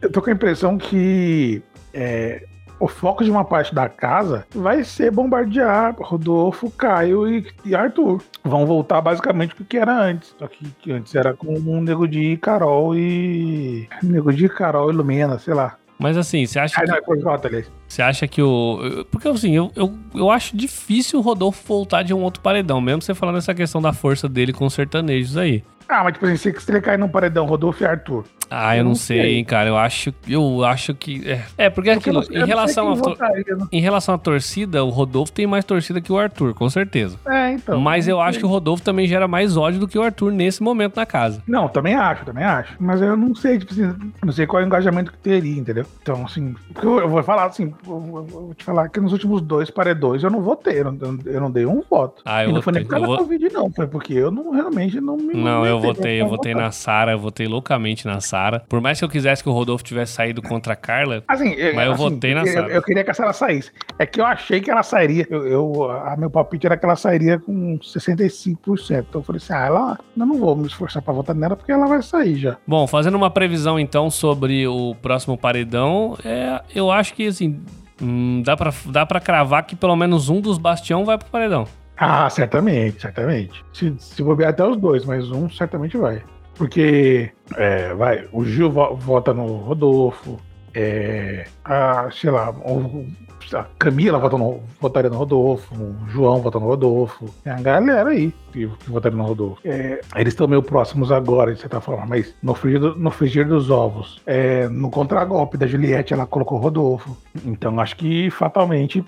eu 0.00 0.10
tô 0.10 0.22
com 0.22 0.30
a 0.30 0.32
impressão 0.32 0.78
que. 0.78 1.62
É, 1.92 2.44
o 2.80 2.88
foco 2.88 3.24
de 3.24 3.30
uma 3.30 3.44
parte 3.44 3.74
da 3.74 3.88
casa 3.88 4.46
vai 4.54 4.84
ser 4.84 5.10
bombardear 5.10 5.94
Rodolfo, 5.98 6.70
Caio 6.70 7.28
e, 7.28 7.46
e 7.64 7.74
Arthur. 7.74 8.22
Vão 8.44 8.66
voltar 8.66 9.00
basicamente 9.00 9.54
pro 9.54 9.64
que 9.64 9.76
era 9.78 9.96
antes. 9.96 10.34
Só 10.38 10.46
que, 10.46 10.64
que 10.80 10.92
antes 10.92 11.14
era 11.14 11.34
com 11.34 11.54
um 11.54 11.80
Nego 11.80 12.06
de 12.06 12.36
Carol 12.36 12.94
e. 12.96 13.88
Nego 14.02 14.32
de 14.32 14.48
Carol 14.48 14.90
e 14.90 14.94
Lumena, 14.94 15.38
sei 15.38 15.54
lá. 15.54 15.76
Mas 15.98 16.16
assim, 16.16 16.46
você 16.46 16.60
acha 16.60 16.80
Ah, 16.80 16.84
que. 16.84 16.90
não, 16.90 17.32
é 17.34 17.40
aliás. 17.44 17.70
Você 17.88 18.02
acha 18.02 18.28
que 18.28 18.40
o. 18.40 19.04
Porque 19.10 19.26
assim, 19.26 19.56
eu, 19.56 19.72
eu, 19.74 19.92
eu 20.14 20.30
acho 20.30 20.56
difícil 20.56 21.18
o 21.18 21.22
Rodolfo 21.22 21.66
voltar 21.66 22.02
de 22.04 22.14
um 22.14 22.22
outro 22.22 22.40
paredão, 22.40 22.80
mesmo 22.80 23.02
você 23.02 23.14
falando 23.14 23.38
essa 23.38 23.52
questão 23.54 23.82
da 23.82 23.92
força 23.92 24.28
dele 24.28 24.52
com 24.52 24.64
os 24.64 24.74
sertanejos 24.74 25.36
aí. 25.36 25.64
Ah, 25.88 26.04
mas 26.04 26.12
tipo 26.12 26.26
assim, 26.26 26.36
se 26.36 26.70
ele 26.70 26.80
cair 26.80 26.98
num 26.98 27.08
paredão, 27.08 27.46
Rodolfo 27.46 27.82
e 27.82 27.86
Arthur. 27.86 28.24
Ah, 28.50 28.74
eu 28.76 28.80
Eu 28.80 28.84
não 28.84 28.94
sei, 28.94 29.20
sei. 29.20 29.34
hein, 29.36 29.44
cara. 29.44 29.68
Eu 29.68 29.76
acho, 29.76 30.12
eu 30.26 30.64
acho 30.64 30.94
que. 30.94 31.22
É, 31.28 31.42
é 31.58 31.70
porque 31.70 31.90
aquilo, 31.90 32.14
não- 32.16 32.22
em 32.22 32.26
sei 32.26 32.44
relação, 32.44 32.90
a, 32.90 32.94
votaria, 32.94 33.56
né? 33.56 33.66
em 33.70 33.80
relação 33.80 34.14
à 34.14 34.18
torcida, 34.18 34.82
o 34.84 34.88
Rodolfo 34.88 35.32
tem 35.32 35.46
mais 35.46 35.64
torcida 35.64 36.00
que 36.00 36.12
o 36.12 36.18
Arthur, 36.18 36.54
com 36.54 36.68
certeza. 36.70 37.18
É, 37.26 37.52
então. 37.52 37.80
Mas 37.80 38.08
eu 38.08 38.16
não 38.16 38.22
acho 38.22 38.32
sei. 38.34 38.40
que 38.40 38.46
o 38.46 38.48
Rodolfo 38.48 38.82
também 38.82 39.06
gera 39.06 39.28
mais 39.28 39.56
ódio 39.56 39.78
do 39.80 39.86
que 39.88 39.98
o 39.98 40.02
Arthur 40.02 40.32
nesse 40.32 40.62
momento 40.62 40.96
na 40.96 41.04
casa. 41.04 41.42
Não, 41.46 41.68
também 41.68 41.94
acho, 41.94 42.24
também 42.24 42.44
acho. 42.44 42.74
Mas 42.80 43.00
eu 43.02 43.16
não 43.16 43.34
sei, 43.34 43.58
tipo 43.58 43.72
assim, 43.72 43.94
não 44.24 44.32
sei 44.32 44.46
qual 44.46 44.60
é 44.60 44.64
o 44.64 44.66
engajamento 44.66 45.12
que 45.12 45.18
teria, 45.18 45.58
entendeu? 45.58 45.84
Então, 46.00 46.24
assim, 46.24 46.54
eu, 46.82 47.08
vou 47.08 47.22
falar 47.22 47.44
assim, 47.46 47.74
eu, 47.86 48.00
vou 48.00 48.54
te 48.54 48.64
falar 48.64 48.88
que 48.88 48.98
nos 49.00 49.12
últimos 49.12 49.42
dois 49.42 49.70
paredões 49.70 50.22
eu 50.22 50.30
não 50.30 50.40
votei, 50.40 50.80
eu 50.80 50.84
não, 50.92 51.18
eu 51.26 51.40
não 51.40 51.50
dei 51.50 51.66
um 51.66 51.82
voto. 51.88 52.22
Ah, 52.24 52.44
eu 52.44 52.50
e 52.50 52.52
não 52.54 52.62
foi 52.62 52.72
nem 52.72 52.82
votei, 52.82 52.98
por 52.98 53.06
causa 53.06 53.06
eu 53.06 53.16
da 53.18 53.22
Covid, 53.24 53.52
não. 53.54 53.70
Foi 53.72 53.86
porque 53.86 54.14
eu 54.14 54.30
não 54.30 54.50
realmente 54.52 55.00
não 55.00 55.16
me. 55.16 55.34
Não, 55.34 55.66
eu 55.66 55.78
votei, 55.80 56.20
eu 56.20 56.28
votei 56.28 56.54
na 56.54 56.70
Sara, 56.70 57.12
eu 57.12 57.18
votei 57.18 57.46
loucamente 57.46 58.06
na 58.06 58.20
Sara. 58.20 58.37
Por 58.68 58.80
mais 58.80 58.98
que 58.98 59.04
eu 59.04 59.08
quisesse 59.08 59.42
que 59.42 59.48
o 59.48 59.52
Rodolfo 59.52 59.82
tivesse 59.84 60.12
saído 60.12 60.40
contra 60.42 60.72
a 60.72 60.76
Carla, 60.76 61.22
Assim, 61.28 61.50
eu, 61.54 61.74
Mas 61.74 61.86
eu 61.86 61.92
assim, 61.92 62.02
votei 62.02 62.34
na 62.34 62.40
eu, 62.42 62.46
Sara. 62.52 62.68
eu 62.68 62.82
queria 62.82 63.04
que 63.04 63.10
a 63.10 63.14
Sara 63.14 63.32
saísse. 63.32 63.70
É 63.98 64.06
que 64.06 64.20
eu 64.20 64.26
achei 64.26 64.60
que 64.60 64.70
ela 64.70 64.82
sairia. 64.82 65.26
Eu, 65.30 65.46
eu- 65.46 65.90
a 65.90 66.16
meu 66.16 66.30
palpite 66.30 66.66
era 66.66 66.76
que 66.76 66.84
ela 66.84 66.96
sairia 66.96 67.38
com 67.38 67.78
65%. 67.78 69.06
Então 69.08 69.20
eu 69.20 69.22
falei 69.24 69.38
assim: 69.42 69.52
ah, 69.52 69.66
ela, 69.66 69.98
eu 70.16 70.26
não 70.26 70.38
vou 70.38 70.56
me 70.56 70.66
esforçar 70.66 71.02
pra 71.02 71.12
votar 71.12 71.34
nela 71.34 71.56
porque 71.56 71.72
ela 71.72 71.86
vai 71.86 72.02
sair 72.02 72.36
já. 72.36 72.56
Bom, 72.66 72.86
fazendo 72.86 73.16
uma 73.16 73.30
previsão 73.30 73.78
então 73.78 74.10
sobre 74.10 74.66
o 74.66 74.94
próximo 75.02 75.36
paredão, 75.36 76.16
é, 76.24 76.60
eu 76.74 76.90
acho 76.90 77.14
que 77.14 77.26
assim, 77.26 77.60
hum, 78.00 78.42
dá, 78.44 78.56
pra, 78.56 78.72
dá 78.86 79.04
pra 79.06 79.20
cravar 79.20 79.64
que 79.64 79.74
pelo 79.76 79.96
menos 79.96 80.28
um 80.28 80.40
dos 80.40 80.58
Bastião 80.58 81.04
vai 81.04 81.18
pro 81.18 81.28
paredão. 81.28 81.66
Ah, 81.96 82.30
certamente, 82.30 83.00
certamente. 83.02 83.64
Se, 83.72 83.92
se 83.98 84.22
bobear 84.22 84.50
até 84.50 84.64
os 84.64 84.76
dois, 84.76 85.04
mas 85.04 85.30
um 85.32 85.50
certamente 85.50 85.96
vai. 85.96 86.22
Porque, 86.58 87.30
é, 87.56 87.94
vai, 87.94 88.28
o 88.32 88.44
Gil 88.44 88.70
vo- 88.70 88.96
vota 88.96 89.32
no 89.32 89.46
Rodolfo, 89.58 90.38
é, 90.74 91.46
a, 91.64 92.10
sei 92.10 92.30
lá, 92.30 92.50
o- 92.50 93.06
a 93.54 93.64
Camila 93.78 94.18
vota 94.18 94.36
no, 94.36 94.60
votaria 94.78 95.08
no 95.08 95.16
Rodolfo, 95.16 95.74
o 95.74 95.96
João 96.10 96.42
vota 96.42 96.58
no 96.60 96.66
Rodolfo, 96.66 97.24
tem 97.42 97.52
a 97.52 97.60
galera 97.60 98.10
aí 98.10 98.34
que, 98.52 98.66
que 98.66 98.90
votaria 98.90 99.16
no 99.16 99.24
Rodolfo. 99.24 99.60
É, 99.64 100.00
eles 100.16 100.34
estão 100.34 100.46
meio 100.46 100.62
próximos 100.62 101.10
agora, 101.10 101.54
de 101.54 101.60
certa 101.60 101.80
forma, 101.80 102.04
mas 102.04 102.34
no 102.42 102.54
frigir, 102.54 102.80
no 102.80 103.10
frigir 103.10 103.46
dos 103.48 103.70
ovos, 103.70 104.20
é, 104.26 104.68
no 104.68 104.90
contragolpe 104.90 105.56
da 105.56 105.66
Juliette, 105.66 106.12
ela 106.12 106.26
colocou 106.26 106.58
Rodolfo. 106.58 107.16
Então, 107.46 107.80
acho 107.80 107.96
que 107.96 108.28
fatalmente 108.30 109.02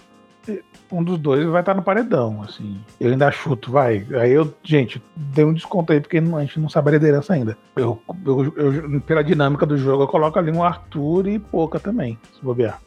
um 0.93 1.03
dos 1.05 1.19
dois 1.19 1.47
vai 1.47 1.61
estar 1.63 1.75
no 1.75 1.83
paredão, 1.83 2.43
assim. 2.43 2.81
Eu 3.01 3.13
ainda 3.13 3.31
chuto, 3.31 3.71
vai. 3.71 4.07
Aí 4.21 4.33
eu, 4.33 4.53
gente, 4.63 5.01
dei 5.15 5.45
um 5.45 5.53
desconto 5.53 5.93
aí, 5.93 6.01
porque 6.01 6.19
a 6.19 6.41
gente 6.41 6.59
não 6.59 6.69
sabe 6.69 6.89
a 6.91 6.93
liderança 6.93 7.33
ainda. 7.35 7.57
Eu, 7.77 8.01
eu- 8.27 8.53
eu- 8.57 9.01
pela 9.03 9.23
dinâmica 9.23 9.65
do 9.67 9.77
jogo, 9.77 10.03
eu 10.05 10.09
coloco 10.09 10.39
ali 10.39 10.51
um 10.51 10.63
Arthur 10.65 11.27
e 11.29 11.39
Pouca 11.39 11.79
também, 11.79 12.19
se 12.35 12.43
bobear. 12.45 12.81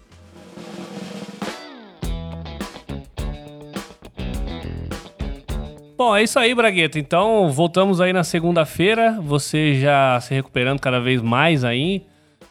Bom, 5.95 6.15
é 6.15 6.23
isso 6.23 6.37
aí, 6.39 6.53
Bragueta. 6.55 6.97
Então, 6.99 7.49
voltamos 7.51 8.01
aí 8.01 8.11
na 8.11 8.23
segunda-feira. 8.23 9.19
Você 9.21 9.75
já 9.79 10.19
se 10.19 10.33
recuperando 10.33 10.79
cada 10.79 10.99
vez 10.99 11.21
mais 11.21 11.63
aí. 11.63 12.05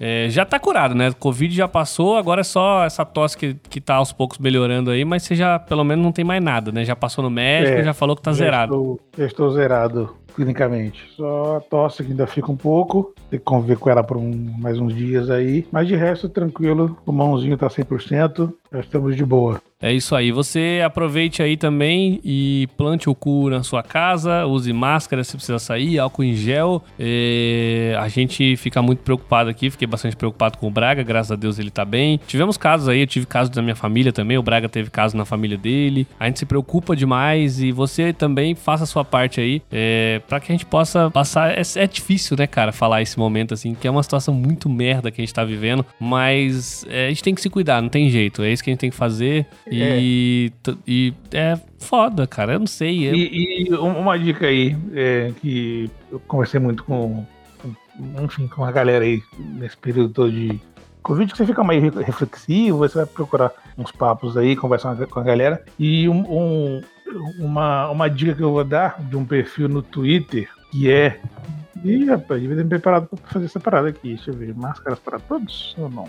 É, 0.05 0.29
já 0.29 0.45
tá 0.45 0.59
curado, 0.59 0.97
né? 0.97 1.13
Covid 1.13 1.55
já 1.55 1.69
passou, 1.69 2.17
agora 2.17 2.41
é 2.41 2.45
só 2.45 2.85
essa 2.85 3.05
tosse 3.05 3.39
que, 3.39 3.55
que 3.71 3.81
tá 3.81 3.95
aos 3.95 4.13
poucos 4.13 4.37
melhorando 4.39 4.91
aí, 4.91 5.05
mas 5.05 5.23
você 5.23 5.37
já, 5.37 5.61
pelo 5.61 5.85
menos, 5.85 6.05
não 6.05 6.11
tem 6.11 6.25
mais 6.25 6.43
nada, 6.43 6.73
né? 6.73 6.85
Já 6.85 6.97
passou 6.97 7.23
no 7.23 7.31
médico, 7.31 7.79
É, 7.79 7.85
já 7.85 7.95
falou 7.95 8.17
que 8.17 8.23
tá 8.23 8.33
zerado. 8.33 8.75
Estou, 8.75 9.01
estou 9.25 9.51
zerado 9.53 10.13
clinicamente. 10.33 11.05
Só 11.17 11.57
a 11.57 11.61
tosse 11.61 12.03
que 12.03 12.11
ainda 12.11 12.27
fica 12.27 12.51
um 12.51 12.57
pouco. 12.57 13.15
Tem 13.31 13.39
que 13.39 13.45
conviver 13.45 13.77
com 13.79 13.89
ela 13.91 14.03
por 14.03 14.17
um- 14.17 14.55
mais 14.59 14.79
uns 14.79 14.95
dias 14.95 15.31
aí. 15.31 15.67
Mas 15.71 15.87
de 15.87 15.95
resto, 15.95 16.29
tranquilo. 16.29 16.97
O 17.07 17.13
mãozinho 17.13 17.57
tá 17.57 17.69
100%. 17.71 18.53
Já 18.73 18.81
estamos 18.81 19.15
de 19.17 19.25
boa. 19.25 19.61
É 19.81 19.93
isso 19.93 20.15
aí. 20.15 20.31
Você 20.33 20.81
aproveite 20.85 21.43
aí 21.43 21.57
também 21.57 22.21
e 22.25 22.69
plante 22.77 23.11
o 23.11 23.15
cu 23.15 23.51
na 23.51 23.63
sua 23.65 23.83
casa, 23.83 24.47
use 24.47 24.73
máscara 24.73 25.25
se 25.25 25.33
precisa 25.37 25.59
sair, 25.59 25.99
álcool 25.99 26.23
em 26.23 26.35
gel. 26.35 26.83
É, 26.99 27.97
A 27.99 28.09
gente 28.09 28.57
fica 28.57 28.81
muito 28.81 29.01
preocupado 29.01 29.51
aqui, 29.51 29.69
fiquei 29.71 29.87
bastante 29.87 30.17
preocupado 30.17 30.57
com 30.57 30.69
o 30.69 30.71
Braga, 30.71 31.03
graças 31.03 31.33
a 31.33 31.37
Deus 31.37 31.59
ele 31.59 31.71
tá 31.71 31.85
bem. 31.85 32.19
Tivemos 32.27 32.57
casos 32.57 32.89
aí, 32.89 33.01
eu 33.01 33.07
tive 33.07 33.27
casos 33.27 33.51
da 33.55 33.61
minha 33.61 33.75
família 33.77 34.13
também, 34.13 34.39
o 34.39 34.43
Braga 34.43 34.69
teve 34.69 34.89
caso 34.89 35.17
na 35.17 35.25
família 35.25 35.59
dele. 35.59 36.07
A 36.19 36.27
gente 36.27 36.39
se 36.39 36.47
preocupa 36.47 36.95
demais 36.97 37.61
e 37.61 37.73
você 37.73 38.13
também 38.13 38.55
faça 38.55 38.85
a 38.85 38.87
sua 38.87 39.05
parte 39.05 39.41
aí 39.41 39.61
é, 39.71 40.22
para 40.29 40.41
que 40.41 40.51
a 40.51 40.55
gente 40.55 40.67
possa 40.67 41.11
passar. 41.11 41.51
É, 41.59 41.63
é 41.77 41.87
difícil, 41.87 42.37
né, 42.37 42.47
cara, 42.47 42.73
falar 42.73 43.03
esse 43.03 43.19
momento 43.19 43.55
assim, 43.55 43.75
que 43.75 43.87
é 43.87 43.91
uma 43.91 44.03
situação 44.03 44.33
muito 44.35 44.69
merda 44.69 45.11
que 45.11 45.21
a 45.21 45.25
gente 45.25 45.35
tá 45.35 45.45
vivendo, 45.45 45.85
mas 46.01 46.85
é, 46.89 47.07
a 47.07 47.09
gente 47.09 47.23
tem 47.23 47.35
que 47.35 47.41
se 47.41 47.51
cuidar, 47.51 47.81
não 47.83 47.89
tem 47.89 48.09
jeito. 48.11 48.43
É 48.43 48.53
isso 48.53 48.63
que 48.63 48.71
a 48.71 48.73
gente 48.73 48.81
tem 48.81 48.91
que 48.91 48.97
fazer. 48.97 49.47
E, 49.71 50.53
t- 50.63 50.77
e 50.87 51.15
é 51.33 51.59
foda, 51.79 52.27
cara. 52.27 52.55
Eu 52.55 52.61
não 52.61 52.67
sei. 52.67 53.09
eu- 53.09 53.15
E, 53.15 53.67
e 53.69 53.75
um- 53.75 53.99
uma 53.99 54.19
dica 54.19 54.47
aí, 54.47 54.77
é, 54.95 55.33
que 55.41 55.91
eu 56.11 56.21
conversei 56.21 56.59
muito 56.61 56.85
com, 56.85 57.25
com- 57.59 58.25
enfim, 58.25 58.47
com 58.49 58.65
a 58.65 58.73
galera 58.73 59.05
aí 59.05 59.23
nesse 59.39 59.77
período 59.77 60.11
todo 60.13 60.33
de 60.33 60.59
Covid, 61.03 61.33
que 61.33 61.37
você 61.39 61.45
fica 61.47 61.65
mais 61.65 61.83
re- 61.83 62.03
reflexivo, 62.05 62.79
você 62.79 62.99
vai 62.99 63.07
procurar 63.07 63.51
uns 63.77 63.91
papos 63.91 64.37
aí, 64.37 64.55
conversar 64.55 64.95
com 65.09 65.19
a 65.19 65.23
galera. 65.25 65.65
E 65.79 66.09
um- 66.09 66.25
um- 66.31 66.81
uma, 67.39 67.91
uma 67.91 68.09
dica 68.11 68.35
que 68.35 68.43
eu 68.43 68.53
vou 68.53 68.65
dar 68.65 68.97
de 69.01 69.17
um 69.17 69.25
perfil 69.25 69.69
no 69.69 69.83
Twitter, 69.83 70.49
que 70.71 70.91
é. 70.91 71.21
Ih, 71.85 72.05
rapaz, 72.07 72.41
devia 72.41 72.57
ter 72.57 72.63
me 72.65 72.69
preparado 72.71 73.07
pra 73.09 73.19
fazer 73.31 73.47
essa 73.47 73.59
parada 73.61 73.89
aqui. 73.89 74.15
Deixa 74.15 74.31
eu 74.31 74.35
ver. 74.35 74.55
Máscaras 74.55 74.99
para 74.99 75.19
todos 75.19 75.75
ou 75.79 75.89
não? 75.91 76.07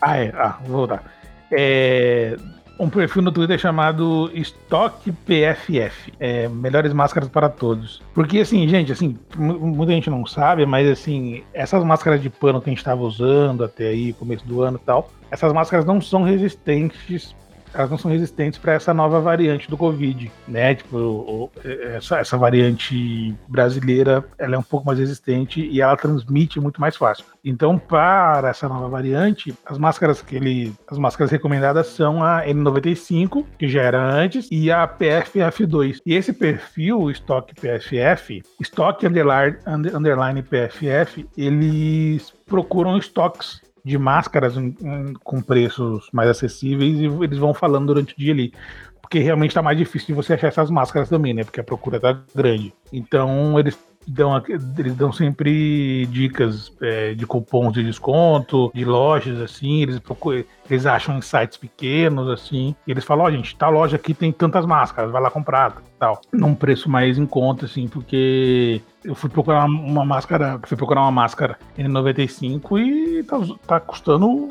Ah, 0.00 0.16
é. 0.18 0.32
Ah, 0.36 0.58
vou 0.64 0.76
voltar. 0.78 1.02
É, 1.50 2.36
um 2.78 2.88
perfil 2.90 3.22
no 3.22 3.32
Twitter 3.32 3.58
chamado 3.58 4.30
Stock 4.34 5.10
PFF, 5.10 6.12
é, 6.20 6.46
melhores 6.48 6.92
máscaras 6.92 7.28
para 7.28 7.48
todos. 7.48 8.02
Porque 8.14 8.40
assim, 8.40 8.68
gente, 8.68 8.92
assim, 8.92 9.16
mu- 9.36 9.58
muita 9.58 9.92
gente 9.92 10.10
não 10.10 10.26
sabe, 10.26 10.66
mas 10.66 10.88
assim, 10.88 11.42
essas 11.54 11.82
máscaras 11.82 12.20
de 12.20 12.28
pano 12.28 12.60
que 12.60 12.68
a 12.68 12.72
gente 12.72 12.78
estava 12.78 13.00
usando 13.02 13.64
até 13.64 13.88
aí, 13.88 14.12
começo 14.12 14.46
do 14.46 14.60
ano 14.62 14.78
e 14.80 14.84
tal, 14.84 15.10
essas 15.30 15.52
máscaras 15.52 15.84
não 15.86 16.00
são 16.00 16.22
resistentes 16.22 17.34
elas 17.76 17.90
não 17.90 17.98
são 17.98 18.10
resistentes 18.10 18.58
para 18.58 18.72
essa 18.72 18.92
nova 18.94 19.20
variante 19.20 19.68
do 19.68 19.76
Covid, 19.76 20.30
né? 20.48 20.74
Tipo, 20.74 20.96
o- 20.98 21.50
essa, 21.94 22.18
essa 22.18 22.36
variante 22.36 23.34
brasileira, 23.48 24.24
ela 24.38 24.54
é 24.56 24.58
um 24.58 24.62
pouco 24.62 24.86
mais 24.86 24.98
resistente 24.98 25.60
e 25.66 25.80
ela 25.80 25.96
transmite 25.96 26.58
muito 26.60 26.80
mais 26.80 26.96
fácil. 26.96 27.24
Então, 27.44 27.78
para 27.78 28.48
essa 28.48 28.68
nova 28.68 28.88
variante, 28.88 29.54
as 29.64 29.78
máscaras 29.78 30.20
que 30.22 30.36
ele, 30.36 30.72
as 30.90 30.98
máscaras 30.98 31.30
recomendadas 31.30 31.86
são 31.88 32.22
a 32.24 32.44
N95, 32.46 33.44
que 33.58 33.68
já 33.68 33.82
era 33.82 34.02
antes, 34.02 34.48
e 34.50 34.70
a 34.70 34.86
PFF2. 34.88 35.98
E 36.04 36.14
esse 36.14 36.32
perfil, 36.32 37.00
o 37.02 37.10
Stock 37.10 37.54
PFF, 37.54 38.42
Stock 38.60 39.06
underline, 39.06 39.56
under- 39.66 39.96
underline 39.96 40.42
PFF, 40.42 41.26
eles 41.36 42.32
procuram 42.46 42.96
estoques 42.96 43.60
de 43.86 43.96
máscaras 43.96 44.56
em- 44.56 44.74
em- 44.82 45.12
com 45.22 45.40
preços 45.40 46.08
mais 46.12 46.28
acessíveis 46.28 46.98
e 46.98 47.04
eles 47.04 47.38
vão 47.38 47.54
falando 47.54 47.86
durante 47.86 48.14
o 48.14 48.16
dia 48.18 48.32
ali. 48.32 48.52
Porque 49.00 49.20
realmente 49.20 49.54
tá 49.54 49.62
mais 49.62 49.78
difícil 49.78 50.08
de 50.08 50.12
você 50.14 50.34
achar 50.34 50.48
essas 50.48 50.68
máscaras 50.68 51.08
também, 51.08 51.32
né? 51.32 51.44
Porque 51.44 51.60
a 51.60 51.64
procura 51.64 52.00
tá 52.00 52.20
grande. 52.34 52.74
Então 52.92 53.56
eles 53.60 53.78
dão, 54.06 54.42
eles 54.78 54.94
dão 54.94 55.12
sempre 55.12 56.06
dicas 56.06 56.72
é, 56.80 57.14
de 57.14 57.26
cupons 57.26 57.72
de 57.72 57.82
desconto, 57.82 58.70
de 58.74 58.84
lojas, 58.84 59.40
assim, 59.40 59.82
eles 59.82 59.98
procuram, 59.98 60.44
eles 60.70 60.86
acham 60.86 61.18
em 61.18 61.22
sites 61.22 61.56
pequenos, 61.56 62.28
assim, 62.28 62.74
eles 62.86 63.04
falam, 63.04 63.24
ó, 63.24 63.30
gente, 63.30 63.56
tal 63.56 63.70
loja 63.70 63.96
aqui 63.96 64.14
tem 64.14 64.30
tantas 64.30 64.64
máscaras, 64.64 65.10
vai 65.10 65.20
lá 65.20 65.30
comprar, 65.30 65.82
tal. 65.98 66.20
Num 66.32 66.54
preço 66.54 66.88
mais 66.88 67.18
em 67.18 67.26
conta, 67.26 67.66
assim, 67.66 67.88
porque 67.88 68.80
eu 69.04 69.14
fui 69.14 69.30
procurar 69.30 69.64
uma 69.64 70.04
máscara, 70.04 70.60
fui 70.64 70.76
procurar 70.76 71.02
uma 71.02 71.12
máscara 71.12 71.58
N95 71.78 72.80
e 72.80 73.22
tá, 73.24 73.38
tá 73.66 73.80
custando 73.80 74.48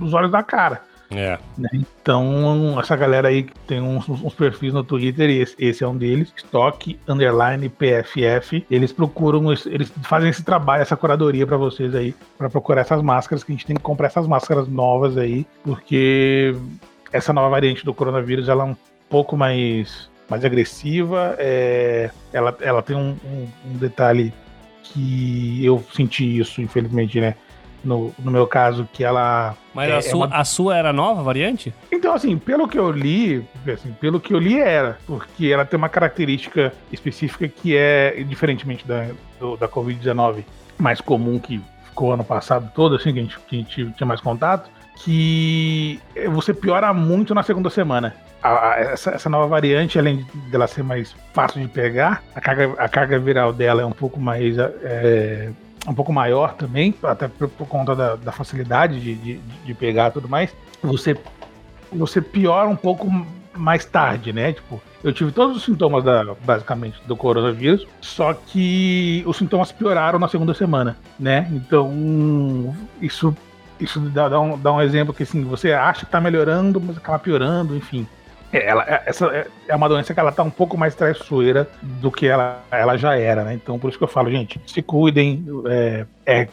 os 0.00 0.12
olhos 0.12 0.30
da 0.30 0.42
cara. 0.42 0.82
É. 1.10 1.38
Né? 1.56 1.68
Então, 1.72 2.78
essa 2.78 2.94
galera 2.94 3.28
aí 3.28 3.46
tem 3.66 3.80
uns, 3.80 4.08
uns 4.08 4.34
perfis 4.34 4.72
no 4.72 4.84
Twitter, 4.84 5.30
e 5.30 5.40
esse, 5.40 5.54
esse, 5.58 5.84
é 5.84 5.88
um 5.88 5.96
deles, 5.96 6.32
Stock 6.36 6.98
Underline 7.08 7.68
PFF. 7.68 8.66
Eles 8.70 8.92
procuram, 8.92 9.50
eles 9.66 9.90
fazem 10.02 10.28
esse 10.28 10.42
trabalho, 10.42 10.82
essa 10.82 10.96
curadoria 10.96 11.46
para 11.46 11.56
vocês 11.56 11.94
aí, 11.94 12.14
para 12.36 12.50
procurar 12.50 12.82
essas 12.82 13.02
máscaras, 13.02 13.42
que 13.42 13.52
a 13.52 13.54
gente 13.54 13.66
tem 13.66 13.76
que 13.76 13.82
comprar 13.82 14.08
essas 14.08 14.26
máscaras 14.26 14.68
novas 14.68 15.16
aí, 15.16 15.46
porque 15.64 16.54
essa 17.12 17.32
nova 17.32 17.48
variante 17.48 17.84
do 17.84 17.94
coronavírus 17.94 18.48
ela 18.48 18.64
é 18.64 18.66
um 18.66 18.76
pouco 19.08 19.36
mais, 19.36 20.10
mais 20.28 20.44
agressiva. 20.44 21.36
É, 21.38 22.10
ela, 22.32 22.56
ela 22.60 22.82
tem 22.82 22.96
um, 22.96 23.16
um, 23.24 23.48
um 23.66 23.76
detalhe 23.78 24.32
que 24.82 25.64
eu 25.64 25.82
senti 25.94 26.38
isso, 26.38 26.60
infelizmente, 26.60 27.20
né? 27.20 27.34
No, 27.84 28.12
no 28.18 28.30
meu 28.30 28.46
caso, 28.46 28.88
que 28.92 29.04
ela. 29.04 29.54
Mas 29.72 29.90
é, 29.90 29.96
a, 29.96 30.02
sua, 30.02 30.24
é 30.24 30.28
uma... 30.28 30.36
a 30.36 30.44
sua 30.44 30.76
era 30.76 30.92
nova 30.92 31.22
variante? 31.22 31.72
Então, 31.92 32.12
assim, 32.12 32.36
pelo 32.36 32.66
que 32.66 32.78
eu 32.78 32.90
li, 32.90 33.46
assim, 33.72 33.92
pelo 34.00 34.18
que 34.18 34.34
eu 34.34 34.38
li 34.38 34.58
era, 34.58 34.98
porque 35.06 35.46
ela 35.46 35.64
tem 35.64 35.78
uma 35.78 35.88
característica 35.88 36.72
específica 36.92 37.46
que 37.46 37.76
é, 37.76 38.22
diferentemente 38.26 38.86
da, 38.86 39.06
do, 39.38 39.56
da 39.56 39.68
Covid-19 39.68 40.44
mais 40.76 41.00
comum 41.00 41.38
que 41.38 41.60
ficou 41.84 42.12
ano 42.12 42.24
passado 42.24 42.70
todo, 42.74 42.96
assim, 42.96 43.12
que 43.12 43.18
a 43.18 43.22
gente, 43.22 43.38
que 43.40 43.56
a 43.56 43.58
gente 43.58 43.92
tinha 43.92 44.06
mais 44.06 44.20
contato, 44.20 44.70
que 44.96 46.00
você 46.30 46.52
piora 46.54 46.92
muito 46.92 47.34
na 47.34 47.42
segunda 47.42 47.70
semana. 47.70 48.14
A, 48.42 48.70
a, 48.70 48.80
essa, 48.80 49.10
essa, 49.10 49.28
nova 49.28 49.46
variante, 49.48 49.98
além 49.98 50.24
dela 50.48 50.66
ser 50.68 50.84
mais 50.84 51.14
fácil 51.32 51.60
de 51.60 51.68
pegar, 51.68 52.22
a 52.34 52.40
carga, 52.40 52.74
a 52.78 52.88
carga 52.88 53.18
viral 53.18 53.52
dela 53.52 53.82
é 53.82 53.84
um 53.84 53.92
pouco 53.92 54.20
mais. 54.20 54.56
É, 54.58 55.50
um 55.88 55.94
pouco 55.94 56.12
maior 56.12 56.54
também, 56.54 56.94
até 57.02 57.28
por, 57.28 57.48
por 57.48 57.66
conta 57.66 57.96
da, 57.96 58.16
da 58.16 58.32
facilidade 58.32 59.00
de, 59.00 59.14
de, 59.14 59.40
de 59.64 59.74
pegar 59.74 60.10
tudo 60.10 60.28
mais. 60.28 60.54
Você, 60.82 61.16
você 61.90 62.20
piora 62.20 62.68
um 62.68 62.76
pouco 62.76 63.08
mais 63.56 63.84
tarde, 63.84 64.32
né? 64.32 64.52
Tipo, 64.52 64.80
eu 65.02 65.12
tive 65.12 65.32
todos 65.32 65.56
os 65.56 65.64
sintomas 65.64 66.04
da, 66.04 66.34
basicamente 66.44 67.00
do 67.06 67.16
coronavírus, 67.16 67.86
só 68.00 68.34
que 68.34 69.22
os 69.26 69.36
sintomas 69.36 69.72
pioraram 69.72 70.18
na 70.18 70.28
segunda 70.28 70.54
semana, 70.54 70.96
né? 71.18 71.48
Então, 71.52 72.74
isso 73.00 73.34
isso 73.80 74.00
dá, 74.00 74.28
dá, 74.28 74.40
um, 74.40 74.58
dá 74.58 74.72
um 74.72 74.82
exemplo 74.82 75.14
que 75.14 75.22
assim, 75.22 75.44
você 75.44 75.72
acha 75.72 76.04
que 76.04 76.10
tá 76.10 76.20
melhorando, 76.20 76.80
mas 76.80 76.96
acaba 76.96 77.18
piorando, 77.18 77.76
enfim. 77.76 78.06
É, 78.52 78.66
ela, 78.66 78.84
é, 78.84 79.02
essa 79.06 79.26
é, 79.26 79.46
é 79.68 79.76
uma 79.76 79.88
doença 79.88 80.14
que 80.14 80.20
ela 80.20 80.32
tá 80.32 80.42
um 80.42 80.50
pouco 80.50 80.76
mais 80.76 80.94
traiçoeira 80.94 81.68
do 81.82 82.10
que 82.10 82.26
ela, 82.26 82.62
ela 82.70 82.96
já 82.96 83.16
era, 83.16 83.44
né? 83.44 83.54
Então, 83.54 83.78
por 83.78 83.88
isso 83.88 83.98
que 83.98 84.04
eu 84.04 84.08
falo, 84.08 84.30
gente, 84.30 84.60
se 84.66 84.82
cuidem, 84.82 85.44
é, 85.66 86.06
é 86.26 86.48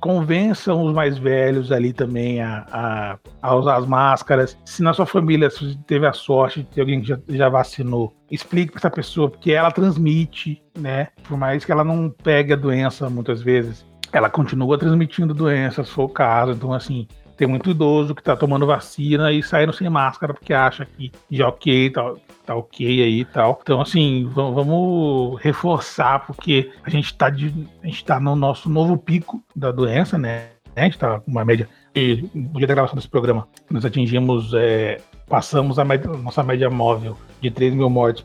convençam 0.00 0.84
os 0.84 0.94
mais 0.94 1.18
velhos 1.18 1.72
ali 1.72 1.92
também 1.92 2.40
a, 2.40 2.64
a, 2.70 3.18
a, 3.42 3.54
usar 3.56 3.76
as 3.76 3.86
máscaras. 3.86 4.56
Se 4.64 4.82
na 4.82 4.92
sua 4.92 5.06
família 5.06 5.48
teve 5.86 6.06
a 6.06 6.12
sorte 6.12 6.60
de 6.60 6.66
ter 6.66 6.80
alguém 6.80 7.00
que 7.00 7.08
já, 7.08 7.18
já 7.28 7.48
vacinou, 7.48 8.14
explique 8.30 8.72
para 8.72 8.78
essa 8.78 8.90
pessoa, 8.90 9.28
porque 9.28 9.52
ela 9.52 9.70
transmite, 9.70 10.62
né? 10.78 11.08
Por 11.26 11.36
mais 11.36 11.64
que 11.64 11.72
ela 11.72 11.84
não 11.84 12.10
pegue 12.10 12.52
a 12.52 12.56
doença 12.56 13.10
muitas 13.10 13.42
vezes, 13.42 13.84
ela 14.12 14.30
continua 14.30 14.78
transmitindo 14.78 15.34
doenças, 15.34 15.88
se 15.88 15.94
for 15.94 16.04
o 16.04 16.08
caso. 16.08 16.52
Então, 16.52 16.72
assim, 16.72 17.06
tem 17.38 17.46
muito 17.46 17.70
idoso 17.70 18.16
que 18.16 18.22
tá 18.22 18.36
tomando 18.36 18.66
vacina 18.66 19.32
e 19.32 19.42
saindo 19.44 19.72
sem 19.72 19.88
máscara 19.88 20.34
porque 20.34 20.52
acha 20.52 20.84
que 20.84 21.12
já 21.30 21.48
ok, 21.48 21.88
tá, 21.90 22.14
tá 22.44 22.56
ok 22.56 22.84
aí 22.84 23.20
e 23.20 23.24
tal. 23.24 23.60
Então, 23.62 23.80
assim, 23.80 24.28
vamos 24.34 25.40
reforçar 25.40 26.26
porque 26.26 26.72
a 26.82 26.90
gente 26.90 27.14
tá, 27.14 27.30
de, 27.30 27.54
a 27.80 27.86
gente 27.86 28.04
tá 28.04 28.18
no 28.18 28.34
nosso 28.34 28.68
novo 28.68 28.98
pico 28.98 29.40
da 29.54 29.70
doença, 29.70 30.18
né? 30.18 30.48
A 30.74 30.82
gente 30.82 30.98
tá 30.98 31.20
com 31.20 31.30
uma 31.30 31.44
média. 31.44 31.68
E 31.94 32.28
no 32.34 32.58
dia 32.58 32.66
da 32.66 32.74
gravação 32.74 32.96
desse 32.96 33.08
programa, 33.08 33.46
nós 33.70 33.84
atingimos 33.84 34.52
é, 34.54 35.00
passamos 35.28 35.78
a 35.78 35.84
média, 35.84 36.10
nossa 36.10 36.42
média 36.42 36.70
móvel 36.70 37.16
de 37.40 37.50
3 37.50 37.74
mil 37.74 37.88
mortes 37.88 38.24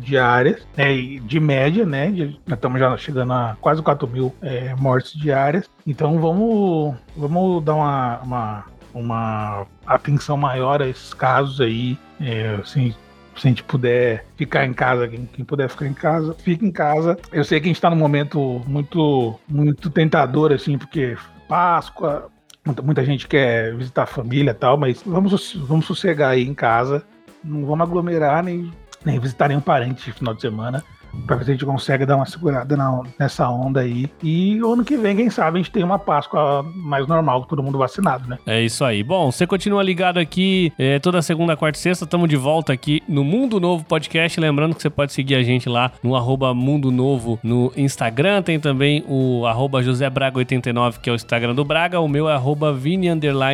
diárias, 0.00 0.66
né, 0.76 0.94
de 0.94 1.40
média, 1.40 1.86
né? 1.86 2.10
De, 2.10 2.38
estamos 2.46 2.78
já 2.78 2.96
chegando 2.96 3.32
a 3.32 3.56
quase 3.60 3.82
4 3.82 4.06
mil 4.08 4.34
é, 4.42 4.74
mortes 4.74 5.12
diárias. 5.12 5.70
Então 5.86 6.20
vamos, 6.20 6.94
vamos 7.16 7.64
dar 7.64 7.74
uma, 7.74 8.18
uma, 8.20 8.64
uma 8.92 9.66
atenção 9.86 10.36
maior 10.36 10.82
a 10.82 10.88
esses 10.88 11.14
casos 11.14 11.60
aí. 11.60 11.96
É, 12.20 12.56
assim, 12.60 12.94
se 13.36 13.46
a 13.46 13.50
gente 13.50 13.62
puder 13.62 14.24
ficar 14.36 14.66
em 14.66 14.74
casa, 14.74 15.08
quem, 15.08 15.26
quem, 15.26 15.44
puder 15.44 15.68
ficar 15.68 15.86
em 15.86 15.94
casa, 15.94 16.34
fique 16.34 16.64
em 16.64 16.72
casa. 16.72 17.18
Eu 17.32 17.44
sei 17.44 17.60
que 17.60 17.66
a 17.66 17.68
gente 17.68 17.76
está 17.76 17.88
num 17.88 17.96
momento 17.96 18.62
muito, 18.66 19.38
muito 19.48 19.88
tentador, 19.90 20.52
assim, 20.52 20.76
porque 20.76 21.16
Páscoa, 21.48 22.30
Muita, 22.64 23.04
gente 23.04 23.26
quer 23.26 23.74
visitar 23.76 24.04
a 24.04 24.06
família 24.06 24.52
e 24.52 24.54
tal, 24.54 24.76
mas 24.76 25.02
vamos, 25.04 25.54
vamos 25.54 25.84
sossegar 25.84 26.30
aí 26.30 26.46
em 26.46 26.54
casa. 26.54 27.04
Não 27.42 27.66
vamos 27.66 27.80
aglomerar 27.80 28.42
nem, 28.44 28.72
nem 29.04 29.18
visitar 29.18 29.48
nenhum 29.48 29.60
parente 29.60 30.08
no 30.08 30.14
final 30.14 30.34
de 30.34 30.40
semana 30.40 30.84
para 31.26 31.36
ver 31.36 31.44
se 31.44 31.50
a 31.50 31.54
gente 31.54 31.64
consegue 31.64 32.04
dar 32.04 32.16
uma 32.16 32.26
segurada 32.26 32.76
na, 32.76 33.02
nessa 33.18 33.48
onda 33.48 33.80
aí. 33.80 34.10
E 34.22 34.58
ano 34.58 34.84
que 34.84 34.96
vem, 34.96 35.16
quem 35.16 35.30
sabe, 35.30 35.58
a 35.58 35.62
gente 35.62 35.70
tem 35.70 35.82
uma 35.82 35.98
Páscoa 35.98 36.64
mais 36.74 37.06
normal, 37.06 37.44
todo 37.44 37.62
mundo 37.62 37.78
vacinado, 37.78 38.28
né? 38.28 38.38
É 38.46 38.60
isso 38.60 38.84
aí. 38.84 39.02
Bom, 39.02 39.30
você 39.30 39.46
continua 39.46 39.82
ligado 39.82 40.18
aqui 40.18 40.72
é, 40.78 40.98
toda 40.98 41.22
segunda, 41.22 41.56
quarta 41.56 41.78
e 41.78 41.82
sexta. 41.82 42.04
Estamos 42.04 42.28
de 42.28 42.36
volta 42.36 42.72
aqui 42.72 43.02
no 43.08 43.22
Mundo 43.22 43.60
Novo 43.60 43.84
Podcast. 43.84 44.38
Lembrando 44.40 44.74
que 44.74 44.82
você 44.82 44.90
pode 44.90 45.12
seguir 45.12 45.36
a 45.36 45.42
gente 45.42 45.68
lá 45.68 45.92
no 46.02 46.16
arroba 46.16 46.52
Mundo 46.54 46.90
Novo 46.90 47.38
no 47.42 47.72
Instagram. 47.76 48.42
Tem 48.42 48.58
também 48.58 49.04
o 49.08 49.46
arroba 49.46 49.80
JoséBraga89, 49.80 50.98
que 51.00 51.08
é 51.08 51.12
o 51.12 51.16
Instagram 51.16 51.54
do 51.54 51.64
Braga. 51.64 52.00
O 52.00 52.08
meu 52.08 52.28
é 52.28 52.34
arroba 52.34 52.72
Vini 52.72 53.08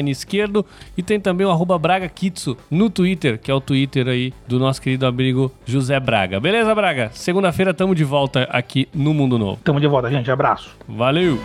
Esquerdo. 0.08 0.64
E 0.96 1.02
tem 1.02 1.20
também 1.20 1.46
o 1.46 1.50
arroba 1.50 1.78
Braga 1.78 2.08
Kitsu 2.08 2.56
no 2.70 2.88
Twitter, 2.88 3.38
que 3.38 3.50
é 3.50 3.54
o 3.54 3.60
Twitter 3.60 4.08
aí 4.08 4.32
do 4.46 4.58
nosso 4.58 4.80
querido 4.80 5.06
amigo 5.06 5.52
José 5.66 5.98
Braga. 6.00 6.40
Beleza, 6.40 6.74
Braga? 6.74 7.10
Segunda 7.12 7.47
segunda-feira 7.48 7.70
estamos 7.70 7.96
de 7.96 8.04
volta 8.04 8.42
aqui 8.44 8.88
no 8.94 9.14
Mundo 9.14 9.38
Novo. 9.38 9.60
Tamo 9.62 9.80
de 9.80 9.86
volta, 9.86 10.10
gente. 10.10 10.30
Abraço. 10.30 10.76
Valeu! 10.86 11.38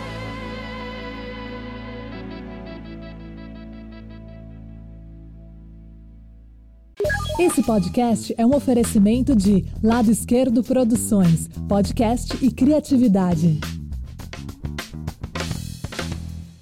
Esse 7.38 7.62
podcast 7.62 8.34
é 8.38 8.46
um 8.46 8.54
oferecimento 8.54 9.34
de 9.34 9.64
Lado 9.82 10.10
Esquerdo 10.10 10.62
Produções, 10.62 11.48
podcast 11.68 12.38
e 12.44 12.50
criatividade. 12.50 13.58